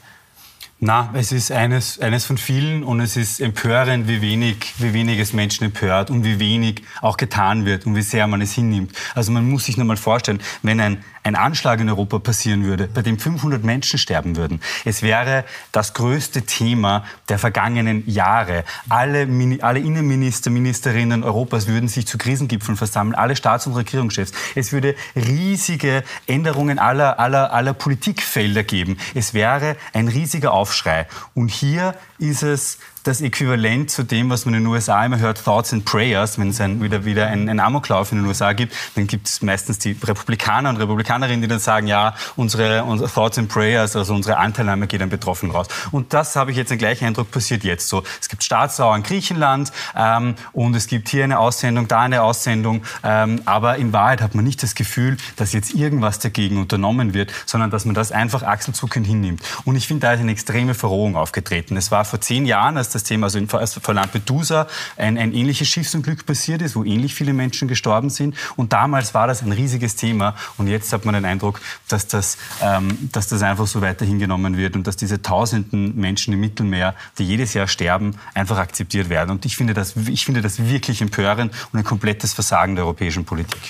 Na, 0.84 1.12
es 1.13 1.32
ist 1.32 1.52
eines, 1.52 2.00
eines 2.00 2.26
von 2.26 2.39
vielen 2.39 2.84
und 2.84 3.02
es 3.02 3.15
ist 3.15 3.39
empörend, 3.39 4.08
wie 4.08 4.20
wenig, 4.20 4.74
wie 4.80 4.94
wenig 4.94 5.20
es 5.20 5.32
Menschen 5.32 5.65
empört 5.65 6.10
und 6.10 6.24
wie 6.24 6.39
wenig 6.39 6.82
auch 7.02 7.17
getan 7.17 7.65
wird 7.65 7.86
und 7.86 7.96
wie 7.96 8.02
sehr 8.02 8.26
man 8.26 8.41
es 8.41 8.54
hinnimmt. 8.54 8.91
Also 9.13 9.32
man 9.32 9.48
muss 9.48 9.65
sich 9.65 9.78
nur 9.78 9.86
mal 9.86 9.96
vorstellen, 9.96 10.41
wenn 10.63 10.80
ein 10.80 11.04
ein 11.24 11.36
Anschlag 11.36 11.80
in 11.80 11.90
Europa 11.90 12.20
passieren 12.20 12.64
würde, 12.64 12.88
bei 12.88 13.02
dem 13.02 13.20
500 13.20 13.64
Menschen 13.64 14.00
sterben 14.00 14.36
würden. 14.36 14.62
Es 14.86 15.02
wäre 15.02 15.46
das 15.72 15.94
größte 15.94 16.44
Thema 16.44 17.06
der 17.30 17.40
vergangenen 17.40 18.10
Jahre. 18.10 18.64
Alle, 18.90 19.28
alle 19.62 19.80
Innenminister, 19.80 20.50
Ministerinnen 20.50 21.24
Europas 21.24 21.68
würden 21.68 21.88
sich 21.88 22.08
zu 22.08 22.18
Krisengipfeln 22.18 22.78
versammeln, 22.78 23.16
alle 23.16 23.36
Staats- 23.36 23.68
und 23.68 23.74
Regierungschefs. 23.74 24.32
Es 24.56 24.72
würde 24.72 24.96
riesige 25.16 26.04
Änderungen 26.28 26.80
aller, 26.80 27.20
aller, 27.20 27.54
aller 27.54 27.74
Politikfelder 27.74 28.64
geben. 28.64 28.98
Es 29.14 29.34
wäre 29.34 29.78
ein 29.94 30.08
riesiger 30.08 30.54
Aufschrei. 30.54 31.08
Und 31.34 31.50
hier 31.50 31.96
ist 32.18 32.44
es 32.44 32.80
das 33.04 33.22
Äquivalent 33.22 33.90
zu 33.90 34.04
dem, 34.04 34.30
was 34.30 34.46
man 34.46 34.54
in 34.54 34.64
den 34.64 34.68
USA 34.68 35.04
immer 35.06 35.20
hört, 35.20 35.44
Thoughts 35.44 35.74
and 35.74 35.86
Prayers. 35.86 36.38
Wenn 36.38 36.50
es 36.50 36.62
ein, 36.62 36.82
wieder, 36.82 37.04
wieder 37.06 37.28
einen, 37.28 37.50
einen 37.50 37.60
Amoklauf 37.60 38.12
in 38.12 38.20
den 38.20 38.28
USA 38.28 38.54
gibt, 38.54 38.74
dann 38.96 39.08
gibt 39.08 39.28
es 39.28 39.42
meistens 39.42 39.80
die 39.80 39.96
Republikaner 40.04 40.70
und 40.70 40.78
Republikanerinnen, 40.78 41.42
die 41.42 41.48
dann 41.48 41.60
sagen, 41.60 41.88
ja, 41.88 42.14
unsere, 42.36 42.84
unsere 42.84 43.10
Thoughts 43.10 43.38
and 43.38 43.50
Prayers, 43.50 43.96
also 43.96 44.14
unsere 44.14 44.38
Anteilnahme 44.38 44.88
geht 44.88 45.02
an 45.02 45.10
Betroffenen 45.10 45.54
raus. 45.56 45.68
Und 45.92 46.14
das 46.14 46.36
habe 46.36 46.52
ich 46.52 46.58
jetzt 46.58 46.70
den 46.70 46.78
gleichen 46.78 47.06
Eindruck 47.06 47.32
passiert 47.32 47.64
jetzt 47.64 47.88
so. 47.88 48.04
Es 48.20 48.30
gibt 48.30 48.44
Staatsdauer 48.44 48.96
in 48.96 49.04
Griechenland 49.04 49.72
ähm, 49.96 50.36
und 50.54 50.76
es 50.76 50.88
gibt 50.88 51.10
hier 51.10 51.24
eine 51.24 51.40
Aussendung, 51.40 51.88
da 51.88 52.02
eine 52.02 52.22
Aussendung, 52.22 52.84
ähm, 53.04 53.42
aber 53.46 53.78
in 53.78 53.94
Wahrheit 53.94 54.22
hat 54.22 54.36
man 54.36 54.46
nicht 54.46 54.62
das 54.62 54.76
Gefühl, 54.76 55.18
dass 55.38 55.54
jetzt 55.54 55.74
irgendwas 55.74 56.20
dagegen 56.20 56.58
unternommen 56.58 57.14
wird, 57.14 57.32
sondern 57.46 57.72
dass 57.72 57.86
man 57.86 57.96
das 57.96 58.12
einfach 58.12 58.44
achselzuckend 58.44 59.08
hinnimmt. 59.08 59.42
Und 59.66 59.76
ich 59.76 59.88
finde, 59.88 60.02
da 60.02 60.14
ist 60.14 60.20
eine 60.20 60.32
extreme 60.32 60.74
Verrohung 60.76 61.16
aufgetreten. 61.16 61.78
Es 61.78 61.90
war 61.90 62.06
vor 62.06 62.22
zehn 62.22 62.46
Jahren, 62.46 62.78
als 62.78 62.91
das 62.92 63.04
Thema, 63.04 63.28
also 63.28 63.80
vor 63.82 63.94
Lampedusa 63.94 64.68
ein, 64.98 65.18
ein 65.18 65.34
ähnliches 65.34 65.68
Schiffsunglück 65.68 66.26
passiert 66.26 66.62
ist, 66.62 66.76
wo 66.76 66.84
ähnlich 66.84 67.14
viele 67.14 67.34
Menschen 67.34 67.68
gestorben 67.68 68.10
sind. 68.10 68.36
Und 68.56 68.74
damals 68.74 69.14
war 69.14 69.28
das 69.28 69.42
ein 69.42 69.52
riesiges 69.52 69.96
Thema. 69.96 70.36
Und 70.58 70.68
jetzt 70.68 70.92
hat 70.94 71.06
man 71.06 71.14
den 71.14 71.26
Eindruck, 71.26 71.62
dass 71.88 72.08
das, 72.08 72.38
ähm, 72.62 73.10
dass 73.12 73.28
das 73.28 73.42
einfach 73.42 73.68
so 73.68 73.82
weiter 73.82 74.06
hingenommen 74.06 74.58
wird 74.58 74.76
und 74.76 74.88
dass 74.88 74.98
diese 74.98 75.22
tausenden 75.22 75.96
Menschen 75.96 76.34
im 76.34 76.40
Mittelmeer, 76.40 76.96
die 77.18 77.26
jedes 77.26 77.54
Jahr 77.54 77.68
sterben, 77.68 78.16
einfach 78.34 78.58
akzeptiert 78.58 79.10
werden. 79.10 79.32
Und 79.32 79.46
ich 79.46 79.58
finde 79.58 79.74
das, 79.74 79.96
ich 79.96 80.26
finde 80.26 80.42
das 80.42 80.66
wirklich 80.68 81.02
empörend 81.02 81.54
und 81.72 81.80
ein 81.80 81.86
komplettes 81.86 82.34
Versagen 82.34 82.76
der 82.76 82.86
europäischen 82.86 83.26
Politik. 83.26 83.62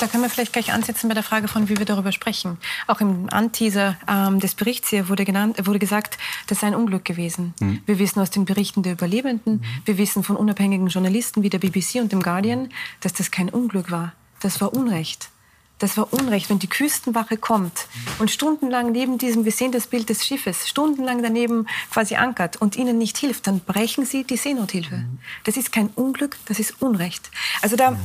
Da 0.00 0.06
können 0.06 0.22
wir 0.22 0.30
vielleicht 0.30 0.52
gleich 0.52 0.72
ansetzen 0.72 1.08
bei 1.08 1.14
der 1.14 1.24
Frage 1.24 1.48
von, 1.48 1.68
wie 1.68 1.76
wir 1.76 1.84
darüber 1.84 2.12
sprechen. 2.12 2.58
Auch 2.86 3.00
im 3.00 3.28
Anteaser 3.30 3.96
ähm, 4.08 4.38
des 4.38 4.54
Berichts 4.54 4.90
hier 4.90 5.08
wurde, 5.08 5.24
genannt, 5.24 5.66
wurde 5.66 5.80
gesagt, 5.80 6.18
das 6.46 6.60
sei 6.60 6.68
ein 6.68 6.74
Unglück 6.74 7.04
gewesen. 7.04 7.54
Mhm. 7.60 7.82
Wir 7.84 7.98
wissen 7.98 8.20
aus 8.20 8.30
den 8.30 8.44
Berichten 8.44 8.82
der 8.82 8.92
Überlebenden, 8.92 9.54
mhm. 9.54 9.62
wir 9.84 9.98
wissen 9.98 10.22
von 10.22 10.36
unabhängigen 10.36 10.86
Journalisten 10.86 11.42
wie 11.42 11.50
der 11.50 11.58
BBC 11.58 11.96
und 11.96 12.12
dem 12.12 12.22
Guardian, 12.22 12.68
dass 13.00 13.12
das 13.12 13.30
kein 13.30 13.48
Unglück 13.48 13.90
war. 13.90 14.12
Das 14.40 14.60
war 14.60 14.72
Unrecht. 14.72 15.30
Das 15.78 15.96
war 15.96 16.12
Unrecht, 16.12 16.50
wenn 16.50 16.58
die 16.58 16.68
Küstenwache 16.68 17.36
kommt 17.36 17.86
und 18.18 18.30
stundenlang 18.30 18.90
neben 18.90 19.16
diesem, 19.18 19.44
wir 19.44 19.52
sehen 19.52 19.70
das 19.70 19.86
Bild 19.86 20.08
des 20.08 20.26
Schiffes, 20.26 20.68
stundenlang 20.68 21.22
daneben 21.22 21.66
quasi 21.92 22.16
ankert 22.16 22.56
und 22.56 22.76
ihnen 22.76 22.98
nicht 22.98 23.16
hilft, 23.16 23.46
dann 23.46 23.60
brechen 23.60 24.04
sie 24.04 24.24
die 24.24 24.36
Seenothilfe. 24.36 25.04
Das 25.44 25.56
ist 25.56 25.70
kein 25.70 25.88
Unglück, 25.94 26.36
das 26.46 26.58
ist 26.58 26.82
Unrecht. 26.82 27.30
Also 27.62 27.76
da, 27.76 27.96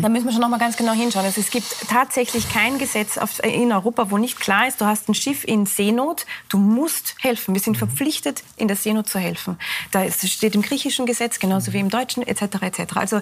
da 0.00 0.08
müssen 0.08 0.24
wir 0.24 0.32
schon 0.32 0.40
noch 0.40 0.48
mal 0.48 0.58
ganz 0.58 0.76
genau 0.76 0.92
hinschauen. 0.92 1.26
Also 1.26 1.40
es 1.40 1.50
gibt 1.50 1.66
tatsächlich 1.88 2.50
kein 2.50 2.78
Gesetz 2.78 3.18
auf, 3.18 3.42
in 3.44 3.72
Europa, 3.72 4.10
wo 4.10 4.16
nicht 4.16 4.40
klar 4.40 4.68
ist, 4.68 4.80
du 4.80 4.86
hast 4.86 5.08
ein 5.08 5.14
Schiff 5.14 5.44
in 5.44 5.66
Seenot, 5.66 6.24
du 6.48 6.58
musst 6.58 7.14
helfen. 7.20 7.54
Wir 7.54 7.60
sind 7.60 7.76
verpflichtet, 7.76 8.42
in 8.56 8.68
der 8.68 8.76
Seenot 8.76 9.08
zu 9.08 9.18
helfen. 9.18 9.58
Da 9.90 10.10
steht 10.10 10.54
im 10.54 10.62
griechischen 10.62 11.04
Gesetz, 11.04 11.38
genauso 11.38 11.72
wie 11.72 11.78
im 11.80 11.90
deutschen, 11.90 12.22
etc. 12.26 12.42
etc. 12.62 12.96
Also 12.96 13.20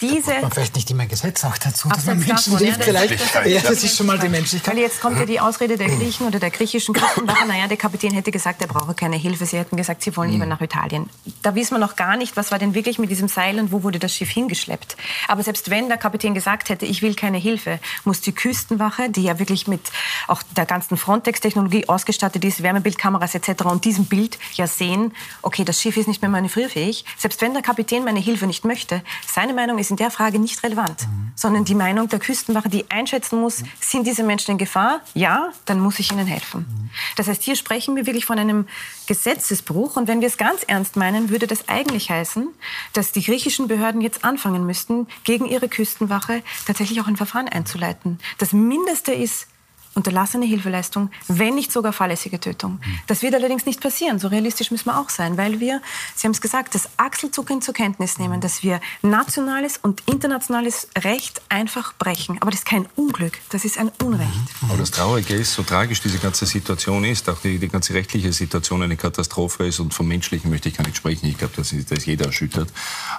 diese... 0.00 0.32
Man 0.40 0.50
vielleicht 0.50 0.74
nicht 0.74 0.90
immer 0.90 1.06
Gesetz 1.06 1.44
auch 1.44 1.58
dazu, 1.58 1.88
dass 1.88 2.06
man 2.06 2.18
Menschen 2.18 2.58
hilft. 2.58 2.82
Vielleicht 2.82 3.19
ja, 3.46 3.60
das 3.60 3.84
ist 3.84 3.96
schon 3.96 4.06
mal 4.06 4.18
die 4.18 4.28
Menschlichkeit. 4.28 4.74
Weil 4.74 4.82
jetzt 4.82 5.00
kommt 5.00 5.18
ja 5.18 5.26
die 5.26 5.40
Ausrede 5.40 5.76
der 5.76 5.88
Griechen 5.88 6.26
oder 6.26 6.38
der 6.38 6.50
griechischen 6.50 6.94
Küstenwache, 6.94 7.46
naja, 7.46 7.66
der 7.66 7.76
Kapitän 7.76 8.12
hätte 8.12 8.30
gesagt, 8.30 8.60
er 8.60 8.68
brauche 8.68 8.94
keine 8.94 9.16
Hilfe. 9.16 9.46
Sie 9.46 9.56
hätten 9.56 9.76
gesagt, 9.76 10.02
sie 10.02 10.16
wollen 10.16 10.30
lieber 10.30 10.46
nach 10.46 10.60
Italien. 10.60 11.08
da 11.42 11.54
wissen 11.54 11.74
wir 11.74 11.78
noch 11.78 11.96
gar 11.96 12.16
nicht, 12.16 12.36
was 12.36 12.50
war 12.50 12.58
denn 12.58 12.74
wirklich 12.74 12.98
mit 12.98 13.10
diesem 13.10 13.28
Seil 13.28 13.58
und 13.58 13.72
wo 13.72 13.82
wurde 13.82 13.98
das 13.98 14.14
Schiff 14.14 14.30
hingeschleppt. 14.30 14.96
Aber 15.28 15.42
selbst 15.42 15.70
wenn 15.70 15.88
der 15.88 15.96
Kapitän 15.96 16.34
gesagt 16.34 16.68
hätte, 16.68 16.86
ich 16.86 17.02
will 17.02 17.14
keine 17.14 17.38
Hilfe, 17.38 17.80
muss 18.04 18.20
die 18.20 18.32
Küstenwache, 18.32 19.10
die 19.10 19.22
ja 19.22 19.38
wirklich 19.38 19.66
mit 19.66 19.80
auch 20.28 20.42
der 20.56 20.66
ganzen 20.66 20.96
Frontex-Technologie 20.96 21.88
ausgestattet 21.88 22.44
ist, 22.44 22.62
Wärmebildkameras 22.62 23.34
etc. 23.34 23.64
und 23.64 23.84
diesem 23.84 24.06
Bild 24.06 24.38
ja 24.54 24.66
sehen, 24.66 25.12
okay, 25.42 25.64
das 25.64 25.80
Schiff 25.80 25.96
ist 25.96 26.08
nicht 26.08 26.22
mehr 26.22 26.30
manövrierfähig. 26.30 27.04
Selbst 27.16 27.40
wenn 27.40 27.52
der 27.52 27.62
Kapitän 27.62 28.04
meine 28.04 28.20
Hilfe 28.20 28.46
nicht 28.46 28.64
möchte, 28.64 29.02
seine 29.26 29.54
Meinung 29.54 29.78
ist 29.78 29.90
in 29.90 29.96
der 29.96 30.10
Frage 30.10 30.38
nicht 30.38 30.62
relevant, 30.62 31.06
mhm. 31.06 31.32
sondern 31.34 31.64
die 31.64 31.74
Meinung 31.74 32.08
der 32.08 32.18
Küstenwache, 32.18 32.68
die 32.68 32.90
einschätzen 33.10 33.40
muss, 33.40 33.64
sind 33.80 34.06
diese 34.06 34.22
Menschen 34.22 34.52
in 34.52 34.58
Gefahr? 34.58 35.00
Ja, 35.14 35.50
dann 35.64 35.80
muss 35.80 35.98
ich 35.98 36.12
ihnen 36.12 36.26
helfen. 36.26 36.90
Das 37.16 37.26
heißt, 37.26 37.42
hier 37.42 37.56
sprechen 37.56 37.96
wir 37.96 38.06
wirklich 38.06 38.24
von 38.24 38.38
einem 38.38 38.66
Gesetzesbruch 39.06 39.96
und 39.96 40.06
wenn 40.06 40.20
wir 40.20 40.28
es 40.28 40.36
ganz 40.36 40.62
ernst 40.62 40.96
meinen, 40.96 41.28
würde 41.30 41.48
das 41.48 41.68
eigentlich 41.68 42.10
heißen, 42.10 42.48
dass 42.92 43.10
die 43.10 43.22
griechischen 43.22 43.66
Behörden 43.66 44.00
jetzt 44.00 44.24
anfangen 44.24 44.64
müssten, 44.64 45.08
gegen 45.24 45.46
ihre 45.46 45.68
Küstenwache 45.68 46.42
tatsächlich 46.66 47.00
auch 47.00 47.08
ein 47.08 47.16
Verfahren 47.16 47.48
einzuleiten. 47.48 48.18
Das 48.38 48.52
Mindeste 48.52 49.12
ist, 49.12 49.48
unterlassene 49.94 50.46
Hilfeleistung, 50.46 51.10
wenn 51.28 51.54
nicht 51.54 51.72
sogar 51.72 51.92
fahrlässige 51.92 52.38
Tötung. 52.38 52.80
Das 53.06 53.22
wird 53.22 53.34
allerdings 53.34 53.66
nicht 53.66 53.80
passieren. 53.80 54.18
So 54.18 54.28
realistisch 54.28 54.70
müssen 54.70 54.86
wir 54.86 54.98
auch 54.98 55.08
sein, 55.08 55.36
weil 55.36 55.60
wir, 55.60 55.82
Sie 56.14 56.26
haben 56.26 56.32
es 56.32 56.40
gesagt, 56.40 56.74
das 56.74 56.88
Achselzucken 56.96 57.60
zur 57.60 57.74
Kenntnis 57.74 58.18
nehmen, 58.18 58.40
dass 58.40 58.62
wir 58.62 58.80
nationales 59.02 59.78
und 59.82 60.02
internationales 60.06 60.88
Recht 60.96 61.42
einfach 61.48 61.94
brechen. 61.94 62.38
Aber 62.40 62.50
das 62.50 62.60
ist 62.60 62.66
kein 62.66 62.86
Unglück, 62.94 63.38
das 63.50 63.64
ist 63.64 63.78
ein 63.78 63.90
Unrecht. 64.02 64.30
Aber 64.62 64.78
das 64.78 64.90
Traurige 64.92 65.34
ist, 65.34 65.54
so 65.54 65.62
tragisch 65.62 66.00
diese 66.00 66.18
ganze 66.18 66.46
Situation 66.46 67.04
ist, 67.04 67.28
auch 67.28 67.38
die, 67.40 67.58
die 67.58 67.68
ganze 67.68 67.94
rechtliche 67.94 68.32
Situation 68.32 68.82
eine 68.82 68.96
Katastrophe 68.96 69.66
ist 69.66 69.80
und 69.80 69.92
vom 69.92 70.06
Menschlichen 70.06 70.50
möchte 70.50 70.68
ich 70.68 70.76
gar 70.76 70.84
nicht 70.84 70.96
sprechen. 70.96 71.26
Ich 71.26 71.38
glaube, 71.38 71.54
das 71.56 71.72
ist, 71.72 71.90
das 71.90 72.06
jeder 72.06 72.26
erschüttert, 72.26 72.68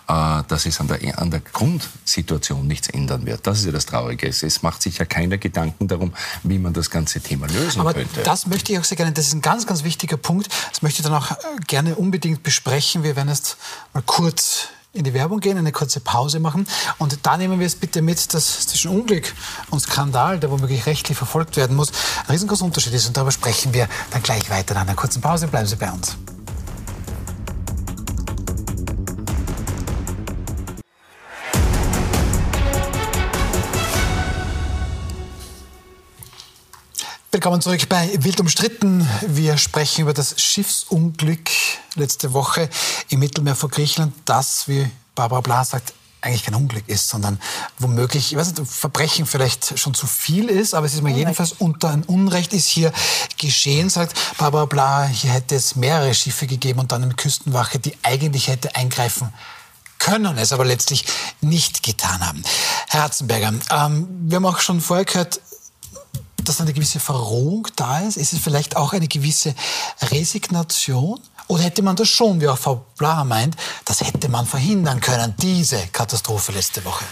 äh, 0.07 0.43
dass 0.47 0.65
es 0.65 0.79
an 0.79 0.87
der, 0.87 1.19
an 1.19 1.31
der 1.31 1.41
Grundsituation 1.41 2.65
nichts 2.65 2.87
ändern 2.89 3.25
wird. 3.25 3.45
Das 3.45 3.59
ist 3.59 3.65
ja 3.65 3.71
das 3.71 3.85
Traurige. 3.85 4.27
Es 4.27 4.61
macht 4.63 4.81
sich 4.81 4.97
ja 4.99 5.05
keiner 5.05 5.37
Gedanken 5.37 5.87
darum, 5.87 6.13
wie 6.43 6.60
man 6.61 6.73
das 6.73 6.89
ganze 6.89 7.19
Thema 7.19 7.47
lösen 7.47 7.81
Aber 7.81 7.93
könnte. 7.93 8.23
Das 8.23 8.47
möchte 8.47 8.73
ich 8.73 8.79
auch 8.79 8.83
sehr 8.83 8.97
gerne. 8.97 9.11
Das 9.11 9.27
ist 9.27 9.33
ein 9.33 9.41
ganz, 9.41 9.65
ganz 9.65 9.83
wichtiger 9.83 10.17
Punkt. 10.17 10.49
Das 10.69 10.81
möchte 10.81 11.01
ich 11.01 11.05
dann 11.05 11.15
auch 11.15 11.31
äh, 11.31 11.35
gerne 11.67 11.95
unbedingt 11.95 12.43
besprechen. 12.43 13.03
Wir 13.03 13.15
werden 13.15 13.29
jetzt 13.29 13.57
mal 13.93 14.03
kurz 14.05 14.67
in 14.93 15.03
die 15.03 15.13
Werbung 15.13 15.39
gehen, 15.39 15.57
eine 15.57 15.71
kurze 15.71 16.01
Pause 16.01 16.39
machen. 16.39 16.67
Und 16.97 17.19
da 17.23 17.37
nehmen 17.37 17.59
wir 17.59 17.67
es 17.67 17.75
bitte 17.75 18.01
mit, 18.01 18.33
dass 18.33 18.67
zwischen 18.67 18.91
Unglück 18.91 19.33
und 19.69 19.79
Skandal, 19.79 20.39
der 20.39 20.51
womöglich 20.51 20.85
rechtlich 20.85 21.17
verfolgt 21.17 21.55
werden 21.55 21.75
muss, 21.75 21.91
ein 22.25 22.31
riesengroßer 22.31 22.65
Unterschied 22.65 22.93
ist. 22.93 23.07
Und 23.07 23.15
darüber 23.15 23.31
sprechen 23.31 23.73
wir 23.73 23.87
dann 24.11 24.21
gleich 24.21 24.49
weiter 24.49 24.73
nach 24.73 24.81
einer 24.81 24.95
kurzen 24.95 25.21
Pause. 25.21 25.47
Bleiben 25.47 25.67
Sie 25.67 25.77
bei 25.77 25.91
uns. 25.91 26.17
Willkommen 37.33 37.61
zurück 37.61 37.87
bei 37.87 38.11
Wild 38.25 38.41
umstritten. 38.41 39.07
Wir 39.25 39.57
sprechen 39.57 40.01
über 40.01 40.13
das 40.13 40.41
Schiffsunglück 40.41 41.49
letzte 41.95 42.33
Woche 42.33 42.69
im 43.07 43.19
Mittelmeer 43.19 43.55
vor 43.55 43.69
Griechenland, 43.69 44.13
das, 44.25 44.67
wie 44.67 44.91
Barbara 45.15 45.39
Blas 45.39 45.69
sagt, 45.69 45.93
eigentlich 46.19 46.43
kein 46.43 46.55
Unglück 46.55 46.89
ist, 46.89 47.07
sondern 47.07 47.39
womöglich, 47.79 48.33
ich 48.33 48.37
weiß 48.37 48.53
nicht, 48.53 48.69
Verbrechen 48.69 49.25
vielleicht 49.25 49.79
schon 49.79 49.93
zu 49.93 50.07
viel 50.07 50.49
ist, 50.49 50.73
aber 50.73 50.85
es 50.85 50.93
ist 50.93 51.03
mir 51.03 51.15
jedenfalls 51.15 51.53
unter 51.53 51.91
ein 51.91 52.03
Unrecht 52.03 52.51
ist 52.51 52.67
hier 52.67 52.91
geschehen, 53.37 53.89
sagt 53.89 54.13
Barbara 54.37 54.65
Bla, 54.65 55.05
hier 55.05 55.31
hätte 55.31 55.55
es 55.55 55.77
mehrere 55.77 56.13
Schiffe 56.13 56.47
gegeben 56.47 56.81
und 56.81 56.91
dann 56.91 57.01
eine 57.01 57.13
Küstenwache, 57.13 57.79
die 57.79 57.93
eigentlich 58.03 58.49
hätte 58.49 58.75
eingreifen 58.75 59.31
können, 59.99 60.37
es 60.37 60.51
aber 60.51 60.65
letztlich 60.65 61.05
nicht 61.39 61.81
getan 61.81 62.27
haben. 62.27 62.43
Herr 62.89 63.03
Ratzenberger, 63.03 63.53
ähm, 63.71 64.07
wir 64.23 64.35
haben 64.35 64.45
auch 64.45 64.59
schon 64.59 64.81
vorher 64.81 65.05
gehört, 65.05 65.39
dass 66.43 66.61
eine 66.61 66.73
gewisse 66.73 66.99
Verrohung 66.99 67.67
da 67.75 67.99
ist? 67.99 68.17
Ist 68.17 68.33
es 68.33 68.39
vielleicht 68.39 68.75
auch 68.75 68.93
eine 68.93 69.07
gewisse 69.07 69.53
Resignation? 70.01 71.19
Oder 71.47 71.63
hätte 71.63 71.81
man 71.81 71.95
das 71.95 72.07
schon, 72.07 72.39
wie 72.39 72.47
auch 72.47 72.57
Frau 72.57 72.85
Blaha 72.97 73.23
meint, 73.23 73.55
das 73.85 74.01
hätte 74.01 74.29
man 74.29 74.45
verhindern 74.45 75.01
können, 75.01 75.33
diese 75.37 75.77
Katastrophe 75.87 76.51
letzte 76.51 76.83
Woche? 76.85 77.03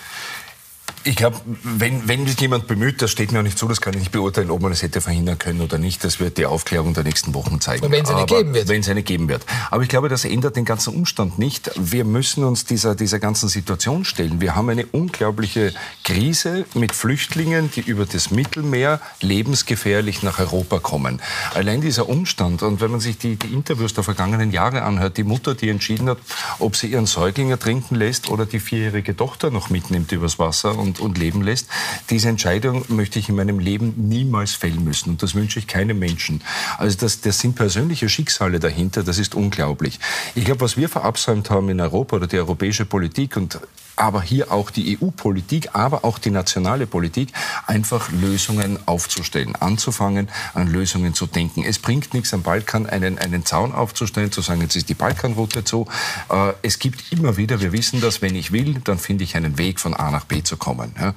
Ich 1.06 1.16
glaube, 1.16 1.38
wenn, 1.64 2.08
wenn 2.08 2.28
sich 2.28 2.40
jemand 2.42 2.68
bemüht, 2.68 3.02
das 3.02 3.12
steht 3.12 3.32
mir 3.32 3.40
auch 3.40 3.44
nicht 3.44 3.58
zu, 3.58 3.68
das 3.68 3.80
kann 3.80 3.94
ich 3.94 4.00
nicht 4.00 4.12
beurteilen, 4.12 4.52
ob 4.52 4.62
man 4.62 4.72
es 4.72 4.82
hätte 4.82 5.00
verhindern 5.00 5.40
können 5.40 5.62
oder 5.62 5.78
nicht. 5.78 6.04
Das 6.04 6.20
wird 6.20 6.38
die 6.38 6.46
Aufklärung 6.46 6.94
der 6.94 7.04
nächsten 7.04 7.34
Wochen 7.34 7.62
zeigen. 7.62 7.90
wenn 7.90 8.04
es 8.04 8.10
eine 8.10 8.26
geben 8.26 8.54
wird. 8.54 8.68
Wenn 8.68 8.82
es 8.82 8.90
eine 8.90 9.04
geben 9.04 9.30
wird. 9.30 9.46
Aber 9.72 9.82
ich 9.84 9.90
glaube, 9.90 10.10
das 10.10 10.26
ändert 10.26 10.58
den 10.58 10.66
ganzen 10.66 10.94
Umstand 10.94 11.40
nicht. 11.40 11.72
Wir 11.78 12.04
müssen 12.04 12.44
uns 12.44 12.66
dieser, 12.66 12.96
dieser 12.96 13.20
ganzen 13.20 13.48
Situation 13.48 14.04
stellen. 14.04 14.42
Wir 14.42 14.56
haben 14.56 14.70
eine 14.70 14.86
unglaubliche 14.88 15.74
Krise 16.04 16.66
mit 16.74 16.94
Flüchtlingen, 16.94 17.72
die 17.72 17.82
über 17.82 18.06
das 18.06 18.32
Mittelmeer 18.32 19.00
lebensgefährlich 19.22 20.22
nach 20.22 20.40
Europa 20.40 20.80
kommen. 20.80 21.22
Allein 21.54 21.82
dieser 21.82 22.10
Umstand, 22.10 22.62
und 22.62 22.82
wenn 22.82 22.92
man 22.92 23.00
sich 23.00 23.18
die, 23.18 23.38
die 23.38 23.54
Interviews 23.54 23.94
der 23.94 24.04
vergangenen 24.04 24.52
Jahre 24.52 24.84
anhört, 24.84 25.18
die 25.18 25.24
Mutter, 25.24 25.56
die 25.56 25.70
entschieden 25.70 26.10
hat, 26.10 26.18
ob 26.60 26.76
sie 26.76 26.88
ihren 26.88 27.06
Säugling 27.06 27.52
ertrinken 27.52 27.96
lässt 27.96 28.30
oder 28.30 28.46
die 28.46 28.60
vierjährige 28.60 29.16
Tochter 29.16 29.50
noch 29.50 29.70
mitnimmt 29.70 30.12
übers 30.12 30.40
Wasser 30.40 30.78
und 30.78 30.89
und, 30.90 31.00
und 31.00 31.18
leben 31.18 31.42
lässt. 31.42 31.68
Diese 32.10 32.30
Entscheidung 32.30 32.86
möchte 32.90 33.20
ich 33.20 33.30
in 33.30 33.36
meinem 33.36 33.60
Leben 33.60 33.94
niemals 33.98 34.54
fällen 34.54 34.84
müssen. 34.84 35.12
Und 35.12 35.24
das 35.24 35.36
wünsche 35.36 35.60
ich 35.60 35.68
keinem 35.68 36.00
Menschen. 36.00 36.42
Also 36.78 36.98
das, 36.98 37.22
das 37.22 37.40
sind 37.40 37.56
persönliche 37.56 38.10
Schicksale 38.10 38.60
dahinter. 38.60 39.04
Das 39.04 39.18
ist 39.18 39.36
unglaublich. 39.36 40.00
Ich 40.36 40.46
glaube, 40.46 40.62
was 40.62 40.78
wir 40.78 40.90
verabsäumt 40.90 41.50
haben 41.50 41.70
in 41.70 41.80
Europa 41.80 42.16
oder 42.18 42.28
die 42.28 42.38
europäische 42.38 42.86
Politik 42.86 43.38
und 43.38 43.60
aber 44.00 44.22
hier 44.22 44.52
auch 44.52 44.72
die 44.72 44.98
EU-Politik, 44.98 45.70
aber 45.74 46.06
auch 46.06 46.20
die 46.20 46.32
nationale 46.32 46.88
Politik, 46.88 47.34
einfach 47.68 48.10
Lösungen 48.12 48.80
aufzustellen, 48.86 49.56
anzufangen, 49.56 50.30
an 50.54 50.68
Lösungen 50.68 51.14
zu 51.14 51.28
denken. 51.28 51.64
Es 51.64 51.80
bringt 51.80 52.14
nichts, 52.14 52.34
am 52.34 52.42
Balkan 52.42 52.86
einen, 52.86 53.20
einen 53.20 53.46
Zaun 53.46 53.74
aufzustellen, 53.74 54.32
zu 54.32 54.42
sagen, 54.42 54.62
jetzt 54.62 54.76
ist 54.78 54.88
die 54.88 54.94
Balkanroute 54.94 55.64
so. 55.66 55.86
Äh, 56.30 56.54
es 56.62 56.80
gibt 56.80 57.12
immer 57.12 57.36
wieder, 57.36 57.60
wir 57.60 57.74
wissen 57.74 58.00
das, 58.00 58.22
wenn 58.22 58.36
ich 58.36 58.54
will, 58.54 58.80
dann 58.86 59.00
finde 59.00 59.26
ich 59.26 59.36
einen 59.36 59.58
Weg 59.58 59.82
von 59.82 59.94
A 59.94 60.12
nach 60.12 60.24
B 60.24 60.44
zu 60.44 60.56
kommen. 60.56 60.96
Ja. 61.00 61.14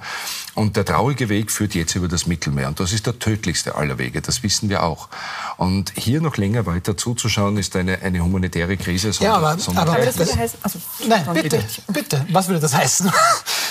Und 0.55 0.77
der 0.77 0.85
traurige 0.85 1.29
Weg 1.29 1.51
führt 1.51 1.75
jetzt 1.75 1.95
über 1.95 2.09
das 2.09 2.27
Mittelmeer. 2.27 2.69
Und 2.69 2.81
das 2.81 2.93
ist 2.93 3.07
der 3.07 3.19
tödlichste 3.19 3.77
aller 3.77 3.99
Wege, 3.99 4.21
das 4.21 4.43
wissen 4.43 4.69
wir 4.69 4.83
auch. 4.83 5.09
Und 5.57 5.93
hier 5.97 6.21
noch 6.21 6.37
länger 6.37 6.67
weiter 6.67 6.97
zuzuschauen, 6.97 7.57
ist 7.57 7.77
eine, 7.77 8.03
eine 8.03 8.21
humanitäre 8.21 8.77
Krise. 8.77 9.13
Ja, 9.21 9.35
aber, 9.35 9.57
aber, 9.77 9.93
aber 9.93 10.05
das 10.05 10.19
würde 10.19 10.37
heißen, 10.37 10.59
also, 10.63 10.79
nein, 11.07 11.25
bitte, 11.35 11.65
bitte, 11.93 12.27
was 12.31 12.49
würde 12.49 12.61
das 12.61 12.72
heißen? 12.75 13.13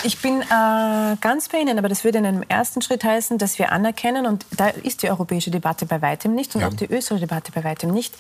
Ich 0.04 0.20
bin 0.20 0.42
äh, 0.42 1.16
ganz 1.22 1.50
bei 1.50 1.60
Ihnen, 1.60 1.78
aber 1.78 1.88
das 1.88 2.04
würde 2.04 2.18
in 2.18 2.26
einem 2.26 2.44
ersten 2.48 2.82
Schritt 2.82 3.04
heißen, 3.04 3.38
dass 3.38 3.60
wir 3.60 3.72
anerkennen, 3.72 4.26
und 4.26 4.48
da 4.58 4.70
ist 4.70 5.04
die 5.04 5.12
europäische 5.12 5.52
Debatte 5.52 5.86
bei 5.86 6.02
weitem 6.02 6.34
nicht 6.34 6.56
und 6.56 6.62
ja. 6.62 6.68
auch 6.68 6.74
die 6.74 6.86
österreichische 6.86 7.28
Debatte 7.28 7.52
bei 7.52 7.64
weitem 7.64 7.92
nicht, 7.92 8.16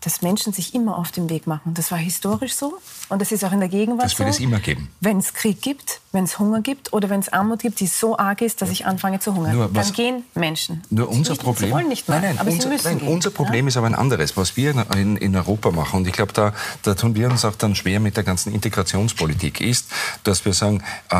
dass 0.00 0.22
Menschen 0.22 0.52
sich 0.52 0.74
immer 0.74 0.98
auf 0.98 1.12
den 1.12 1.28
Weg 1.28 1.46
machen. 1.46 1.74
Das 1.74 1.90
war 1.90 1.98
historisch 1.98 2.54
so 2.54 2.78
und 3.08 3.20
das 3.20 3.32
ist 3.32 3.44
auch 3.44 3.52
in 3.52 3.60
der 3.60 3.68
Gegenwart 3.68 4.06
das 4.06 4.12
so. 4.12 4.18
Das 4.18 4.26
wird 4.26 4.34
es 4.34 4.40
immer 4.40 4.60
geben. 4.60 4.88
Wenn 5.00 5.18
es 5.18 5.34
Krieg 5.34 5.60
gibt, 5.60 6.00
wenn 6.12 6.24
es 6.24 6.38
Hunger 6.38 6.60
gibt 6.60 6.92
oder 6.92 7.10
wenn 7.10 7.20
es 7.20 7.30
Armut 7.32 7.60
gibt, 7.60 7.80
die 7.80 7.86
so 7.86 8.18
arg 8.18 8.40
ist, 8.40 8.62
dass 8.62 8.70
ich 8.70 8.86
anfange 8.86 9.20
zu 9.20 9.34
hungern, 9.34 9.56
nur, 9.56 9.68
dann 9.68 9.92
gehen 9.92 10.24
Menschen. 10.34 10.82
Nur 10.90 11.08
unser 11.08 11.32
nicht, 11.32 11.42
Problem. 11.42 11.68
Sie 11.68 11.74
wollen 11.74 11.88
nicht 11.88 12.08
mehr, 12.08 12.20
nein, 12.20 12.30
nein, 12.30 12.38
aber 12.38 12.50
unser, 12.50 12.62
sie 12.62 12.68
müssen 12.68 12.84
nein, 12.84 12.98
gehen, 12.98 13.08
unser 13.08 13.30
Problem 13.30 13.66
ja? 13.66 13.68
ist 13.68 13.76
aber 13.76 13.86
ein 13.86 13.94
anderes, 13.94 14.36
was 14.36 14.56
wir 14.56 14.74
in, 14.94 15.16
in, 15.16 15.36
Europa 15.36 15.70
machen. 15.70 15.98
Und 15.98 16.06
ich 16.06 16.12
glaube, 16.12 16.32
da, 16.32 16.52
da 16.82 16.94
tun 16.94 17.14
wir 17.14 17.30
uns 17.30 17.44
auch 17.44 17.56
dann 17.56 17.74
schwer 17.74 18.00
mit 18.00 18.16
der 18.16 18.24
ganzen 18.24 18.52
Integrationspolitik, 18.54 19.60
ist, 19.60 19.90
dass 20.24 20.44
wir 20.44 20.54
sagen, 20.54 20.82
äh, 21.10 21.16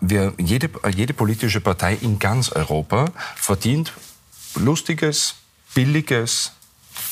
wir, 0.00 0.34
jede, 0.38 0.70
jede 0.94 1.14
politische 1.14 1.60
Partei 1.60 1.96
in 2.00 2.18
ganz 2.18 2.50
Europa 2.50 3.06
verdient 3.36 3.92
lustiges, 4.56 5.34
billiges, 5.74 6.52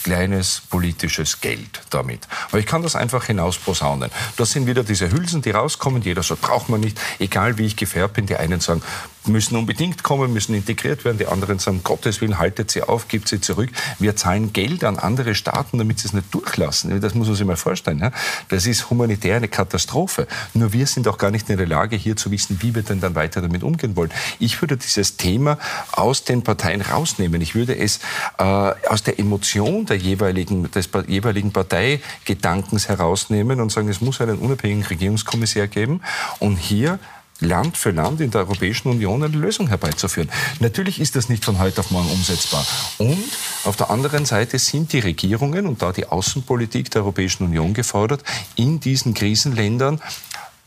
kleines 0.03 0.63
politisches 0.71 1.41
Geld 1.41 1.83
damit. 1.91 2.27
Aber 2.49 2.59
ich 2.59 2.67
kann 2.67 2.83
das 2.83 2.97
einfach 2.97 3.25
hinausposaunen. 3.25 4.11
Das 4.37 4.53
sind 4.53 4.67
wieder 4.67 4.85
diese 4.85 5.11
Hülsen, 5.11 5.43
die 5.43 5.51
rauskommen. 5.51 6.03
Jeder 6.03 6.23
sagt, 6.23 6.43
braucht 6.43 6.69
man 6.69 6.81
nicht, 6.81 7.01
egal 7.19 7.59
wie 7.59 7.67
ich 7.67 7.77
gefärbt 7.77 8.15
bin. 8.15 8.27
Die 8.27 8.37
einen 8.37 8.61
sagen, 8.61 8.83
müssen 9.27 9.57
unbedingt 9.57 10.03
kommen, 10.03 10.33
müssen 10.33 10.55
integriert 10.55 11.05
werden. 11.05 11.19
Die 11.19 11.27
anderen 11.27 11.59
sagen, 11.59 11.83
Gottes 11.85 12.21
Willen, 12.21 12.39
haltet 12.39 12.71
sie 12.71 12.83
auf, 12.83 13.09
gibt 13.09 13.29
sie 13.29 13.41
zurück. 13.41 13.71
Wir 13.99 14.17
zahlen 14.17 14.53
Geld 14.53 14.85
an 14.85 14.99
andere 14.99 15.35
Staaten, 15.35 15.79
damit 15.79 16.01
sie 16.01 16.09
es 16.09 16.13
nicht 16.13 16.33
durchlassen. 16.35 17.01
Das 17.01 17.15
muss 17.15 17.29
man 17.29 17.37
sich 17.37 17.47
mal 17.47 17.57
vorstellen. 17.57 18.13
Das 18.49 18.67
ist 18.67 18.91
humanitär 18.91 19.37
eine 19.37 19.49
Katastrophe. 19.49 20.27
Nur 20.55 20.73
wir 20.73 20.87
sind 20.87 21.07
auch 21.09 21.19
gar 21.19 21.31
nicht 21.31 21.49
in 21.51 21.57
der 21.57 21.67
Lage, 21.67 21.97
hier 21.97 22.17
zu 22.17 22.31
wissen, 22.31 22.59
wie 22.63 22.75
wir 22.75 22.83
denn 22.83 23.01
dann 23.01 23.15
weiter 23.15 23.41
damit 23.41 23.63
umgehen 23.63 23.97
wollen. 23.97 24.11
Ich 24.39 24.61
würde 24.61 24.77
dieses 24.77 25.17
Thema 25.17 25.59
aus 25.93 26.25
den 26.25 26.43
Parteien 26.43 26.81
rausnehmen. 26.81 27.41
Ich 27.41 27.55
würde 27.55 27.77
es 27.77 28.01
äh, 28.39 28.43
aus 28.43 29.03
der 29.03 29.19
Emotion 29.19 29.87
der 29.87 29.97
jeweiligen, 29.97 30.71
des 30.71 30.89
jeweiligen 31.07 31.53
Parteigedankens 31.53 32.89
herausnehmen 32.89 33.61
und 33.61 33.71
sagen, 33.71 33.89
es 33.89 34.01
muss 34.01 34.21
einen 34.21 34.39
unabhängigen 34.39 34.85
Regierungskommissär 34.85 35.69
geben 35.69 36.01
und 36.39 36.57
hier 36.57 36.99
Land 37.43 37.77
für 37.77 37.91
Land 37.91 38.21
in 38.21 38.31
der 38.31 38.43
Europäischen 38.43 38.89
Union 38.89 39.23
eine 39.23 39.37
Lösung 39.37 39.69
herbeizuführen. 39.69 40.31
Natürlich 40.61 41.01
ist 41.01 41.17
das 41.17 41.29
nicht 41.29 41.45
von 41.45 41.59
heute 41.59 41.81
auf 41.81 41.91
morgen 41.91 42.11
umsetzbar. 42.11 42.65
Und 42.99 43.25
auf 43.65 43.77
der 43.77 43.91
anderen 43.91 44.25
Seite 44.25 44.59
sind 44.59 44.93
die 44.93 45.01
Regierungen 45.01 45.67
und 45.67 45.83
da 45.83 45.93
die 45.93 46.07
Außenpolitik 46.07 46.91
der 46.91 47.03
Europäischen 47.03 47.45
Union 47.45 47.75
gefordert, 47.75 48.23
in 48.57 48.81
diesen 48.81 49.15
Krisenländern 49.15 50.01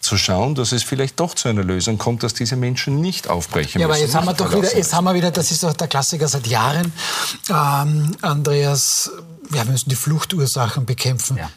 zu 0.05 0.17
schauen, 0.17 0.53
dass 0.53 0.71
es 0.71 0.83
vielleicht 0.83 1.19
doch 1.19 1.33
zu 1.33 1.47
einer 1.49 1.63
Lösung 1.63 1.97
kommt, 1.97 2.21
dass 2.21 2.35
diese 2.35 2.55
Menschen 2.55 3.01
nicht 3.01 3.27
aufbrechen 3.27 3.81
ja, 3.81 3.87
müssen. 3.87 3.97
aber 3.97 4.05
jetzt 4.05 4.15
haben 4.15 4.25
wir 4.27 4.33
doch 4.33 4.55
wieder, 4.55 4.77
jetzt 4.77 4.93
haben 4.93 5.05
wir 5.05 5.15
wieder, 5.15 5.31
das 5.31 5.51
ist 5.51 5.63
doch 5.63 5.73
der 5.73 5.87
Klassiker 5.87 6.27
seit 6.27 6.45
Jahren, 6.45 6.93
ähm, 7.49 8.15
Andreas, 8.21 9.11
wir 9.49 9.65
müssen 9.65 9.89
die 9.89 9.95
Fluchtursachen 9.95 10.85
bekämpfen. 10.85 11.37
Ja. 11.37 11.49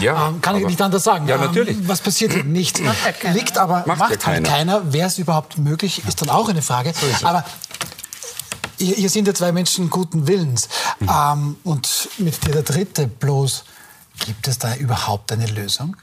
Ja, 0.00 0.28
ähm, 0.28 0.40
kann 0.40 0.56
ich 0.56 0.66
nicht 0.66 0.80
anders 0.80 1.04
sagen. 1.04 1.28
Ja, 1.28 1.36
natürlich. 1.38 1.76
Ähm, 1.76 1.88
was 1.88 2.00
passiert 2.00 2.44
nicht? 2.44 2.80
Halt 2.80 3.34
Liegt 3.34 3.58
aber, 3.58 3.84
macht, 3.86 3.98
macht 3.98 4.26
halt 4.26 4.44
keiner. 4.44 4.92
Wäre 4.92 5.08
es 5.08 5.18
überhaupt 5.18 5.58
möglich, 5.58 6.02
ist 6.06 6.22
dann 6.22 6.30
auch 6.30 6.48
eine 6.48 6.62
Frage. 6.62 6.92
So 6.92 7.26
aber 7.26 7.44
hier, 8.78 9.08
sind 9.08 9.26
ja 9.28 9.34
zwei 9.34 9.52
Menschen 9.52 9.90
guten 9.90 10.26
Willens. 10.26 10.68
Mhm. 11.00 11.10
Ähm, 11.10 11.56
und 11.64 12.08
mit 12.18 12.46
dir 12.46 12.52
der 12.52 12.62
dritte 12.62 13.06
bloß. 13.06 13.64
Gibt 14.26 14.46
es 14.46 14.58
da 14.58 14.74
überhaupt 14.76 15.32
eine 15.32 15.46
Lösung? 15.46 15.96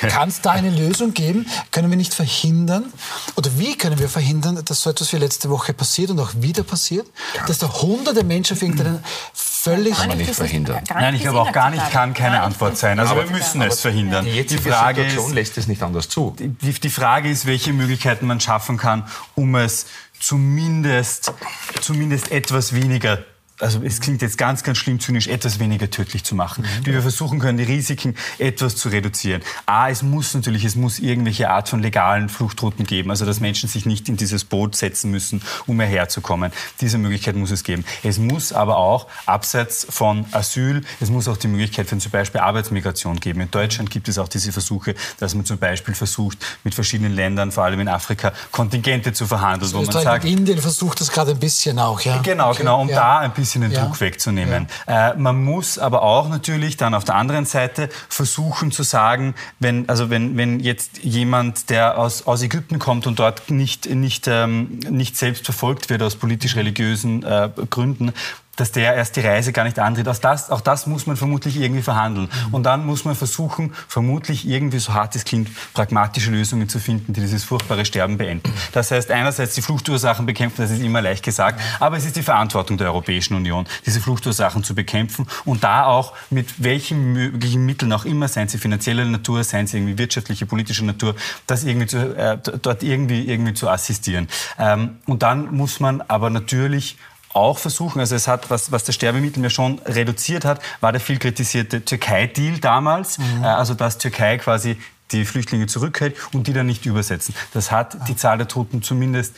Kann 0.00 0.28
es 0.28 0.40
da 0.40 0.52
eine 0.52 0.70
Lösung 0.70 1.12
geben? 1.14 1.46
Können 1.70 1.90
wir 1.90 1.96
nicht 1.96 2.14
verhindern, 2.14 2.92
oder 3.34 3.50
wie 3.58 3.76
können 3.76 3.98
wir 3.98 4.08
verhindern, 4.08 4.60
dass 4.64 4.82
so 4.82 4.90
etwas 4.90 5.12
wie 5.12 5.16
letzte 5.16 5.50
Woche 5.50 5.72
passiert 5.72 6.10
und 6.10 6.20
auch 6.20 6.30
wieder 6.36 6.62
passiert? 6.62 7.06
Dass 7.46 7.58
da 7.58 7.68
hunderte 7.68 8.22
Menschen 8.24 8.56
für 8.56 8.66
irgendeinen 8.66 9.02
völlig... 9.66 9.96
Kann 9.96 10.08
man 10.08 10.18
nicht 10.18 10.34
verhindern. 10.34 10.84
Nein, 10.88 11.14
ich 11.14 11.22
glaube 11.22 11.40
auch 11.40 11.52
gar 11.52 11.70
nicht, 11.70 11.90
kann 11.90 12.14
keine 12.14 12.42
Antwort 12.42 12.76
sein. 12.76 12.98
Also 12.98 13.16
wir 13.16 13.26
müssen 13.30 13.60
es 13.62 13.80
verhindern. 13.80 14.24
Die 14.24 14.32
jetzige 14.32 14.62
die 14.62 14.68
Frage 14.70 15.02
Situation 15.02 15.28
ist, 15.28 15.34
lässt 15.34 15.58
es 15.58 15.66
nicht 15.66 15.82
anders 15.82 16.08
zu. 16.08 16.36
Die, 16.38 16.72
die 16.72 16.90
Frage 16.90 17.28
ist, 17.30 17.46
welche 17.46 17.72
Möglichkeiten 17.72 18.26
man 18.26 18.40
schaffen 18.40 18.76
kann, 18.76 19.04
um 19.34 19.54
es 19.56 19.86
zumindest, 20.20 21.32
zumindest 21.80 22.30
etwas 22.30 22.74
weniger 22.74 23.18
also 23.60 23.80
es 23.82 24.00
klingt 24.00 24.22
jetzt 24.22 24.36
ganz, 24.38 24.62
ganz 24.62 24.78
schlimm 24.78 25.00
zynisch, 25.00 25.28
etwas 25.28 25.58
weniger 25.58 25.90
tödlich 25.90 26.24
zu 26.24 26.34
machen. 26.34 26.64
Mhm. 26.64 26.86
Wie 26.86 26.92
wir 26.92 27.02
versuchen 27.02 27.38
können, 27.38 27.58
die 27.58 27.64
Risiken 27.64 28.14
etwas 28.38 28.76
zu 28.76 28.88
reduzieren. 28.88 29.42
A, 29.64 29.88
es 29.88 30.02
muss 30.02 30.34
natürlich, 30.34 30.64
es 30.64 30.76
muss 30.76 30.98
irgendwelche 30.98 31.50
Art 31.50 31.68
von 31.68 31.80
legalen 31.80 32.28
Fluchtrouten 32.28 32.86
geben, 32.86 33.10
also 33.10 33.24
dass 33.24 33.40
Menschen 33.40 33.68
sich 33.68 33.86
nicht 33.86 34.08
in 34.08 34.16
dieses 34.16 34.44
Boot 34.44 34.76
setzen 34.76 35.10
müssen, 35.10 35.42
um 35.66 35.80
herzukommen. 35.80 36.52
Diese 36.80 36.98
Möglichkeit 36.98 37.36
muss 37.36 37.50
es 37.50 37.64
geben. 37.64 37.84
Es 38.02 38.18
muss 38.18 38.52
aber 38.52 38.76
auch, 38.76 39.06
abseits 39.24 39.86
von 39.88 40.26
Asyl, 40.32 40.82
es 41.00 41.10
muss 41.10 41.28
auch 41.28 41.36
die 41.36 41.48
Möglichkeit 41.48 41.88
für 41.88 41.96
zum 41.98 42.10
Beispiel 42.10 42.40
Arbeitsmigration 42.40 43.20
geben. 43.20 43.40
In 43.40 43.50
Deutschland 43.50 43.90
gibt 43.90 44.08
es 44.08 44.18
auch 44.18 44.28
diese 44.28 44.52
Versuche, 44.52 44.94
dass 45.18 45.34
man 45.34 45.44
zum 45.44 45.58
Beispiel 45.58 45.94
versucht, 45.94 46.38
mit 46.64 46.74
verschiedenen 46.74 47.14
Ländern, 47.14 47.52
vor 47.52 47.64
allem 47.64 47.80
in 47.80 47.88
Afrika, 47.88 48.32
Kontingente 48.50 49.12
zu 49.12 49.26
verhandeln. 49.26 49.70
So 49.70 49.78
wo 49.78 49.82
man 49.82 49.92
sagt, 49.92 50.24
Indien 50.24 50.60
versucht 50.60 51.00
das 51.00 51.10
gerade 51.10 51.30
ein 51.30 51.38
bisschen 51.38 51.78
auch, 51.78 52.00
ja. 52.00 52.18
Genau, 52.18 52.50
okay. 52.50 52.58
genau, 52.58 52.82
um 52.82 52.88
ja. 52.88 52.96
da 52.96 53.18
ein 53.20 53.32
bisschen 53.32 53.45
bisschen 53.46 53.62
den 53.62 53.70
ja. 53.70 53.84
Druck 53.84 54.00
wegzunehmen. 54.00 54.66
Ja. 54.88 55.10
Äh, 55.10 55.16
man 55.16 55.42
muss 55.42 55.78
aber 55.78 56.02
auch 56.02 56.28
natürlich 56.28 56.76
dann 56.76 56.94
auf 56.94 57.04
der 57.04 57.14
anderen 57.14 57.46
Seite 57.46 57.88
versuchen 58.08 58.72
zu 58.72 58.82
sagen, 58.82 59.34
wenn, 59.60 59.88
also 59.88 60.10
wenn, 60.10 60.36
wenn 60.36 60.60
jetzt 60.60 60.98
jemand, 60.98 61.70
der 61.70 61.98
aus, 61.98 62.26
aus 62.26 62.42
Ägypten 62.42 62.78
kommt 62.78 63.06
und 63.06 63.18
dort 63.18 63.50
nicht, 63.50 63.88
nicht, 63.88 64.26
ähm, 64.26 64.80
nicht 64.90 65.16
selbst 65.16 65.44
verfolgt 65.44 65.88
wird 65.90 66.02
aus 66.02 66.16
politisch-religiösen 66.16 67.22
äh, 67.22 67.50
Gründen, 67.70 68.12
dass 68.56 68.72
der 68.72 68.94
erst 68.94 69.16
die 69.16 69.20
Reise 69.20 69.52
gar 69.52 69.64
nicht 69.64 69.78
antritt. 69.78 70.08
Auch 70.08 70.18
das, 70.18 70.50
auch 70.50 70.60
das 70.60 70.86
muss 70.86 71.06
man 71.06 71.16
vermutlich 71.16 71.56
irgendwie 71.56 71.82
verhandeln. 71.82 72.28
Mhm. 72.48 72.54
Und 72.54 72.62
dann 72.64 72.84
muss 72.84 73.04
man 73.04 73.14
versuchen, 73.14 73.74
vermutlich 73.88 74.48
irgendwie, 74.48 74.78
so 74.78 74.94
hart 74.94 75.14
es 75.14 75.24
klingt, 75.24 75.50
pragmatische 75.74 76.30
Lösungen 76.30 76.68
zu 76.68 76.80
finden, 76.80 77.12
die 77.12 77.20
dieses 77.20 77.44
furchtbare 77.44 77.84
Sterben 77.84 78.18
beenden. 78.18 78.52
Das 78.72 78.90
heißt, 78.90 79.10
einerseits 79.10 79.54
die 79.54 79.62
Fluchtursachen 79.62 80.26
bekämpfen, 80.26 80.62
das 80.62 80.70
ist 80.70 80.82
immer 80.82 81.02
leicht 81.02 81.24
gesagt, 81.24 81.60
aber 81.80 81.96
es 81.96 82.04
ist 82.04 82.16
die 82.16 82.22
Verantwortung 82.22 82.78
der 82.78 82.88
Europäischen 82.88 83.34
Union, 83.34 83.66
diese 83.84 84.00
Fluchtursachen 84.00 84.64
zu 84.64 84.74
bekämpfen 84.74 85.26
und 85.44 85.62
da 85.62 85.84
auch 85.84 86.14
mit 86.30 86.62
welchen 86.62 87.12
möglichen 87.12 87.64
Mitteln 87.66 87.92
auch 87.92 88.04
immer, 88.04 88.28
seien 88.28 88.48
sie 88.48 88.58
finanzieller 88.58 89.04
Natur, 89.04 89.44
seien 89.44 89.66
sie 89.66 89.76
irgendwie 89.76 89.98
wirtschaftliche, 89.98 90.46
politische 90.46 90.84
Natur, 90.84 91.14
das 91.46 91.64
irgendwie 91.64 91.86
zu, 91.86 92.16
äh, 92.16 92.38
dort 92.62 92.82
irgendwie, 92.82 93.28
irgendwie 93.28 93.54
zu 93.54 93.68
assistieren. 93.68 94.28
Ähm, 94.58 94.96
und 95.06 95.22
dann 95.22 95.54
muss 95.54 95.80
man 95.80 96.00
aber 96.00 96.30
natürlich 96.30 96.96
auch 97.36 97.58
versuchen, 97.58 98.00
also 98.00 98.14
es 98.14 98.26
hat, 98.26 98.50
was, 98.50 98.72
was 98.72 98.84
das 98.84 98.94
Sterbemittel 98.94 99.40
mir 99.40 99.50
schon 99.50 99.78
reduziert 99.80 100.44
hat, 100.44 100.60
war 100.80 100.92
der 100.92 101.00
viel 101.00 101.18
kritisierte 101.18 101.84
Türkei-Deal 101.84 102.58
damals, 102.58 103.18
mhm. 103.18 103.44
Äh, 103.44 103.46
also 103.46 103.74
dass 103.74 103.98
Türkei 103.98 104.38
quasi 104.38 104.78
die 105.12 105.24
Flüchtlinge 105.24 105.66
zurückhält 105.66 106.16
und 106.32 106.48
die 106.48 106.52
dann 106.52 106.66
nicht 106.66 106.86
übersetzen. 106.86 107.34
Das 107.52 107.70
hat 107.70 108.08
die 108.08 108.16
Zahl 108.16 108.38
der 108.38 108.48
Toten 108.48 108.82
zumindest 108.82 109.34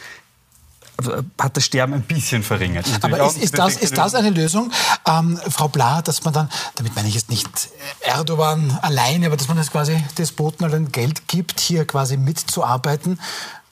hat 1.38 1.56
das 1.56 1.64
Sterben 1.64 1.94
ein 1.94 2.02
bisschen 2.02 2.42
verringert. 2.42 2.86
Aber 3.02 3.24
ist, 3.24 3.38
ist, 3.38 3.56
das, 3.56 3.76
ist 3.76 3.96
das 3.96 4.14
eine 4.14 4.30
Lösung, 4.30 4.72
ähm, 5.06 5.38
Frau 5.48 5.68
Bla, 5.68 6.02
dass 6.02 6.24
man 6.24 6.34
dann, 6.34 6.48
damit 6.74 6.96
meine 6.96 7.06
ich 7.06 7.14
jetzt 7.14 7.30
nicht 7.30 7.48
Erdogan 8.00 8.76
alleine, 8.82 9.26
aber 9.26 9.36
dass 9.36 9.46
man 9.46 9.56
das 9.56 9.70
quasi 9.70 10.02
Despoten 10.16 10.68
dann 10.68 10.90
Geld 10.90 11.28
gibt, 11.28 11.60
hier 11.60 11.86
quasi 11.86 12.16
mitzuarbeiten, 12.16 13.20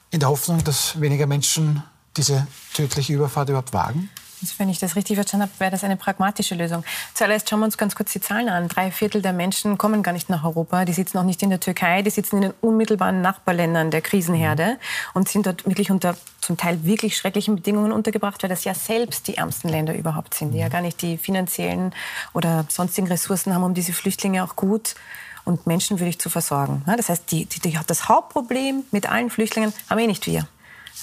in 0.09 0.21
der 0.21 0.29
Hoffnung, 0.29 0.63
dass 0.63 1.01
weniger 1.01 1.27
Menschen 1.27 1.83
diese 2.15 2.47
tödliche 2.73 3.13
Überfahrt 3.13 3.49
überhaupt 3.49 3.73
wagen? 3.73 4.09
Also 4.41 4.53
wenn 4.57 4.69
ich 4.69 4.77
das 4.79 4.95
richtig 4.95 5.15
verstanden 5.15 5.47
habe, 5.47 5.59
wäre 5.59 5.71
das 5.71 5.83
eine 5.83 5.97
pragmatische 5.97 6.55
Lösung. 6.55 6.83
Zuallererst 7.13 7.49
schauen 7.49 7.59
wir 7.59 7.65
uns 7.65 7.77
ganz 7.77 7.95
kurz 7.95 8.13
die 8.13 8.21
Zahlen 8.21 8.49
an. 8.49 8.67
Drei 8.67 8.91
Viertel 8.91 9.21
der 9.21 9.33
Menschen 9.33 9.77
kommen 9.77 10.03
gar 10.03 10.11
nicht 10.11 10.29
nach 10.29 10.43
Europa. 10.43 10.85
Die 10.85 10.93
sitzen 10.93 11.17
auch 11.17 11.23
nicht 11.23 11.41
in 11.41 11.49
der 11.49 11.59
Türkei. 11.59 12.03
Die 12.03 12.09
sitzen 12.11 12.37
in 12.37 12.41
den 12.43 12.53
unmittelbaren 12.61 13.21
Nachbarländern 13.21 13.89
der 13.89 14.01
Krisenherde 14.01 14.77
und 15.13 15.27
sind 15.27 15.45
dort 15.47 15.65
wirklich 15.65 15.89
unter 15.89 16.15
zum 16.39 16.55
Teil 16.55 16.85
wirklich 16.85 17.17
schrecklichen 17.17 17.55
Bedingungen 17.55 17.91
untergebracht, 17.91 18.41
weil 18.43 18.49
das 18.49 18.63
ja 18.63 18.73
selbst 18.73 19.27
die 19.27 19.35
ärmsten 19.35 19.69
Länder 19.69 19.95
überhaupt 19.95 20.33
sind, 20.33 20.53
die 20.53 20.59
ja 20.59 20.69
gar 20.69 20.81
nicht 20.81 21.01
die 21.01 21.17
finanziellen 21.17 21.93
oder 22.33 22.65
sonstigen 22.69 23.07
Ressourcen 23.07 23.53
haben, 23.53 23.63
um 23.63 23.73
diese 23.73 23.91
Flüchtlinge 23.91 24.43
auch 24.43 24.55
gut 24.55 24.95
und 25.43 25.67
menschenwürdig 25.67 26.19
zu 26.19 26.29
versorgen. 26.29 26.83
Das 26.85 27.09
heißt, 27.09 27.31
die, 27.31 27.45
die, 27.45 27.59
die, 27.59 27.77
das 27.87 28.07
Hauptproblem 28.07 28.83
mit 28.91 29.09
allen 29.09 29.29
Flüchtlingen 29.29 29.73
haben 29.89 29.99
eh 29.99 30.07
nicht 30.07 30.25
wir 30.27 30.47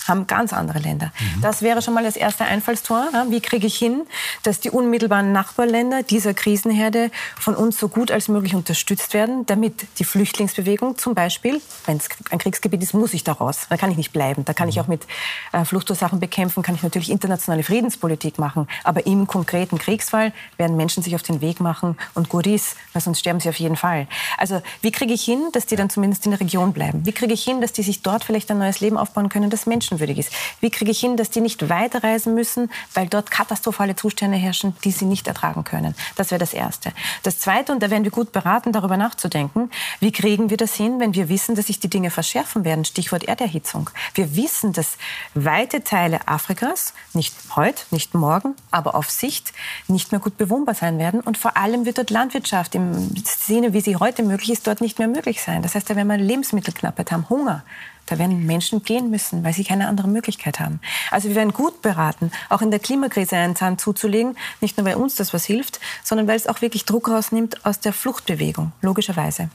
haben 0.07 0.27
ganz 0.27 0.53
andere 0.53 0.79
Länder. 0.79 1.13
Mhm. 1.19 1.41
Das 1.41 1.63
wäre 1.63 1.83
schon 1.83 1.95
mal 1.95 2.05
das 2.05 2.17
erste 2.17 2.45
Einfallstor. 2.45 3.09
Wie 3.29 3.41
kriege 3.41 3.67
ich 3.67 3.77
hin, 3.77 4.03
dass 4.43 4.61
die 4.61 4.71
unmittelbaren 4.71 5.33
Nachbarländer 5.33 6.03
dieser 6.03 6.35
Krisenherde 6.35 7.11
von 7.39 7.55
uns 7.55 7.79
so 7.79 7.89
gut 7.89 8.11
als 8.11 8.29
möglich 8.29 8.55
unterstützt 8.55 9.15
werden, 9.15 9.47
damit 9.47 9.87
die 9.99 10.05
Flüchtlingsbewegung 10.05 10.99
zum 10.99 11.15
Beispiel, 11.15 11.61
wenn 11.87 11.97
es 11.97 12.09
ein 12.31 12.39
Kriegsgebiet 12.39 12.83
ist, 12.83 12.95
muss 12.95 13.15
ich 13.15 13.25
da 13.25 13.33
raus. 13.33 13.67
Da 13.69 13.77
kann 13.77 13.91
ich 13.91 13.97
nicht 13.97 14.13
bleiben. 14.13 14.45
Da 14.45 14.53
kann 14.53 14.69
ich 14.69 14.81
auch 14.81 14.89
mit 14.89 15.07
äh, 15.53 15.65
Fluchtursachen 15.65 16.21
bekämpfen, 16.21 16.63
kann 16.63 16.75
ich 16.75 16.83
natürlich 16.83 17.11
internationale 17.11 17.63
Friedenspolitik 17.63 18.39
machen. 18.39 18.69
Aber 18.83 19.07
im 19.07 19.27
konkreten 19.27 19.79
Kriegsfall 19.79 20.33
werden 20.57 20.77
Menschen 20.77 21.03
sich 21.03 21.15
auf 21.15 21.23
den 21.23 21.41
Weg 21.41 21.61
machen 21.61 21.97
und 22.15 22.29
gut 22.29 22.47
ist, 22.47 22.77
weil 22.93 23.03
sonst 23.03 23.21
sterben 23.21 23.41
sie 23.41 23.49
auf 23.49 23.57
jeden 23.57 23.77
Fall. 23.77 24.07
Also 24.39 24.63
wie 24.83 24.93
kriege 24.93 25.13
ich 25.13 25.25
hin, 25.25 25.49
dass 25.53 25.67
die 25.67 25.77
dann 25.77 25.91
zumindest 25.91 26.25
in 26.27 26.33
der 26.33 26.41
Region 26.41 26.73
bleiben? 26.73 27.07
Wie 27.07 27.13
kriege 27.13 27.33
ich 27.33 27.45
hin, 27.45 27.61
dass 27.61 27.73
die 27.73 27.83
sich 27.83 28.03
dort 28.03 28.25
vielleicht 28.25 28.51
ein 28.51 28.59
neues 28.59 28.81
Leben 28.81 28.97
aufbauen 28.97 29.29
können, 29.29 29.51
dass 29.51 29.67
Menschen 29.67 29.84
menschenwürdig 29.85 30.19
ist. 30.19 30.33
Wie 30.61 30.71
kriege 30.71 30.91
ich 30.91 31.01
hin, 31.01 31.17
dass 31.17 31.31
die 31.31 31.41
nicht 31.41 31.69
weiterreisen 31.69 32.35
müssen, 32.35 32.71
weil 32.95 33.07
dort 33.07 33.31
katastrophale 33.31 33.97
Zustände 33.97 34.37
herrschen, 34.37 34.77
die 34.85 34.91
sie 34.91 35.05
nicht 35.05 35.27
ertragen 35.27 35.65
können? 35.65 35.95
Das 36.17 36.31
wäre 36.31 36.39
das 36.39 36.53
Erste. 36.53 36.93
Das 37.23 37.39
Zweite, 37.39 37.73
und 37.73 37.83
da 37.83 37.91
wären 37.91 38.05
wir 38.05 38.11
gut 38.11 38.33
beraten, 38.33 38.73
darüber 38.73 38.97
nachzudenken, 38.97 39.71
wie 40.01 40.13
kriegen 40.13 40.51
wir 40.51 40.57
das 40.57 40.75
hin, 40.75 41.01
wenn 41.01 41.15
wir 41.15 41.29
wissen, 41.29 41.55
dass 41.55 41.67
sich 41.67 41.81
die 41.81 41.89
Dinge 41.89 42.11
verschärfen 42.11 42.65
werden? 42.65 42.85
Stichwort 42.85 43.25
Erderhitzung. 43.25 43.91
Wir 44.15 44.37
wissen, 44.37 44.73
dass 44.73 44.97
weite 45.35 45.85
Teile 45.85 46.27
Afrikas, 46.27 46.95
nicht 47.13 47.35
heute, 47.57 47.83
nicht 47.91 48.15
morgen, 48.15 48.55
aber 48.71 48.95
auf 48.95 49.11
Sicht, 49.11 49.53
nicht 49.89 50.13
mehr 50.13 50.21
gut 50.21 50.37
bewohnbar 50.37 50.75
sein 50.75 50.99
werden. 50.99 51.21
Und 51.21 51.39
vor 51.39 51.57
allem 51.57 51.85
wird 51.85 51.99
dort 51.99 52.11
Landwirtschaft 52.11 52.75
im 52.75 53.15
Sinne, 53.25 53.73
wie 53.73 53.81
sie 53.81 53.97
heute 53.97 54.23
möglich 54.23 54.51
ist, 54.51 54.67
dort 54.67 54.81
nicht 54.81 54.99
mehr 54.99 55.09
möglich 55.09 55.43
sein. 55.43 55.63
Das 55.63 55.75
heißt, 55.75 55.89
da 55.89 55.97
werden 55.97 56.09
wir 56.09 56.17
Lebensmittelknappheit 56.17 57.13
haben, 57.13 57.29
Hunger, 57.29 57.65
da 58.07 58.19
werden 58.19 58.47
Menschen 58.47 58.83
gehen 58.83 59.11
müssen, 59.11 59.45
weil 59.45 59.53
sie 59.53 59.65
keine 59.65 59.89
andere 59.89 60.09
Möglichkeit 60.09 60.61
haben. 60.61 60.81
Also 61.11 61.29
wir 61.29 61.37
werden 61.37 61.53
gut 61.53 61.83
beraten, 61.83 62.31
auch 62.49 62.63
in 62.63 62.71
der 62.71 62.81
Klimakrise 62.81 63.37
einen 63.37 63.57
Zahn 63.57 63.79
zuzulegen, 63.79 64.37
nicht 64.61 64.77
nur 64.77 64.87
weil 64.87 64.97
uns 64.97 65.15
das 65.15 65.33
was 65.33 65.45
hilft, 65.45 65.81
sondern 66.03 66.27
weil 66.27 66.37
es 66.37 66.47
auch 66.47 66.63
wirklich 66.63 66.85
Druck 66.85 67.09
rausnimmt 67.09 67.65
aus 67.65 67.81
der 67.81 67.93
Fluchtbewegung, 67.93 68.73
logischerweise. 68.81 69.49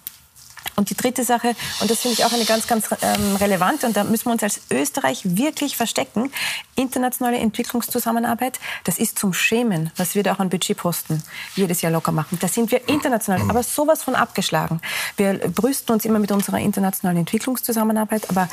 Und 0.76 0.89
die 0.89 0.95
dritte 0.95 1.26
Sache, 1.26 1.55
und 1.82 1.91
das 1.91 1.99
finde 1.99 2.14
ich 2.14 2.26
auch 2.26 2.32
eine 2.32 2.45
ganz, 2.45 2.66
ganz 2.66 2.89
ähm, 3.01 3.36
relevante, 3.36 3.86
und 3.86 3.97
da 3.97 4.05
müssen 4.05 4.28
wir 4.28 4.32
uns 4.32 4.43
als 4.43 4.62
Österreich 4.72 5.22
wirklich 5.24 5.76
verstecken, 5.76 6.32
internationale 6.76 7.38
Entwicklungszusammenarbeit, 7.38 8.60
das 8.86 8.97
ist 8.97 9.20
zum 9.20 9.34
Schämen, 9.34 9.91
was 9.97 10.16
wir 10.16 10.24
da 10.24 10.34
auch 10.34 10.39
an 10.39 10.49
Budgetposten 10.49 11.22
jedes 11.55 11.82
Jahr 11.82 11.91
locker 11.91 12.14
machen. 12.14 12.38
Da 12.39 12.47
sind 12.47 12.72
wir 12.72 12.88
international, 12.88 13.41
aber 13.49 13.62
sowas 13.64 14.03
von 14.03 14.16
abgeschlagen. 14.16 14.80
Wir 15.18 15.34
brüsten 15.49 15.93
uns 15.93 16.05
immer 16.05 16.20
mit 16.20 16.32
unserer 16.32 16.60
internationalen 16.60 17.20
Entwicklungszusammenarbeit, 17.20 18.30
aber 18.30 18.47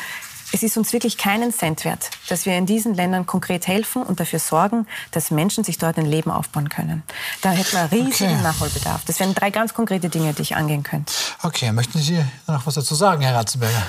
es 0.53 0.63
ist 0.63 0.77
uns 0.77 0.93
wirklich 0.93 1.19
keinen 1.19 1.53
Cent 1.53 1.85
wert, 1.85 2.11
dass 2.29 2.47
wir 2.47 2.57
in 2.57 2.67
diesen 2.67 2.95
Ländern 2.95 3.27
konkret 3.27 3.67
helfen 3.67 4.03
und 4.03 4.21
dafür 4.21 4.39
sorgen, 4.39 4.87
dass 5.11 5.31
Menschen 5.31 5.65
sich 5.65 5.79
dort 5.79 5.99
ein 5.99 6.07
Leben 6.07 6.31
aufbauen 6.31 6.69
können. 6.69 7.03
Da 7.43 7.51
hätten 7.51 7.73
wir 7.73 7.91
riesigen 7.91 8.35
okay. 8.35 8.43
Nachholbedarf. 8.43 9.05
Das 9.07 9.19
wären 9.21 9.35
drei 9.35 9.51
ganz 9.51 9.75
konkrete 9.75 10.09
Dinge, 10.09 10.33
die 10.35 10.43
ich 10.43 10.57
angehen 10.57 10.83
könnte. 10.83 11.13
Okay, 11.43 11.73
möchten 11.73 11.99
Sie 11.99 12.23
noch 12.47 12.65
was 12.67 12.75
dazu 12.75 12.95
sagen, 12.95 13.23
Herr 13.23 13.35
Ratzenberger? 13.35 13.83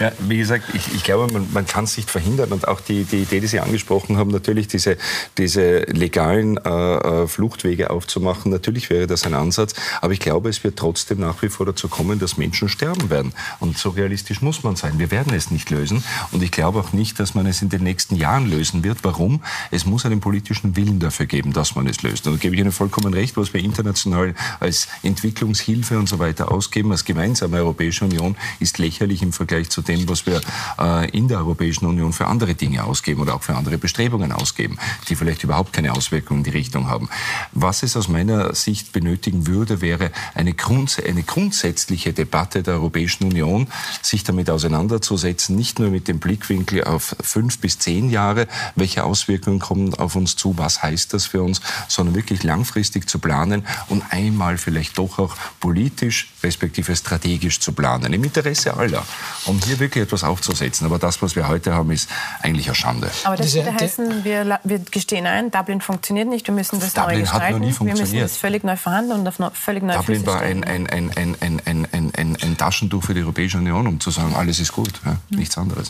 Ja, 0.00 0.12
wie 0.20 0.38
gesagt, 0.38 0.64
ich, 0.74 0.94
ich 0.94 1.04
glaube, 1.04 1.32
man, 1.32 1.52
man 1.52 1.66
kann 1.66 1.84
es 1.84 1.96
nicht 1.96 2.10
verhindern. 2.10 2.52
Und 2.52 2.68
auch 2.68 2.80
die, 2.80 3.04
die 3.04 3.22
Idee, 3.22 3.40
die 3.40 3.46
Sie 3.46 3.60
angesprochen 3.60 4.16
haben, 4.16 4.30
natürlich 4.30 4.68
diese, 4.68 4.96
diese 5.36 5.80
legalen 5.80 6.58
äh, 6.58 6.70
äh, 6.70 7.26
Fluchtwege 7.26 7.90
aufzumachen, 7.90 8.50
natürlich 8.50 8.90
wäre 8.90 9.06
das 9.06 9.24
ein 9.24 9.34
Ansatz. 9.34 9.74
Aber 10.00 10.12
ich 10.12 10.20
glaube, 10.20 10.48
es 10.48 10.62
wird 10.64 10.78
trotzdem 10.78 11.20
nach 11.20 11.42
wie 11.42 11.48
vor 11.48 11.66
dazu 11.66 11.88
kommen, 11.88 12.18
dass 12.18 12.36
Menschen 12.36 12.68
sterben 12.68 13.10
werden. 13.10 13.32
Und 13.60 13.78
so 13.78 13.90
realistisch 13.90 14.42
muss 14.42 14.62
man 14.62 14.76
sein. 14.76 14.98
Wir 14.98 15.10
werden 15.10 15.34
es 15.34 15.50
nicht 15.50 15.70
lösen. 15.70 16.03
Und 16.32 16.42
ich 16.42 16.50
glaube 16.50 16.80
auch 16.80 16.92
nicht, 16.92 17.18
dass 17.20 17.34
man 17.34 17.46
es 17.46 17.62
in 17.62 17.68
den 17.68 17.82
nächsten 17.82 18.16
Jahren 18.16 18.48
lösen 18.48 18.84
wird. 18.84 18.98
Warum? 19.02 19.42
Es 19.70 19.86
muss 19.86 20.04
einen 20.04 20.20
politischen 20.20 20.76
Willen 20.76 21.00
dafür 21.00 21.26
geben, 21.26 21.52
dass 21.52 21.74
man 21.74 21.86
es 21.86 22.02
löst. 22.02 22.26
Und 22.26 22.34
da 22.34 22.38
gebe 22.38 22.54
ich 22.54 22.60
Ihnen 22.60 22.72
vollkommen 22.72 23.14
recht, 23.14 23.36
was 23.36 23.52
wir 23.52 23.60
international 23.60 24.34
als 24.60 24.88
Entwicklungshilfe 25.02 25.98
und 25.98 26.08
so 26.08 26.18
weiter 26.18 26.50
ausgeben, 26.50 26.92
als 26.92 27.04
gemeinsame 27.04 27.58
Europäische 27.58 28.04
Union, 28.04 28.36
ist 28.60 28.78
lächerlich 28.78 29.22
im 29.22 29.32
Vergleich 29.32 29.70
zu 29.70 29.82
dem, 29.82 30.08
was 30.08 30.26
wir 30.26 30.40
äh, 30.78 31.10
in 31.10 31.28
der 31.28 31.38
Europäischen 31.38 31.86
Union 31.86 32.12
für 32.12 32.26
andere 32.26 32.54
Dinge 32.54 32.84
ausgeben 32.84 33.20
oder 33.20 33.34
auch 33.34 33.42
für 33.42 33.54
andere 33.54 33.78
Bestrebungen 33.78 34.32
ausgeben, 34.32 34.78
die 35.08 35.16
vielleicht 35.16 35.44
überhaupt 35.44 35.72
keine 35.72 35.92
Auswirkungen 35.92 36.40
in 36.40 36.44
die 36.44 36.50
Richtung 36.50 36.88
haben. 36.88 37.08
Was 37.52 37.82
es 37.82 37.96
aus 37.96 38.08
meiner 38.08 38.54
Sicht 38.54 38.92
benötigen 38.92 39.46
würde, 39.46 39.80
wäre 39.80 40.10
eine, 40.34 40.54
Grunds 40.54 40.98
eine 40.98 41.22
grundsätzliche 41.22 42.12
Debatte 42.12 42.62
der 42.62 42.74
Europäischen 42.74 43.24
Union, 43.24 43.68
sich 44.02 44.24
damit 44.24 44.50
auseinanderzusetzen, 44.50 45.56
nicht 45.56 45.78
nur 45.78 45.92
mit 45.94 46.08
dem 46.08 46.18
Blickwinkel 46.18 46.84
auf 46.84 47.14
fünf 47.22 47.60
bis 47.60 47.78
zehn 47.78 48.10
Jahre, 48.10 48.48
welche 48.74 49.04
Auswirkungen 49.04 49.60
kommen 49.60 49.94
auf 49.94 50.16
uns 50.16 50.34
zu, 50.34 50.58
was 50.58 50.82
heißt 50.82 51.14
das 51.14 51.26
für 51.26 51.42
uns, 51.42 51.60
sondern 51.88 52.16
wirklich 52.16 52.42
langfristig 52.42 53.08
zu 53.08 53.20
planen 53.20 53.64
und 53.88 54.02
einmal 54.10 54.58
vielleicht 54.58 54.98
doch 54.98 55.18
auch 55.18 55.36
politisch 55.60 56.32
respektive 56.42 56.94
strategisch 56.96 57.60
zu 57.60 57.72
planen, 57.72 58.12
im 58.12 58.24
Interesse 58.24 58.76
aller, 58.76 59.04
um 59.46 59.60
hier 59.60 59.78
wirklich 59.78 60.04
etwas 60.04 60.24
aufzusetzen. 60.24 60.86
Aber 60.86 60.98
das, 60.98 61.22
was 61.22 61.36
wir 61.36 61.46
heute 61.48 61.72
haben, 61.72 61.92
ist 61.92 62.10
eigentlich 62.42 62.66
eine 62.66 62.74
Schande. 62.74 63.10
Aber 63.22 63.36
das 63.36 63.54
würde 63.54 63.72
heißen, 63.72 64.24
wir, 64.24 64.58
wir 64.64 64.78
gestehen 64.80 65.26
ein, 65.26 65.50
Dublin 65.50 65.80
funktioniert 65.80 66.28
nicht, 66.28 66.46
wir 66.48 66.54
müssen 66.54 66.80
das 66.80 66.92
Dublin 66.92 67.18
neu 67.18 67.20
gestalten. 67.22 67.44
Hat 67.44 67.52
noch 67.52 67.58
nie 67.60 67.72
funktioniert. 67.72 68.12
Wir 68.12 68.20
müssen 68.20 68.32
das 68.32 68.36
völlig 68.36 68.64
neu 68.64 68.76
verhandeln 68.76 69.20
und 69.20 69.28
auf 69.28 69.54
völlig 69.54 69.82
neue 69.84 69.96
Dublin 69.96 70.20
Füße 70.20 70.26
war 70.26 70.40
ein, 70.40 70.64
ein, 70.64 70.88
ein, 70.88 71.10
ein, 71.16 71.36
ein, 71.40 71.62
ein, 71.64 72.14
ein, 72.16 72.36
ein 72.42 72.56
Taschentuch 72.56 73.04
für 73.04 73.14
die 73.14 73.20
Europäische 73.20 73.58
Union, 73.58 73.86
um 73.86 74.00
zu 74.00 74.10
sagen, 74.10 74.34
alles 74.34 74.58
ist 74.58 74.72
gut, 74.72 74.92
ja, 75.04 75.12
mhm. 75.30 75.38
nichts 75.38 75.56
anderes. 75.56 75.83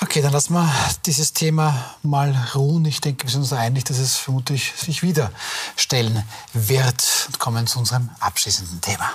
Okay, 0.00 0.20
dann 0.20 0.32
lassen 0.32 0.54
wir 0.54 0.70
dieses 1.06 1.32
Thema 1.32 1.96
mal 2.02 2.34
ruhen. 2.54 2.84
Ich 2.84 3.00
denke, 3.00 3.24
wir 3.24 3.30
sind 3.30 3.42
uns 3.42 3.52
einig, 3.52 3.84
dass 3.84 3.98
es 3.98 4.16
vermutlich 4.16 4.72
sich 4.76 5.02
wieder 5.02 5.30
stellen 5.76 6.24
wird. 6.52 7.04
Und 7.28 7.38
kommen 7.38 7.66
zu 7.66 7.78
unserem 7.78 8.10
abschließenden 8.20 8.80
Thema. 8.80 9.12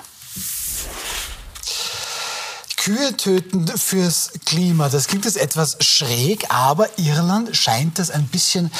Kühe 2.77 3.17
töten 3.17 3.67
fürs 3.67 4.31
Klima. 4.45 4.87
Das 4.87 5.07
klingt 5.07 5.25
jetzt 5.25 5.37
etwas 5.37 5.77
schräg, 5.81 6.45
aber 6.49 6.97
Irland 6.97 7.55
scheint 7.55 7.99
das 7.99 8.09
ein 8.09 8.27
bisschen 8.27 8.71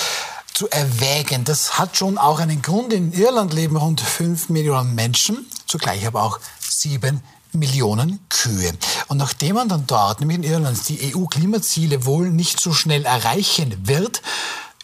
zu 0.54 0.70
erwägen. 0.70 1.44
Das 1.44 1.78
hat 1.78 1.98
schon 1.98 2.18
auch 2.18 2.40
einen 2.40 2.62
Grund. 2.62 2.94
In 2.94 3.12
Irland 3.12 3.54
leben 3.54 3.76
rund 3.76 4.00
5 4.00 4.50
Millionen 4.50 4.96
Menschen, 4.96 5.46
zugleich 5.68 6.08
aber 6.08 6.24
auch 6.24 6.40
7 6.60 7.22
Millionen 7.52 8.20
Kühe. 8.30 8.74
Und 9.08 9.18
nachdem 9.18 9.56
man 9.56 9.70
dann 9.70 9.88
dort, 9.88 10.20
nämlich 10.20 10.38
in 10.38 10.44
Irland, 10.44 10.88
die 10.88 11.16
EU-Klimaziele 11.16 12.06
wohl 12.06 12.30
nicht 12.30 12.60
so 12.60 12.74
schnell 12.74 13.06
erreichen 13.06 13.88
wird, 13.88 14.22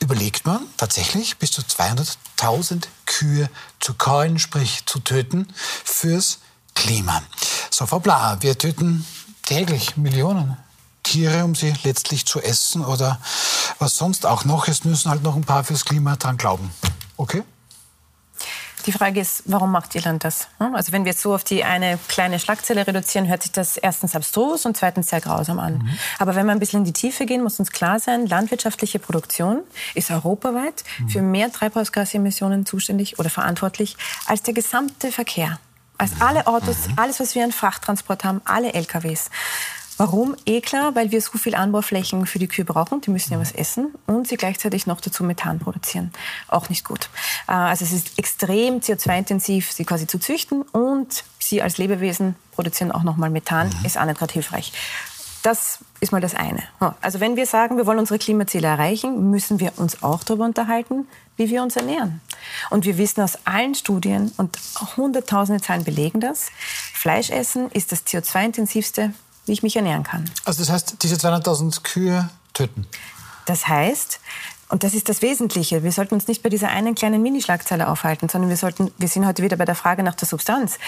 überlegt 0.02 0.46
man 0.46 0.62
tatsächlich 0.78 1.38
bis 1.38 1.52
zu 1.52 1.62
200.000 1.62 2.84
Kühe 3.06 3.50
zu 3.80 3.94
keulen, 3.94 4.40
sprich 4.40 4.86
zu 4.86 5.00
töten, 5.00 5.48
fürs 5.84 6.40
Klima. 6.74 7.22
So, 7.70 7.86
Frau 7.86 8.00
Blaha, 8.00 8.42
wir 8.42 8.58
töten 8.58 9.06
täglich 9.44 9.96
Millionen 9.98 10.58
Tiere, 11.04 11.46
um 11.46 11.56
sie 11.56 11.74
letztlich 11.84 12.26
zu 12.26 12.42
essen 12.42 12.84
oder 12.84 13.20
was 13.80 13.96
sonst 13.96 14.26
auch 14.26 14.44
noch. 14.44 14.68
Es 14.68 14.84
müssen 14.84 15.10
halt 15.10 15.24
noch 15.24 15.36
ein 15.36 15.44
paar 15.44 15.64
fürs 15.64 15.86
Klima 15.86 16.16
dran 16.16 16.38
glauben. 16.38 16.72
Okay? 17.16 17.44
Die 18.86 18.92
Frage 18.92 19.20
ist, 19.20 19.44
warum 19.46 19.72
macht 19.72 19.96
Irland 19.96 20.24
das? 20.24 20.48
Hm? 20.60 20.76
Also 20.76 20.92
wenn 20.92 21.06
wir 21.06 21.12
jetzt 21.12 21.22
so 21.22 21.34
auf 21.34 21.44
die 21.44 21.64
eine 21.64 21.98
kleine 22.08 22.40
Schlagzeile 22.40 22.86
reduzieren, 22.86 23.28
hört 23.28 23.44
sich 23.44 23.52
das 23.52 23.78
erstens 23.78 24.16
abstrus 24.16 24.66
und 24.66 24.78
zweitens 24.78 25.10
sehr 25.10 25.22
grausam 25.22 25.60
an. 25.60 25.80
Mhm. 25.80 25.90
Aber 26.20 26.36
wenn 26.36 26.46
wir 26.46 26.52
ein 26.52 26.60
bisschen 26.60 26.80
in 26.80 26.86
die 26.86 26.94
Tiefe 26.94 27.26
gehen, 27.26 27.42
muss 27.42 27.60
uns 27.60 27.72
klar 27.72 28.00
sein, 28.00 28.28
landwirtschaftliche 28.28 29.00
Produktion 29.00 29.62
ist 29.96 30.12
europaweit 30.12 30.84
mhm. 31.00 31.10
für 31.10 31.22
mehr 31.22 31.52
Treibhausgasemissionen 31.52 32.66
zuständig 32.66 33.18
oder 33.18 33.30
verantwortlich 33.30 33.98
als 34.28 34.44
der 34.44 34.54
gesamte 34.54 35.12
Verkehr. 35.12 35.60
Als 35.98 36.12
alle 36.20 36.46
Autos, 36.46 36.88
mhm. 36.88 36.94
alles, 36.98 37.20
was 37.20 37.36
wir 37.36 37.44
an 37.44 37.52
Frachttransport 37.52 38.24
haben, 38.24 38.42
alle 38.46 38.74
LKWs. 38.74 39.30
Warum? 39.98 40.36
Eh 40.46 40.60
klar, 40.62 40.96
weil 40.96 41.12
wir 41.12 41.22
so 41.22 41.38
viel 41.38 41.56
Anbauflächen 41.56 42.26
für 42.26 42.40
die 42.40 42.48
Kühe 42.48 42.66
brauchen, 42.66 43.02
die 43.02 43.12
müssen 43.12 43.32
ja 43.32 43.40
was 43.40 43.54
essen 43.54 43.94
und 44.08 44.28
sie 44.28 44.36
gleichzeitig 44.36 44.88
noch 44.88 45.00
dazu 45.00 45.24
Methan 45.24 45.60
produzieren. 45.60 46.12
Auch 46.48 46.70
nicht 46.70 46.84
gut. 46.84 47.10
Äh, 47.48 47.54
also 47.54 47.86
es 47.86 47.94
ist 47.94 48.20
extrem 48.20 48.80
CO2-intensiv, 48.80 49.72
sie 49.72 49.86
quasi 49.86 50.06
zu 50.06 50.20
züchten 50.20 50.64
und 50.64 51.24
sie 51.40 51.62
als 51.62 51.78
Lebewesen 51.78 52.36
produzieren 52.52 52.92
auch 52.92 53.04
nochmal 53.04 53.30
Methan, 53.30 53.70
mhm. 53.70 53.86
ist 53.86 53.98
auch 53.98 54.06
nicht 54.06 54.20
gerade 54.20 54.34
hilfreich. 54.34 54.74
Das 55.44 55.80
ist 56.00 56.12
mal 56.12 56.22
das 56.22 56.34
eine. 56.34 56.64
Also 57.02 57.20
wenn 57.20 57.36
wir 57.36 57.46
sagen, 57.46 57.78
wir 57.78 57.86
wollen 57.86 58.00
unsere 58.00 58.18
Klimaziele 58.18 58.68
erreichen, 58.68 59.30
müssen 59.30 59.60
wir 59.60 59.74
uns 59.78 60.02
auch 60.02 60.24
darüber 60.24 60.44
unterhalten, 60.44 61.08
wie 61.38 61.50
wir 61.52 61.62
uns 61.62 61.76
ernähren. 61.76 62.20
Und 62.72 62.86
wir 62.86 62.98
wissen 62.98 63.22
aus 63.22 63.38
allen 63.46 63.76
Studien, 63.76 64.32
und 64.38 64.58
hunderttausende 64.98 65.62
Zahlen 65.62 65.84
belegen 65.84 66.20
das, 66.20 66.48
Fleischessen 66.94 67.70
ist 67.70 67.92
das 67.92 68.08
CO2-intensivste 68.08 69.14
wie 69.46 69.52
ich 69.52 69.64
mich 69.64 69.76
ernähren 69.76 70.04
kann. 70.04 70.30
Also 70.46 70.64
das 70.64 70.72
heißt, 70.72 70.98
diese 71.04 71.16
200.000 71.16 71.82
Kühe 71.84 72.30
töten? 72.54 72.88
Das 73.46 73.68
heißt, 73.68 74.20
und 74.68 74.84
das 74.84 74.96
ist 74.96 75.10
das 75.10 75.22
Wesentliche. 75.22 75.84
Wir 75.84 75.92
sollten 75.92 76.16
uns 76.16 76.28
nicht 76.28 76.42
bei 76.42 76.50
dieser 76.50 76.70
einen 76.70 76.96
kleinen 76.96 77.22
Minischlagzeile 77.22 77.88
aufhalten, 77.88 78.30
sondern 78.30 78.50
wir 78.50 78.58
sollten, 78.58 78.92
wir 78.98 79.08
sind 79.08 79.26
heute 79.28 79.44
wieder 79.44 79.58
bei 79.58 79.66
der 79.66 79.76
Frage 79.76 80.02
nach 80.02 80.16
der 80.16 80.28
Substanz. 80.28 80.80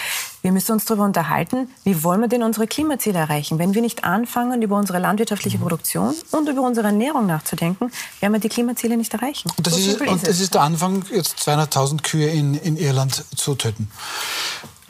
Wir 0.42 0.50
müssen 0.50 0.72
uns 0.72 0.84
darüber 0.84 1.04
unterhalten, 1.04 1.70
wie 1.84 2.02
wollen 2.02 2.20
wir 2.20 2.28
denn 2.28 2.42
unsere 2.42 2.66
Klimaziele 2.66 3.20
erreichen? 3.20 3.60
Wenn 3.60 3.74
wir 3.74 3.82
nicht 3.82 4.02
anfangen, 4.02 4.62
über 4.62 4.76
unsere 4.76 4.98
landwirtschaftliche 4.98 5.58
Produktion 5.58 6.12
und 6.32 6.48
über 6.48 6.62
unsere 6.62 6.88
Ernährung 6.88 7.26
nachzudenken, 7.26 7.92
werden 8.18 8.32
wir 8.32 8.40
die 8.40 8.48
Klimaziele 8.48 8.96
nicht 8.96 9.14
erreichen. 9.14 9.48
Und 9.56 9.64
das, 9.64 9.74
so 9.74 9.90
ist, 9.90 10.00
und 10.00 10.26
das 10.26 10.40
ist 10.40 10.54
der 10.54 10.62
Anfang, 10.62 11.04
jetzt 11.12 11.38
200.000 11.48 12.02
Kühe 12.02 12.28
in, 12.30 12.54
in 12.54 12.76
Irland 12.76 13.24
zu 13.36 13.54
töten. 13.54 13.88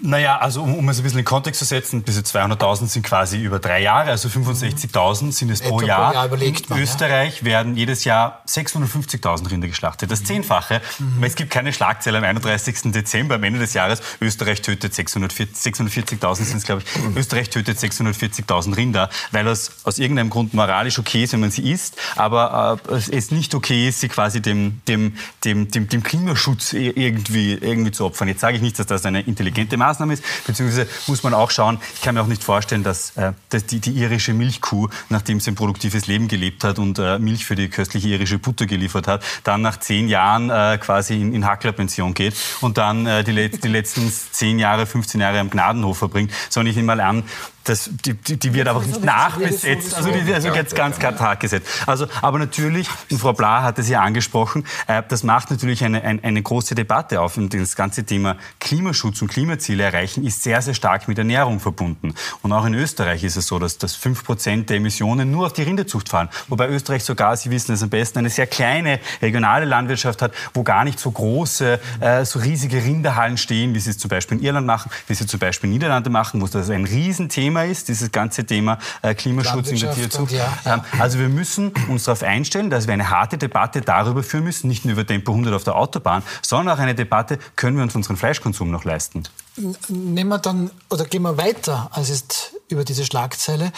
Naja, 0.00 0.38
also 0.38 0.62
um, 0.62 0.74
um 0.74 0.88
es 0.88 0.98
ein 0.98 1.02
bisschen 1.02 1.18
in 1.18 1.24
Kontext 1.24 1.58
zu 1.58 1.64
setzen, 1.64 2.04
diese 2.04 2.20
200.000 2.20 2.86
sind 2.86 3.02
quasi 3.04 3.42
über 3.42 3.58
drei 3.58 3.82
Jahre, 3.82 4.10
also 4.10 4.28
65.000 4.28 5.32
sind 5.32 5.50
es 5.50 5.60
pro 5.60 5.80
Jahr. 5.80 6.14
Jahr 6.14 6.26
überlegt 6.26 6.70
man, 6.70 6.78
in 6.78 6.84
Österreich 6.84 7.40
ja. 7.40 7.46
werden 7.46 7.76
jedes 7.76 8.04
Jahr 8.04 8.42
650.000 8.46 9.50
Rinder 9.50 9.66
geschlachtet. 9.66 10.10
Das 10.10 10.22
Zehnfache. 10.22 10.80
Mhm. 10.98 11.24
Es 11.24 11.34
gibt 11.34 11.50
keine 11.50 11.72
Schlagzeile 11.72 12.18
am 12.18 12.24
31. 12.24 12.92
Dezember, 12.92 13.34
am 13.34 13.42
Ende 13.42 13.58
des 13.58 13.74
Jahres. 13.74 14.00
Österreich 14.20 14.62
tötet 14.62 14.92
640.000 14.94 16.34
sind 16.44 16.58
es, 16.58 16.62
glaube 16.62 16.82
ich. 16.84 17.02
Mhm. 17.02 17.16
Österreich 17.16 17.50
tötet 17.50 17.78
640.000 17.78 18.76
Rinder, 18.76 19.10
weil 19.32 19.46
es 19.48 19.72
aus 19.82 19.98
irgendeinem 19.98 20.30
Grund 20.30 20.54
moralisch 20.54 20.98
okay 20.98 21.24
ist, 21.24 21.32
wenn 21.32 21.40
man 21.40 21.50
sie 21.50 21.70
isst, 21.70 21.96
aber 22.14 22.78
äh, 22.88 22.94
es 22.94 23.30
nicht 23.32 23.54
okay 23.54 23.88
ist, 23.88 24.00
sie 24.00 24.08
quasi 24.08 24.40
dem, 24.40 24.80
dem, 24.86 25.14
dem, 25.44 25.70
dem, 25.70 25.88
dem 25.88 26.02
Klimaschutz 26.02 26.72
irgendwie, 26.72 27.54
irgendwie 27.54 27.90
zu 27.90 28.04
opfern. 28.04 28.28
Jetzt 28.28 28.40
sage 28.40 28.56
ich 28.56 28.62
nicht, 28.62 28.78
dass 28.78 28.86
das 28.86 29.04
eine 29.04 29.22
intelligente 29.22 29.76
Maßnahme 29.76 29.87
Maßnahme 29.88 30.14
ist. 30.14 30.24
Beziehungsweise 30.46 30.86
muss 31.06 31.22
man 31.22 31.34
auch 31.34 31.50
schauen, 31.50 31.78
ich 31.94 32.02
kann 32.02 32.14
mir 32.14 32.22
auch 32.22 32.26
nicht 32.26 32.44
vorstellen, 32.44 32.82
dass, 32.82 33.16
äh, 33.16 33.32
dass 33.48 33.66
die, 33.66 33.80
die, 33.80 33.92
irische 33.92 34.34
Milchkuh, 34.34 34.88
nachdem 35.08 35.40
sie 35.40 35.50
ein 35.50 35.54
produktives 35.54 36.06
Leben 36.06 36.28
gelebt 36.28 36.64
hat 36.64 36.78
und 36.78 36.98
äh, 36.98 37.18
Milch 37.18 37.44
für 37.44 37.56
die 37.56 37.68
köstliche 37.68 38.08
irische 38.08 38.38
Butter 38.38 38.66
geliefert 38.66 39.06
hat, 39.08 39.22
dann 39.44 39.62
nach 39.62 39.78
zehn 39.80 40.08
Jahren 40.08 40.50
äh, 40.50 40.78
quasi 40.78 41.20
in, 41.20 41.32
in 41.32 41.46
Hacklerpension 41.46 42.14
geht 42.14 42.34
und 42.60 42.78
dann 42.78 43.06
äh, 43.06 43.24
die, 43.24 43.50
die 43.50 43.68
letzten 43.68 44.10
zehn 44.10 44.58
Jahre, 44.58 44.86
15 44.86 45.20
Jahre 45.20 45.40
am 45.40 45.50
Gnadenhof 45.50 45.98
verbringt, 45.98 46.32
sondern 46.50 46.70
ich 46.70 46.76
nehme 46.76 46.94
mal 46.94 47.00
an, 47.00 47.24
das, 47.68 47.90
die, 48.04 48.14
die 48.14 48.54
wird 48.54 48.68
einfach 48.68 48.86
nicht 48.86 49.04
nachbesetzt, 49.04 49.94
also 49.94 50.10
die 50.10 50.26
wird 50.26 50.36
also 50.36 50.48
jetzt 50.48 50.74
ganz 50.74 50.98
klar 50.98 51.16
Tag 51.16 51.40
gesetzt. 51.40 51.68
Also, 51.86 52.06
aber 52.22 52.38
natürlich, 52.38 52.88
und 53.10 53.18
Frau 53.18 53.32
Bla 53.32 53.62
hat 53.62 53.78
es 53.78 53.88
ja 53.88 54.00
angesprochen, 54.00 54.64
äh, 54.86 55.02
das 55.08 55.22
macht 55.22 55.50
natürlich 55.50 55.84
eine, 55.84 56.02
eine, 56.02 56.22
eine 56.22 56.42
große 56.42 56.74
Debatte 56.74 57.20
auf. 57.20 57.36
Und 57.36 57.52
das 57.52 57.76
ganze 57.76 58.04
Thema 58.04 58.36
Klimaschutz 58.60 59.20
und 59.22 59.28
Klimaziele 59.28 59.84
erreichen 59.84 60.24
ist 60.24 60.42
sehr, 60.42 60.62
sehr 60.62 60.74
stark 60.74 61.08
mit 61.08 61.18
Ernährung 61.18 61.60
verbunden. 61.60 62.14
Und 62.42 62.52
auch 62.52 62.64
in 62.64 62.74
Österreich 62.74 63.24
ist 63.24 63.36
es 63.36 63.46
so, 63.46 63.58
dass, 63.58 63.78
dass 63.78 63.98
5% 63.98 64.66
der 64.66 64.76
Emissionen 64.78 65.30
nur 65.30 65.46
auf 65.46 65.52
die 65.52 65.62
Rinderzucht 65.62 66.08
fallen. 66.08 66.28
Wobei 66.48 66.68
Österreich 66.68 67.04
sogar, 67.04 67.36
Sie 67.36 67.50
wissen 67.50 67.72
es 67.72 67.82
am 67.82 67.90
besten, 67.90 68.20
eine 68.20 68.30
sehr 68.30 68.46
kleine 68.46 69.00
regionale 69.20 69.66
Landwirtschaft 69.66 70.22
hat, 70.22 70.32
wo 70.54 70.62
gar 70.62 70.84
nicht 70.84 70.98
so 70.98 71.10
große, 71.10 71.80
äh, 72.00 72.24
so 72.24 72.38
riesige 72.38 72.82
Rinderhallen 72.82 73.36
stehen, 73.36 73.74
wie 73.74 73.80
sie 73.80 73.90
es 73.90 73.98
zum 73.98 74.08
Beispiel 74.08 74.38
in 74.38 74.44
Irland 74.44 74.66
machen, 74.66 74.90
wie 75.06 75.14
sie 75.14 75.26
zum 75.26 75.40
Beispiel 75.40 75.68
in 75.68 75.74
Niederlande 75.74 76.10
machen, 76.10 76.40
wo 76.40 76.46
das 76.46 76.70
ein 76.70 76.84
Riesenthema 76.84 77.57
Thema 77.58 77.64
ist, 77.64 77.88
dieses 77.88 78.12
ganze 78.12 78.44
Thema 78.44 78.78
äh, 79.02 79.14
Klimaschutz 79.14 79.68
in 79.68 79.80
der 79.80 79.92
Tierzucht. 79.94 80.32
Ja, 80.32 80.58
ja. 80.64 80.74
Ähm, 80.74 80.80
also 80.98 81.18
wir 81.18 81.28
müssen 81.28 81.72
uns 81.88 82.04
darauf 82.04 82.22
einstellen, 82.22 82.70
dass 82.70 82.86
wir 82.86 82.94
eine 82.94 83.10
harte 83.10 83.38
Debatte 83.38 83.80
darüber 83.80 84.22
führen 84.22 84.44
müssen, 84.44 84.68
nicht 84.68 84.84
nur 84.84 84.92
über 84.92 85.06
Tempo 85.06 85.32
100 85.32 85.54
auf 85.54 85.64
der 85.64 85.76
Autobahn, 85.76 86.22
sondern 86.42 86.76
auch 86.76 86.80
eine 86.80 86.94
Debatte, 86.94 87.38
können 87.56 87.76
wir 87.76 87.82
uns 87.82 87.94
unseren 87.94 88.16
Fleischkonsum 88.16 88.70
noch 88.70 88.84
leisten? 88.84 89.24
Nehmen 89.88 90.28
wir 90.28 90.38
dann 90.38 90.70
oder 90.88 91.04
gehen 91.04 91.22
wir 91.22 91.36
weiter 91.36 91.90
als 91.92 92.10
ist 92.10 92.54
über 92.68 92.84
diese 92.84 93.04
Schlagzeile 93.04 93.72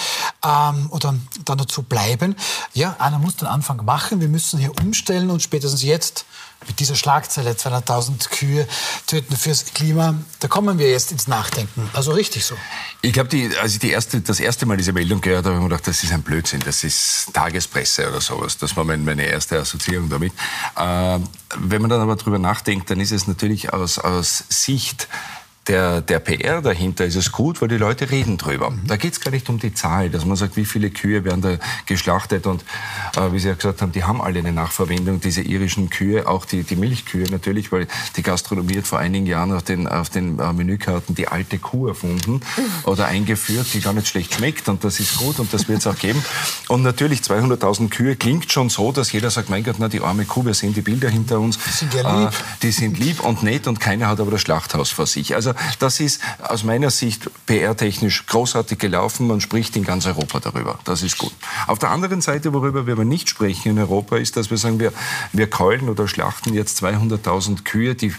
ähm, 0.45 0.89
oder 0.91 1.15
dann 1.45 1.59
dazu 1.59 1.83
bleiben. 1.83 2.37
Ja, 2.75 2.97
einer 2.99 3.19
muss 3.19 3.37
den 3.37 3.49
Anfang 3.49 3.85
machen. 3.85 4.21
Wir 4.21 4.29
müssen 4.29 4.59
hier 4.59 4.73
umstellen 4.83 5.31
und 5.31 5.43
spätestens 5.43 5.83
jetzt 5.83 6.27
mit 6.67 6.79
dieser 6.79 6.95
Schlagzeile 6.95 7.53
200.000 7.53 8.29
Kühe 8.31 8.67
töten 9.07 9.37
fürs 9.37 9.65
Klima, 9.73 10.15
da 10.41 10.49
kommen 10.49 10.79
wir 10.79 10.91
jetzt 10.91 11.11
ins 11.11 11.27
Nachdenken. 11.27 11.89
Also 11.95 12.13
richtig 12.13 12.45
so. 12.45 12.55
Ich 13.03 13.13
glaube, 13.13 13.51
als 13.61 13.73
ich 13.73 13.79
die 13.79 13.91
erste, 13.91 14.21
das 14.21 14.41
erste 14.41 14.67
Mal 14.67 14.77
diese 14.77 14.93
Meldung 14.93 15.21
gehört 15.21 15.47
habe, 15.47 15.55
habe 15.55 15.57
ich 15.57 15.63
mir 15.63 15.69
gedacht, 15.71 15.89
das 15.89 16.03
ist 16.03 16.13
ein 16.13 16.23
Blödsinn, 16.23 16.61
das 16.65 16.85
ist 16.85 17.31
Tagespresse 17.33 18.09
oder 18.09 18.21
sowas. 18.21 18.59
Das 18.59 18.77
war 18.77 18.85
meine 18.85 19.25
erste 19.25 19.59
Assoziierung 19.59 20.09
damit. 20.11 20.33
Äh, 20.77 21.19
wenn 21.57 21.81
man 21.81 21.91
dann 21.91 22.01
aber 22.01 22.17
drüber 22.17 22.39
nachdenkt, 22.39 22.91
dann 22.91 23.01
ist 23.01 23.13
es 23.13 23.27
natürlich 23.27 23.73
aus, 23.73 23.99
aus 23.99 24.45
Sicht 24.49 25.09
der, 25.67 26.01
der 26.01 26.21
PR 26.21 26.63
dahinter 26.63 27.05
ist 27.05 27.17
es 27.17 27.33
gut, 27.33 27.61
weil 27.61 27.69
die 27.69 27.77
Leute 27.77 28.11
reden 28.11 28.39
drüber. 28.39 28.73
Da 28.87 28.97
geht 28.97 29.13
es 29.13 29.21
gar 29.21 29.31
nicht 29.31 29.49
um 29.51 29.59
die 29.59 29.75
Zahl, 29.75 30.09
dass 30.09 30.25
man 30.25 30.37
sagt, 30.37 30.57
wie 30.57 30.65
viele 30.65 30.89
Kühe 30.89 31.25
werden 31.25 31.43
da 31.43 31.59
geschlachtet 31.85 32.47
und 32.47 32.65
äh, 33.15 33.31
wie 33.33 33.39
Sie 33.39 33.49
ja 33.49 33.55
gesagt 33.55 33.83
haben, 33.83 33.93
die 33.93 34.05
haben 34.05 34.23
alle 34.23 34.39
eine 34.39 34.53
Nachverwendung, 34.53 35.21
diese 35.21 35.43
irischen 35.43 35.91
Kühe, 35.91 36.27
auch 36.27 36.47
die, 36.47 36.63
die 36.63 36.77
Milchkühe 36.77 37.31
natürlich, 37.31 37.73
weil 37.73 37.87
die 38.17 38.23
Gastronomie 38.23 38.79
hat 38.79 38.87
vor 38.87 38.99
einigen 38.99 39.27
Jahren 39.27 39.53
auf 39.53 39.63
den, 39.63 39.87
auf 39.87 40.09
den 40.09 40.39
äh, 40.39 40.53
Menükarten 40.55 41.15
die 41.15 41.29
alte 41.29 41.59
Kuh 41.59 41.89
erfunden 41.89 42.41
oder 42.85 43.07
eingeführt, 43.07 43.67
die 43.75 43.81
gar 43.81 43.93
nicht 43.93 44.09
schlecht 44.09 44.35
schmeckt 44.35 44.69
und 44.71 44.83
das 44.83 44.99
ist 44.99 45.19
gut 45.19 45.39
und 45.41 45.53
das 45.53 45.69
wird 45.69 45.81
es 45.81 45.87
auch 45.87 45.99
geben. 45.99 46.25
Und 46.69 46.83
natürlich 46.83 47.21
200.000 47.21 47.91
Kühe 47.91 48.17
klingt 48.17 48.51
schon 48.51 48.71
so, 48.71 48.93
dass 48.93 49.13
jeder 49.13 49.31
sagt, 49.31 49.51
mein 49.51 49.63
Gott, 49.63 49.77
na, 49.79 49.89
die 49.89 50.01
arme 50.01 50.25
Kuh, 50.25 50.47
wir 50.47 50.55
sehen 50.55 50.73
die 50.73 50.81
Bilder 50.81 51.11
hinter 51.11 51.39
uns. 51.39 51.59
Die 51.59 51.71
sind 51.71 51.93
ja 51.93 52.23
lieb. 52.23 52.31
Äh, 52.31 52.33
die 52.63 52.73
sind 52.73 52.99
lieb 52.99 53.21
und 53.21 53.43
nett 53.43 53.67
und 53.67 53.79
keiner 53.79 54.09
hat 54.09 54.21
aber 54.21 54.31
das 54.31 54.41
Schlachthaus 54.41 54.91
vor 54.91 55.07
sich. 55.07 55.35
Also 55.35 55.51
also 55.51 55.55
das 55.79 56.01
ist 56.01 56.21
aus 56.43 56.65
meiner 56.65 56.91
Sicht 56.91 57.31
PR-technisch 57.47 58.27
großartig 58.27 58.79
gelaufen. 58.79 59.27
Man 59.27 59.41
spricht 59.41 59.77
in 59.77 59.85
ganz 59.85 60.07
Europa 60.07 60.41
darüber. 60.41 60.79
Das 60.85 61.03
ist 61.03 61.19
gut. 61.19 61.33
Auf 61.67 61.79
der 61.79 61.91
anderen 61.91 62.21
Seite, 62.21 62.53
worüber 62.53 62.87
wir 62.87 62.95
aber 62.95 63.05
nicht 63.05 63.29
sprechen 63.29 63.71
in 63.71 63.79
Europa, 63.79 64.17
ist, 64.17 64.37
dass 64.37 64.51
wir 64.51 64.57
sagen, 64.57 64.81
wir, 64.81 64.93
wir 65.33 65.49
keulen 65.49 65.89
oder 65.89 66.09
schlachten 66.09 66.55
jetzt 66.55 66.83
200.000 66.83 67.65
Kühe, 67.65 67.95
die 67.95 68.15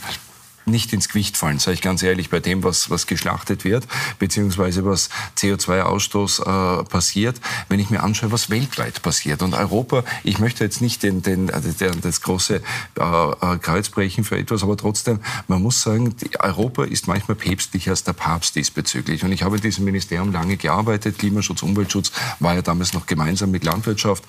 nicht 0.71 0.93
ins 0.93 1.09
Gewicht 1.09 1.37
fallen, 1.37 1.59
sage 1.59 1.75
ich 1.75 1.81
ganz 1.81 2.01
ehrlich, 2.03 2.29
bei 2.29 2.39
dem, 2.39 2.63
was, 2.63 2.89
was 2.89 3.07
geschlachtet 3.07 3.63
wird, 3.63 3.87
beziehungsweise 4.19 4.85
was 4.85 5.09
CO2-Ausstoß 5.37 6.81
äh, 6.81 6.83
passiert, 6.85 7.39
wenn 7.69 7.79
ich 7.79 7.89
mir 7.89 8.01
anschaue, 8.03 8.31
was 8.31 8.49
weltweit 8.49 9.01
passiert. 9.01 9.41
Und 9.41 9.53
Europa, 9.53 10.03
ich 10.23 10.39
möchte 10.39 10.63
jetzt 10.63 10.81
nicht 10.81 11.03
den, 11.03 11.21
den, 11.21 11.47
den, 11.47 12.01
das 12.01 12.21
große 12.21 12.55
äh, 12.55 13.01
äh, 13.03 13.57
Kreuz 13.59 13.89
brechen 13.89 14.23
für 14.23 14.37
etwas, 14.37 14.63
aber 14.63 14.77
trotzdem, 14.77 15.19
man 15.47 15.61
muss 15.61 15.81
sagen, 15.81 16.15
Europa 16.39 16.85
ist 16.85 17.07
manchmal 17.07 17.35
päpstlicher 17.35 17.91
als 17.91 18.03
der 18.03 18.13
Papst 18.13 18.55
diesbezüglich. 18.55 19.23
Und 19.23 19.31
ich 19.31 19.43
habe 19.43 19.57
in 19.57 19.61
diesem 19.61 19.85
Ministerium 19.85 20.31
lange 20.31 20.57
gearbeitet, 20.57 21.19
Klimaschutz, 21.19 21.61
Umweltschutz 21.61 22.11
war 22.39 22.55
ja 22.55 22.61
damals 22.61 22.93
noch 22.93 23.05
gemeinsam 23.05 23.51
mit 23.51 23.63
Landwirtschaft. 23.63 24.23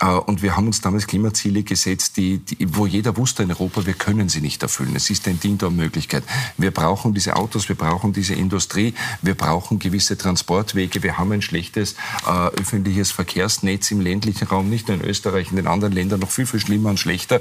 Äh, 0.00 0.06
und 0.06 0.42
wir 0.42 0.56
haben 0.56 0.66
uns 0.66 0.80
damals 0.80 1.06
Klimaziele 1.06 1.62
gesetzt, 1.62 2.16
die, 2.16 2.38
die, 2.38 2.76
wo 2.76 2.86
jeder 2.86 3.16
wusste 3.16 3.42
in 3.42 3.50
Europa, 3.50 3.86
wir 3.86 3.94
können 3.94 4.28
sie 4.28 4.40
nicht 4.40 4.62
erfüllen. 4.62 4.94
Es 4.96 5.10
ist 5.10 5.26
ein 5.28 5.40
Ding 5.40 5.58
der 5.58 5.70
Möglichkeit. 5.70 6.24
Wir 6.56 6.70
brauchen 6.70 7.14
diese 7.14 7.36
Autos, 7.36 7.68
wir 7.68 7.76
brauchen 7.76 8.12
diese 8.12 8.34
Industrie, 8.34 8.94
wir 9.22 9.34
brauchen 9.34 9.78
gewisse 9.78 10.16
Transportwege. 10.16 11.02
Wir 11.02 11.18
haben 11.18 11.32
ein 11.32 11.42
schlechtes 11.42 11.94
äh, 12.26 12.48
öffentliches 12.60 13.10
Verkehrsnetz 13.10 13.90
im 13.90 14.00
ländlichen 14.00 14.48
Raum, 14.48 14.68
nicht 14.70 14.88
nur 14.88 14.96
in 14.98 15.04
Österreich, 15.04 15.50
in 15.50 15.56
den 15.56 15.66
anderen 15.66 15.92
Ländern 15.92 16.20
noch 16.20 16.30
viel, 16.30 16.46
viel 16.46 16.60
schlimmer 16.60 16.90
und 16.90 17.00
schlechter. 17.00 17.40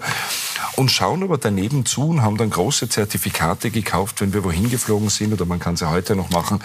Und 0.76 0.92
schauen 0.92 1.24
aber 1.24 1.38
daneben 1.38 1.86
zu 1.86 2.08
und 2.08 2.22
haben 2.22 2.38
dann 2.38 2.50
große 2.50 2.90
Zertifikate 2.90 3.72
gekauft, 3.72 4.22
wenn 4.22 4.34
wir 4.34 4.44
wohin 4.44 4.70
geflogen 4.70 5.10
sind, 5.10 5.34
oder 5.34 5.46
man 5.46 5.60
kann 5.60 5.76
sie 5.76 5.90
heute 5.90 6.16
noch 6.16 6.30
machen. 6.30 6.60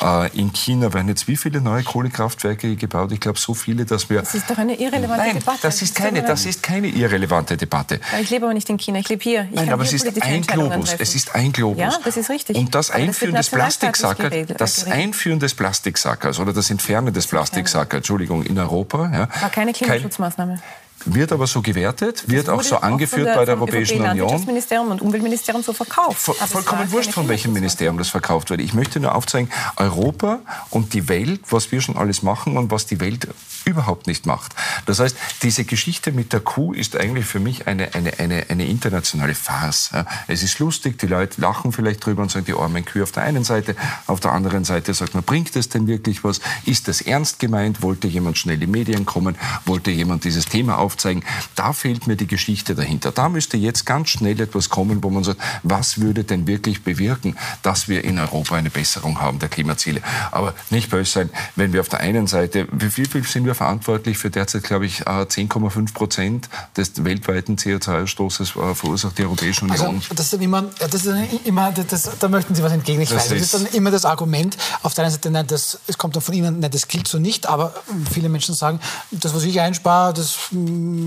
Äh, 0.00 0.36
in 0.38 0.52
China 0.52 0.92
werden 0.92 1.08
jetzt 1.08 1.28
wie 1.28 1.36
viele 1.36 1.60
neue 1.60 1.82
Kohlekraftwerke 1.82 2.76
gebaut? 2.76 3.12
Ich 3.12 3.20
glaube, 3.20 3.38
so 3.38 3.54
viele, 3.54 3.84
dass 3.84 4.10
wir... 4.10 4.20
Das 4.20 4.34
ist 4.34 4.50
doch 4.50 4.58
eine 4.58 4.78
irrelevante 4.78 5.25
Nein, 5.26 5.38
Debatte. 5.38 5.58
Das 5.62 5.82
ist, 5.82 5.94
keine, 5.94 6.22
das 6.22 6.46
ist 6.46 6.62
keine 6.62 6.88
irrelevante 6.88 7.56
Debatte. 7.56 8.00
Ich 8.20 8.30
lebe 8.30 8.46
aber 8.46 8.54
nicht 8.54 8.68
in 8.68 8.78
China, 8.78 8.98
ich 8.98 9.08
lebe 9.08 9.22
hier. 9.22 9.48
Ich 9.50 9.56
Nein, 9.56 9.72
aber 9.72 9.82
es 9.82 9.92
ist 9.92 10.22
ein 10.22 10.42
Globus. 10.42 10.94
Es 10.98 11.14
ist 11.14 11.34
ein 11.34 11.52
Globus. 11.52 11.78
Ja, 11.78 11.98
das 12.04 12.16
ist 12.16 12.30
richtig. 12.30 12.56
Und 12.56 12.74
das 12.74 12.90
Einführen 12.90 13.34
des 13.34 13.50
Plastiksackers, 13.50 14.32
das 14.56 14.84
Einführen 14.86 15.38
des 15.38 15.54
Plastiksackers 15.54 16.38
oder 16.38 16.52
das 16.52 16.70
Entfernen 16.70 17.12
des 17.12 17.26
Plastiksackers, 17.26 17.98
Entschuldigung, 17.98 18.42
in 18.42 18.58
Europa. 18.58 19.10
Ja, 19.12 19.42
War 19.42 19.50
keine 19.50 19.72
Klimaschutzmaßnahme. 19.72 20.54
Kein, 20.54 20.85
wird 21.06 21.32
aber 21.32 21.46
so 21.46 21.62
gewertet, 21.62 22.24
wird 22.28 22.48
auch 22.48 22.62
so 22.62 22.76
angeführt 22.76 23.28
der, 23.28 23.34
bei 23.34 23.44
der 23.44 23.54
Europäischen 23.54 23.98
Union. 23.98 24.08
Landwirtschaftsministerium 24.16 24.90
und 24.90 25.02
Umweltministerium 25.02 25.62
so 25.62 25.72
verkauft. 25.72 26.18
Voll, 26.18 26.34
vollkommen 26.34 26.90
wurscht, 26.92 27.12
von 27.12 27.28
welchem 27.28 27.52
Ministerium 27.52 27.98
das 27.98 28.08
verkauft 28.08 28.50
wird. 28.50 28.60
Ich 28.60 28.74
möchte 28.74 29.00
nur 29.00 29.14
aufzeigen, 29.14 29.50
Europa 29.76 30.40
und 30.70 30.94
die 30.94 31.08
Welt, 31.08 31.40
was 31.50 31.72
wir 31.72 31.80
schon 31.80 31.96
alles 31.96 32.22
machen 32.22 32.56
und 32.56 32.70
was 32.70 32.86
die 32.86 33.00
Welt 33.00 33.28
überhaupt 33.64 34.06
nicht 34.06 34.26
macht. 34.26 34.54
Das 34.86 35.00
heißt, 35.00 35.16
diese 35.42 35.64
Geschichte 35.64 36.12
mit 36.12 36.32
der 36.32 36.40
Kuh 36.40 36.72
ist 36.72 36.96
eigentlich 36.96 37.26
für 37.26 37.40
mich 37.40 37.66
eine, 37.66 37.94
eine, 37.94 38.18
eine, 38.18 38.46
eine 38.48 38.66
internationale 38.66 39.34
Farce. 39.34 39.90
Es 40.28 40.42
ist 40.42 40.58
lustig, 40.58 40.98
die 40.98 41.06
Leute 41.06 41.40
lachen 41.40 41.72
vielleicht 41.72 42.04
drüber 42.04 42.22
und 42.22 42.30
sagen, 42.30 42.46
die 42.46 42.54
armen 42.54 42.84
Kühe 42.84 43.02
auf 43.02 43.12
der 43.12 43.24
einen 43.24 43.44
Seite, 43.44 43.76
auf 44.06 44.20
der 44.20 44.32
anderen 44.32 44.64
Seite 44.64 44.94
sagt 44.94 45.14
man, 45.14 45.24
bringt 45.24 45.54
es 45.56 45.68
denn 45.68 45.86
wirklich 45.86 46.24
was? 46.24 46.40
Ist 46.64 46.88
das 46.88 47.00
ernst 47.00 47.38
gemeint? 47.38 47.82
Wollte 47.82 48.06
jemand 48.06 48.38
schnell 48.38 48.54
in 48.54 48.60
die 48.60 48.66
Medien 48.66 49.04
kommen? 49.06 49.36
Wollte 49.64 49.90
jemand 49.90 50.24
dieses 50.24 50.46
Thema 50.46 50.78
aufzeigen? 50.78 50.95
Aufzeigen. 50.96 51.22
Da 51.54 51.72
fehlt 51.72 52.06
mir 52.06 52.16
die 52.16 52.26
Geschichte 52.26 52.74
dahinter. 52.74 53.12
Da 53.12 53.28
müsste 53.28 53.56
jetzt 53.56 53.84
ganz 53.84 54.08
schnell 54.08 54.40
etwas 54.40 54.70
kommen, 54.70 55.02
wo 55.02 55.10
man 55.10 55.24
sagt, 55.24 55.40
was 55.62 56.00
würde 56.00 56.24
denn 56.24 56.46
wirklich 56.46 56.82
bewirken, 56.82 57.36
dass 57.62 57.88
wir 57.88 58.04
in 58.04 58.18
Europa 58.18 58.56
eine 58.56 58.70
Besserung 58.70 59.20
haben 59.20 59.38
der 59.38 59.48
Klimaziele. 59.48 60.00
Aber 60.32 60.54
nicht 60.70 60.90
böse 60.90 61.10
sein, 61.10 61.30
wenn 61.54 61.72
wir 61.72 61.80
auf 61.80 61.88
der 61.88 62.00
einen 62.00 62.26
Seite, 62.26 62.66
wie 62.72 62.90
viel, 62.90 63.06
sind 63.24 63.44
wir 63.44 63.54
verantwortlich 63.54 64.18
für 64.18 64.30
derzeit, 64.30 64.62
glaube 64.62 64.86
ich, 64.86 65.06
10,5 65.06 65.88
äh, 65.88 65.92
Prozent 65.92 66.48
des 66.76 67.04
weltweiten 67.04 67.56
CO2-Ausstoßes 67.56 68.70
äh, 68.70 68.74
verursacht 68.74 69.18
die 69.18 69.22
Europäische 69.22 69.64
Union. 69.64 69.96
Also, 69.96 70.14
das 70.14 70.32
ist 70.32 70.42
immer, 70.42 70.62
das 70.78 71.04
ist 71.04 71.14
immer 71.44 71.72
das, 71.72 72.10
da 72.18 72.28
möchten 72.28 72.54
Sie 72.54 72.62
was 72.62 72.72
entgegen. 72.72 73.02
Ich 73.02 73.10
das, 73.10 73.30
weiß. 73.30 73.32
Ist 73.32 73.54
das 73.54 73.60
ist 73.60 73.72
dann 73.72 73.74
immer 73.74 73.90
das 73.90 74.04
Argument, 74.04 74.56
auf 74.82 74.94
der 74.94 75.04
einen 75.04 75.12
Seite, 75.12 75.30
nein, 75.30 75.46
das, 75.46 75.78
es 75.86 75.98
kommt 75.98 76.16
dann 76.16 76.22
von 76.22 76.34
Ihnen, 76.34 76.60
nein, 76.60 76.70
das 76.70 76.88
gilt 76.88 77.08
so 77.08 77.18
nicht, 77.18 77.46
aber 77.46 77.74
viele 78.12 78.28
Menschen 78.28 78.54
sagen, 78.54 78.80
das, 79.10 79.34
was 79.34 79.44
ich 79.44 79.60
einspare, 79.60 80.12
das 80.12 80.36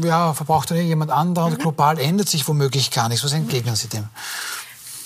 ja, 0.03 0.34
verbraucht 0.34 0.71
dann 0.71 0.77
jemand 0.77 1.11
anderer 1.11 1.47
mhm. 1.47 1.53
und 1.53 1.59
global 1.61 1.99
ändert 1.99 2.30
sich 2.30 2.47
womöglich 2.47 2.91
gar 2.91 3.09
nichts. 3.09 3.23
Was 3.23 3.34
entgegnen 3.34 3.75
Sie 3.75 3.88
dem? 3.88 4.05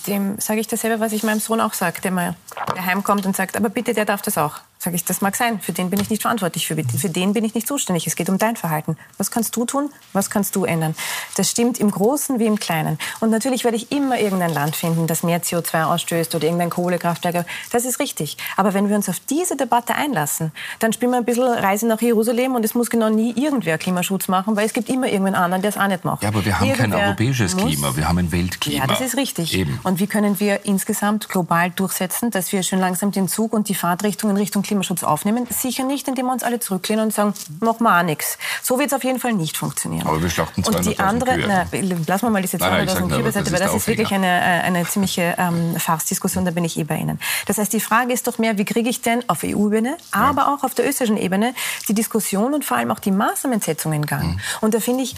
Dem 0.07 0.39
sage 0.39 0.59
ich 0.59 0.67
dasselbe, 0.67 0.99
was 0.99 1.13
ich 1.13 1.23
meinem 1.23 1.39
Sohn 1.39 1.61
auch 1.61 1.73
sage, 1.73 2.01
der 2.01 2.11
mal 2.11 2.35
heimkommt 2.77 3.25
und 3.25 3.35
sagt, 3.35 3.55
aber 3.55 3.69
bitte, 3.69 3.93
der 3.93 4.05
darf 4.05 4.21
das 4.21 4.37
auch. 4.37 4.59
Sage 4.83 4.97
ich, 4.97 5.05
das 5.05 5.21
mag 5.21 5.37
sein, 5.37 5.61
für 5.61 5.71
den 5.71 5.89
bin 5.89 6.01
ich 6.01 6.09
nicht 6.09 6.21
verantwortlich, 6.21 6.67
für, 6.67 6.75
für 6.75 7.09
den 7.09 7.31
bin 7.31 7.45
ich 7.45 7.53
nicht 7.53 7.65
zuständig. 7.65 8.05
Es 8.05 8.17
geht 8.17 8.27
um 8.27 8.37
dein 8.37 8.57
Verhalten. 8.57 8.97
Was 9.17 9.31
kannst 9.31 9.55
du 9.55 9.63
tun? 9.63 9.89
Was 10.11 10.29
kannst 10.29 10.57
du 10.57 10.65
ändern? 10.65 10.93
Das 11.37 11.49
stimmt 11.49 11.79
im 11.79 11.89
Großen 11.89 12.37
wie 12.37 12.47
im 12.47 12.59
Kleinen. 12.59 12.99
Und 13.21 13.29
natürlich 13.29 13.63
werde 13.63 13.77
ich 13.77 13.93
immer 13.93 14.19
irgendein 14.19 14.49
Land 14.49 14.75
finden, 14.75 15.07
das 15.07 15.23
mehr 15.23 15.41
CO2 15.41 15.85
ausstößt 15.85 16.35
oder 16.35 16.43
irgendein 16.43 16.69
Kohlekraftwerk. 16.69 17.45
Das 17.71 17.85
ist 17.85 17.99
richtig. 17.99 18.35
Aber 18.57 18.73
wenn 18.73 18.89
wir 18.89 18.97
uns 18.97 19.07
auf 19.07 19.21
diese 19.21 19.55
Debatte 19.55 19.95
einlassen, 19.95 20.51
dann 20.79 20.91
spielen 20.91 21.11
wir 21.11 21.17
ein 21.19 21.23
bisschen 21.23 21.45
Reise 21.45 21.87
nach 21.87 22.01
Jerusalem 22.01 22.55
und 22.55 22.65
es 22.65 22.75
muss 22.75 22.89
genau 22.89 23.09
nie 23.09 23.31
irgendwer 23.41 23.77
Klimaschutz 23.77 24.27
machen, 24.27 24.57
weil 24.57 24.65
es 24.65 24.73
gibt 24.73 24.89
immer 24.89 25.07
irgendwen 25.07 25.35
anderen, 25.35 25.61
der 25.61 25.69
es 25.69 25.77
auch 25.77 25.87
nicht 25.87 26.03
macht. 26.03 26.23
Ja, 26.23 26.27
aber 26.27 26.43
wir 26.43 26.59
haben 26.59 26.67
irgendwer 26.67 26.97
kein 26.97 27.07
europäisches 27.07 27.55
muss, 27.55 27.67
Klima, 27.67 27.95
wir 27.95 28.09
haben 28.09 28.17
ein 28.17 28.33
Weltklima. 28.33 28.79
Ja, 28.79 28.87
das 28.87 28.99
ist 28.99 29.15
richtig. 29.15 29.53
Eben. 29.53 29.79
Und 29.83 30.01
wie 30.01 30.07
können 30.07 30.41
wir 30.41 30.65
insgesamt 30.65 31.29
global 31.29 31.69
durchsetzen, 31.71 32.31
dass 32.31 32.51
wir 32.51 32.63
schon 32.63 32.79
langsam 32.79 33.13
den 33.13 33.29
Zug 33.29 33.53
und 33.53 33.69
die 33.69 33.75
Fahrtrichtung 33.75 34.29
in 34.29 34.35
Richtung 34.35 34.63
Klimaschutz 34.73 35.03
aufnehmen? 35.03 35.47
Sicher 35.49 35.83
nicht, 35.83 36.07
indem 36.07 36.25
wir 36.25 36.33
uns 36.33 36.41
alle 36.41 36.59
zurücklehnen 36.59 37.05
und 37.05 37.13
sagen, 37.13 37.33
wir 37.59 37.69
auch 37.69 38.03
nichts. 38.03 38.39
So 38.63 38.79
wird 38.79 38.87
es 38.87 38.93
auf 38.93 39.03
jeden 39.03 39.19
Fall 39.19 39.33
nicht 39.33 39.55
funktionieren. 39.55 40.07
Aber 40.07 40.21
wir 40.21 40.29
schlachten 40.29 40.63
Und 40.63 40.85
die 40.85 40.97
andere, 40.97 41.37
na, 41.37 41.65
lassen 42.07 42.25
wir 42.25 42.29
mal 42.31 42.41
diese 42.41 42.57
200.000 42.57 43.09
Kühe 43.09 43.23
beiseite, 43.23 43.51
weil 43.51 43.59
das 43.59 43.73
ist 43.75 43.87
wirklich 43.87 44.11
eine, 44.11 44.27
äh, 44.27 44.61
eine 44.63 44.85
ziemliche 44.87 45.35
ähm, 45.37 45.75
Farce-Diskussion, 45.77 46.45
da 46.45 46.51
bin 46.51 46.65
ich 46.65 46.77
eh 46.77 46.83
bei 46.83 46.97
Ihnen. 46.97 47.19
Das 47.45 47.59
heißt, 47.59 47.71
die 47.71 47.79
Frage 47.79 48.13
ist 48.13 48.27
doch 48.27 48.39
mehr, 48.39 48.57
wie 48.57 48.65
kriege 48.65 48.89
ich 48.89 49.01
denn 49.01 49.23
auf 49.29 49.43
EU-Ebene, 49.43 49.97
aber 50.11 50.41
ja. 50.41 50.53
auch 50.53 50.63
auf 50.63 50.73
der 50.73 50.87
österreichischen 50.87 51.17
Ebene 51.17 51.53
die 51.87 51.93
Diskussion 51.93 52.53
und 52.53 52.65
vor 52.65 52.77
allem 52.77 52.91
auch 52.91 52.99
die 52.99 53.11
Maßnahmensetzung 53.11 53.93
in 53.93 54.05
Gang? 54.05 54.23
Mhm. 54.23 54.39
Und 54.61 54.73
da 54.73 54.79
finde 54.79 55.03
ich, 55.03 55.15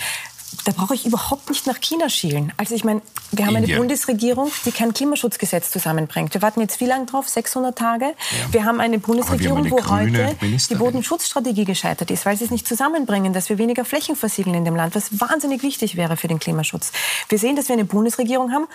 da 0.65 0.71
brauche 0.71 0.95
ich 0.95 1.05
überhaupt 1.05 1.49
nicht 1.49 1.67
nach 1.67 1.79
China 1.79 2.09
schielen. 2.09 2.51
Also 2.57 2.75
ich 2.75 2.83
meine, 2.83 3.01
wir 3.31 3.45
haben 3.45 3.55
Indien. 3.55 3.73
eine 3.73 3.79
Bundesregierung, 3.81 4.51
die 4.65 4.71
kein 4.71 4.93
Klimaschutzgesetz 4.93 5.71
zusammenbringt. 5.71 6.33
Wir 6.33 6.41
warten 6.41 6.61
jetzt 6.61 6.79
wie 6.79 6.85
lange 6.85 7.05
drauf? 7.05 7.27
600 7.27 7.77
Tage? 7.77 8.05
Ja. 8.05 8.13
Wir 8.53 8.65
haben 8.65 8.79
eine 8.79 8.99
Bundesregierung, 8.99 9.69
wo 9.69 9.85
heute 9.89 10.35
die 10.41 10.75
Bodenschutzstrategie 10.75 11.65
gescheitert 11.65 12.09
ist, 12.11 12.25
weil 12.25 12.37
sie 12.37 12.45
es 12.45 12.51
nicht 12.51 12.67
zusammenbringen, 12.67 13.33
dass 13.33 13.49
wir 13.49 13.57
weniger 13.57 13.85
Flächen 13.85 14.15
versiegeln 14.15 14.55
in 14.55 14.65
dem 14.65 14.75
Land, 14.75 14.95
was 14.95 15.19
wahnsinnig 15.19 15.61
wichtig 15.63 15.97
wäre 15.97 16.17
für 16.17 16.27
den 16.27 16.39
Klimaschutz. 16.39 16.91
Wir 17.29 17.37
sehen, 17.37 17.55
dass 17.55 17.67
wir 17.67 17.73
eine 17.73 17.85
Bundesregierung 17.85 18.51
haben, 18.51 18.67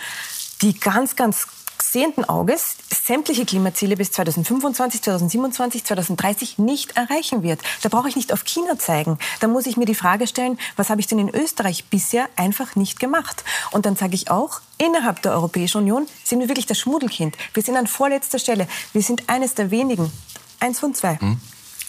die 0.62 0.78
ganz, 0.78 1.16
ganz 1.16 1.46
sehenden 1.82 2.28
Auges 2.28 2.76
sämtliche 2.92 3.44
Klimaziele 3.44 3.96
bis 3.96 4.12
2025, 4.12 5.02
2027, 5.02 5.84
2030 5.84 6.58
nicht 6.58 6.96
erreichen 6.96 7.42
wird. 7.42 7.60
Da 7.82 7.88
brauche 7.88 8.08
ich 8.08 8.16
nicht 8.16 8.32
auf 8.32 8.44
China 8.44 8.78
zeigen. 8.78 9.18
Da 9.40 9.48
muss 9.48 9.66
ich 9.66 9.76
mir 9.76 9.86
die 9.86 9.94
Frage 9.94 10.26
stellen, 10.26 10.58
was 10.76 10.90
habe 10.90 11.00
ich 11.00 11.06
denn 11.06 11.18
in 11.18 11.28
Österreich 11.28 11.86
bisher 11.86 12.28
einfach 12.36 12.76
nicht 12.76 13.00
gemacht? 13.00 13.44
Und 13.70 13.86
dann 13.86 13.96
sage 13.96 14.14
ich 14.14 14.30
auch, 14.30 14.60
innerhalb 14.78 15.22
der 15.22 15.32
Europäischen 15.32 15.78
Union 15.78 16.06
sind 16.24 16.40
wir 16.40 16.48
wirklich 16.48 16.66
das 16.66 16.78
Schmuddelkind. 16.78 17.36
Wir 17.54 17.62
sind 17.62 17.76
an 17.76 17.86
vorletzter 17.86 18.38
Stelle. 18.38 18.68
Wir 18.92 19.02
sind 19.02 19.28
eines 19.28 19.54
der 19.54 19.70
wenigen, 19.70 20.10
eins 20.60 20.78
von 20.78 20.94
zwei. 20.94 21.16
Hm. 21.18 21.40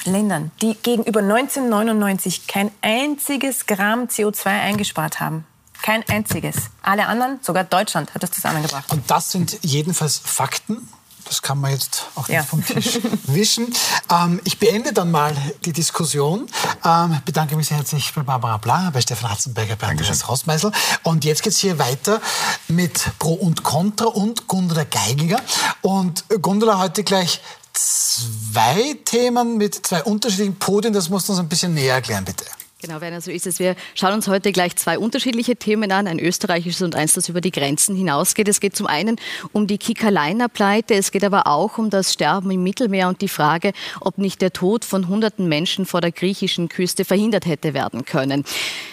Ländern, 0.06 0.52
die 0.62 0.76
gegenüber 0.82 1.20
1999 1.20 2.48
kein 2.48 2.72
einziges 2.82 3.68
Gramm 3.68 4.06
CO2 4.06 4.48
eingespart 4.48 5.20
haben. 5.20 5.46
Kein 5.82 6.08
einziges. 6.10 6.56
Alle 6.82 7.08
anderen, 7.08 7.40
sogar 7.42 7.64
Deutschland, 7.64 8.14
hat 8.14 8.24
das 8.24 8.32
zusammengebracht. 8.32 8.92
Und 8.92 9.10
das 9.10 9.32
sind 9.32 9.58
jedenfalls 9.62 10.22
Fakten. 10.24 10.88
Das 11.26 11.42
kann 11.42 11.60
man 11.62 11.72
jetzt 11.72 12.08
auch 12.16 12.28
nicht 12.28 12.36
ja. 12.36 12.44
vom 12.44 12.66
Tisch 12.66 13.00
wischen. 13.28 13.74
Ähm, 14.12 14.42
ich 14.44 14.60
beende 14.60 14.92
dann 14.92 15.12
mal 15.12 15.34
die 15.64 15.72
Diskussion. 15.72 16.48
Ähm, 16.84 17.22
bedanke 17.24 17.56
mich 17.56 17.68
sehr 17.68 17.78
herzlich 17.78 18.12
bei 18.14 18.24
Barbara 18.24 18.58
Bla, 18.58 18.90
bei 18.90 19.02
Stefan 19.02 19.32
Hatzenberger, 19.32 19.76
bei 19.76 19.88
Andreas 19.88 20.28
Hausmeißel. 20.28 20.72
Und 21.04 21.24
jetzt 21.24 21.44
geht 21.44 21.54
es 21.54 21.60
hier 21.60 21.80
weiter 21.80 22.22
mit 22.68 23.12
Pro 23.18 23.34
und 23.34 23.64
Contra 23.64 24.08
und 24.08 24.48
Gundula 24.48 24.84
Geiginger. 24.84 25.40
Und 25.82 26.26
Gundula 26.42 26.80
heute 26.80 27.04
gleich 27.04 27.42
zwei 27.74 28.98
Themen 29.06 29.58
mit 29.58 29.88
zwei 29.88 30.04
unterschiedlichen 30.04 30.60
Podien. 30.60 30.94
Das 30.94 31.10
musst 31.10 31.30
du 31.30 31.34
uns 31.34 31.40
ein 31.40 31.48
bisschen 31.48 31.74
näher 31.74 31.96
erklären, 31.96 32.26
bitte. 32.26 32.46
Genau, 32.82 33.00
Werner, 33.00 33.22
so 33.22 33.30
ist 33.30 33.46
es. 33.46 33.60
Wir 33.60 33.76
schauen 33.94 34.14
uns 34.14 34.28
heute 34.28 34.52
gleich 34.52 34.76
zwei 34.76 34.98
unterschiedliche 34.98 35.56
Themen 35.56 35.92
an, 35.92 36.08
ein 36.08 36.18
österreichisches 36.18 36.82
und 36.82 36.96
eins, 36.96 37.14
das 37.14 37.30
über 37.30 37.40
die 37.40 37.52
Grenzen 37.52 37.96
hinausgeht. 37.96 38.48
Es 38.48 38.60
geht 38.60 38.76
zum 38.76 38.88
einen 38.88 39.18
um 39.52 39.68
die 39.68 39.78
Kika-Liner-Pleite, 39.78 40.96
es 40.96 41.12
geht 41.12 41.24
aber 41.24 41.46
auch 41.46 41.78
um 41.78 41.92
das 41.92 42.12
Sterben 42.12 42.50
im 42.50 42.64
Mittelmeer 42.64 43.08
und 43.08 43.22
die 43.22 43.28
Frage, 43.28 43.74
ob 44.00 44.18
nicht 44.18 44.42
der 44.42 44.52
Tod 44.52 44.84
von 44.84 45.08
hunderten 45.08 45.48
Menschen 45.48 45.86
vor 45.86 46.02
der 46.02 46.12
griechischen 46.12 46.70
Küste 46.70 47.06
verhindert 47.06 47.46
hätte 47.46 47.76
werden 47.76 48.04
können. 48.04 48.46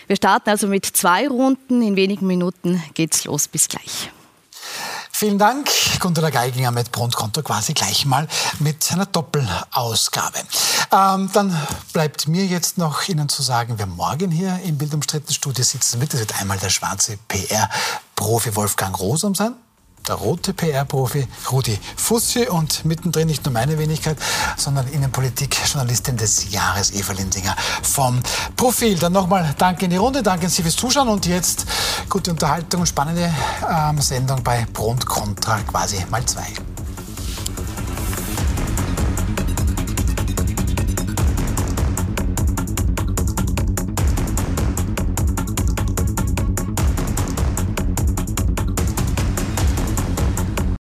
Wir 0.06 0.16
starten 0.16 0.50
also 0.50 0.66
mit 0.66 0.84
zwei 0.84 1.26
Runden. 1.26 1.80
In 1.80 1.96
wenigen 1.96 2.26
Minuten 2.26 2.82
geht's 2.92 3.24
los. 3.24 3.48
Bis 3.48 3.68
gleich. 3.68 4.10
Vielen 5.18 5.36
Dank. 5.36 5.68
Gundula 5.98 6.30
Geiginger 6.30 6.70
mit 6.70 6.92
Pro 6.92 7.02
und 7.02 7.16
Konto 7.16 7.42
quasi 7.42 7.72
gleich 7.72 8.06
mal 8.06 8.28
mit 8.60 8.92
einer 8.92 9.04
Doppelausgabe. 9.04 10.38
Ähm, 10.92 11.28
dann 11.32 11.60
bleibt 11.92 12.28
mir 12.28 12.46
jetzt 12.46 12.78
noch 12.78 13.08
Ihnen 13.08 13.28
zu 13.28 13.42
sagen, 13.42 13.74
wer 13.78 13.86
morgen 13.86 14.30
hier 14.30 14.60
im 14.62 14.78
Bildumstrittenen 14.78 15.34
Studio 15.34 15.64
sitzen 15.64 16.00
wird. 16.00 16.12
Das 16.12 16.20
wird 16.20 16.40
einmal 16.40 16.58
der 16.58 16.70
schwarze 16.70 17.18
PR-Profi 17.26 18.54
Wolfgang 18.54 18.96
Rosam 19.00 19.34
sein 19.34 19.56
der 20.08 20.16
rote 20.16 20.54
PR-Profi 20.54 21.26
Rudi 21.52 21.78
Fussi 21.96 22.48
und 22.48 22.84
mittendrin 22.84 23.26
nicht 23.26 23.44
nur 23.44 23.52
meine 23.52 23.78
Wenigkeit, 23.78 24.16
sondern 24.56 24.88
Innenpolitik-Journalistin 24.88 26.16
des 26.16 26.50
Jahres 26.50 26.92
Eva 26.92 27.12
Lindinger 27.12 27.56
vom 27.82 28.20
Profil. 28.56 28.98
Dann 28.98 29.12
nochmal 29.12 29.54
Danke 29.58 29.84
in 29.84 29.90
die 29.90 29.96
Runde, 29.96 30.22
danke 30.22 30.46
an 30.46 30.50
Sie 30.50 30.62
fürs 30.62 30.76
Zuschauen 30.76 31.08
und 31.08 31.26
jetzt 31.26 31.66
gute 32.08 32.30
Unterhaltung 32.30 32.80
und 32.80 32.86
spannende 32.86 33.32
ähm, 33.68 34.00
Sendung 34.00 34.42
bei 34.42 34.66
Pro 34.72 34.90
und 34.90 35.04
Contra 35.04 35.58
quasi 35.60 36.04
mal 36.10 36.24
zwei. 36.24 36.46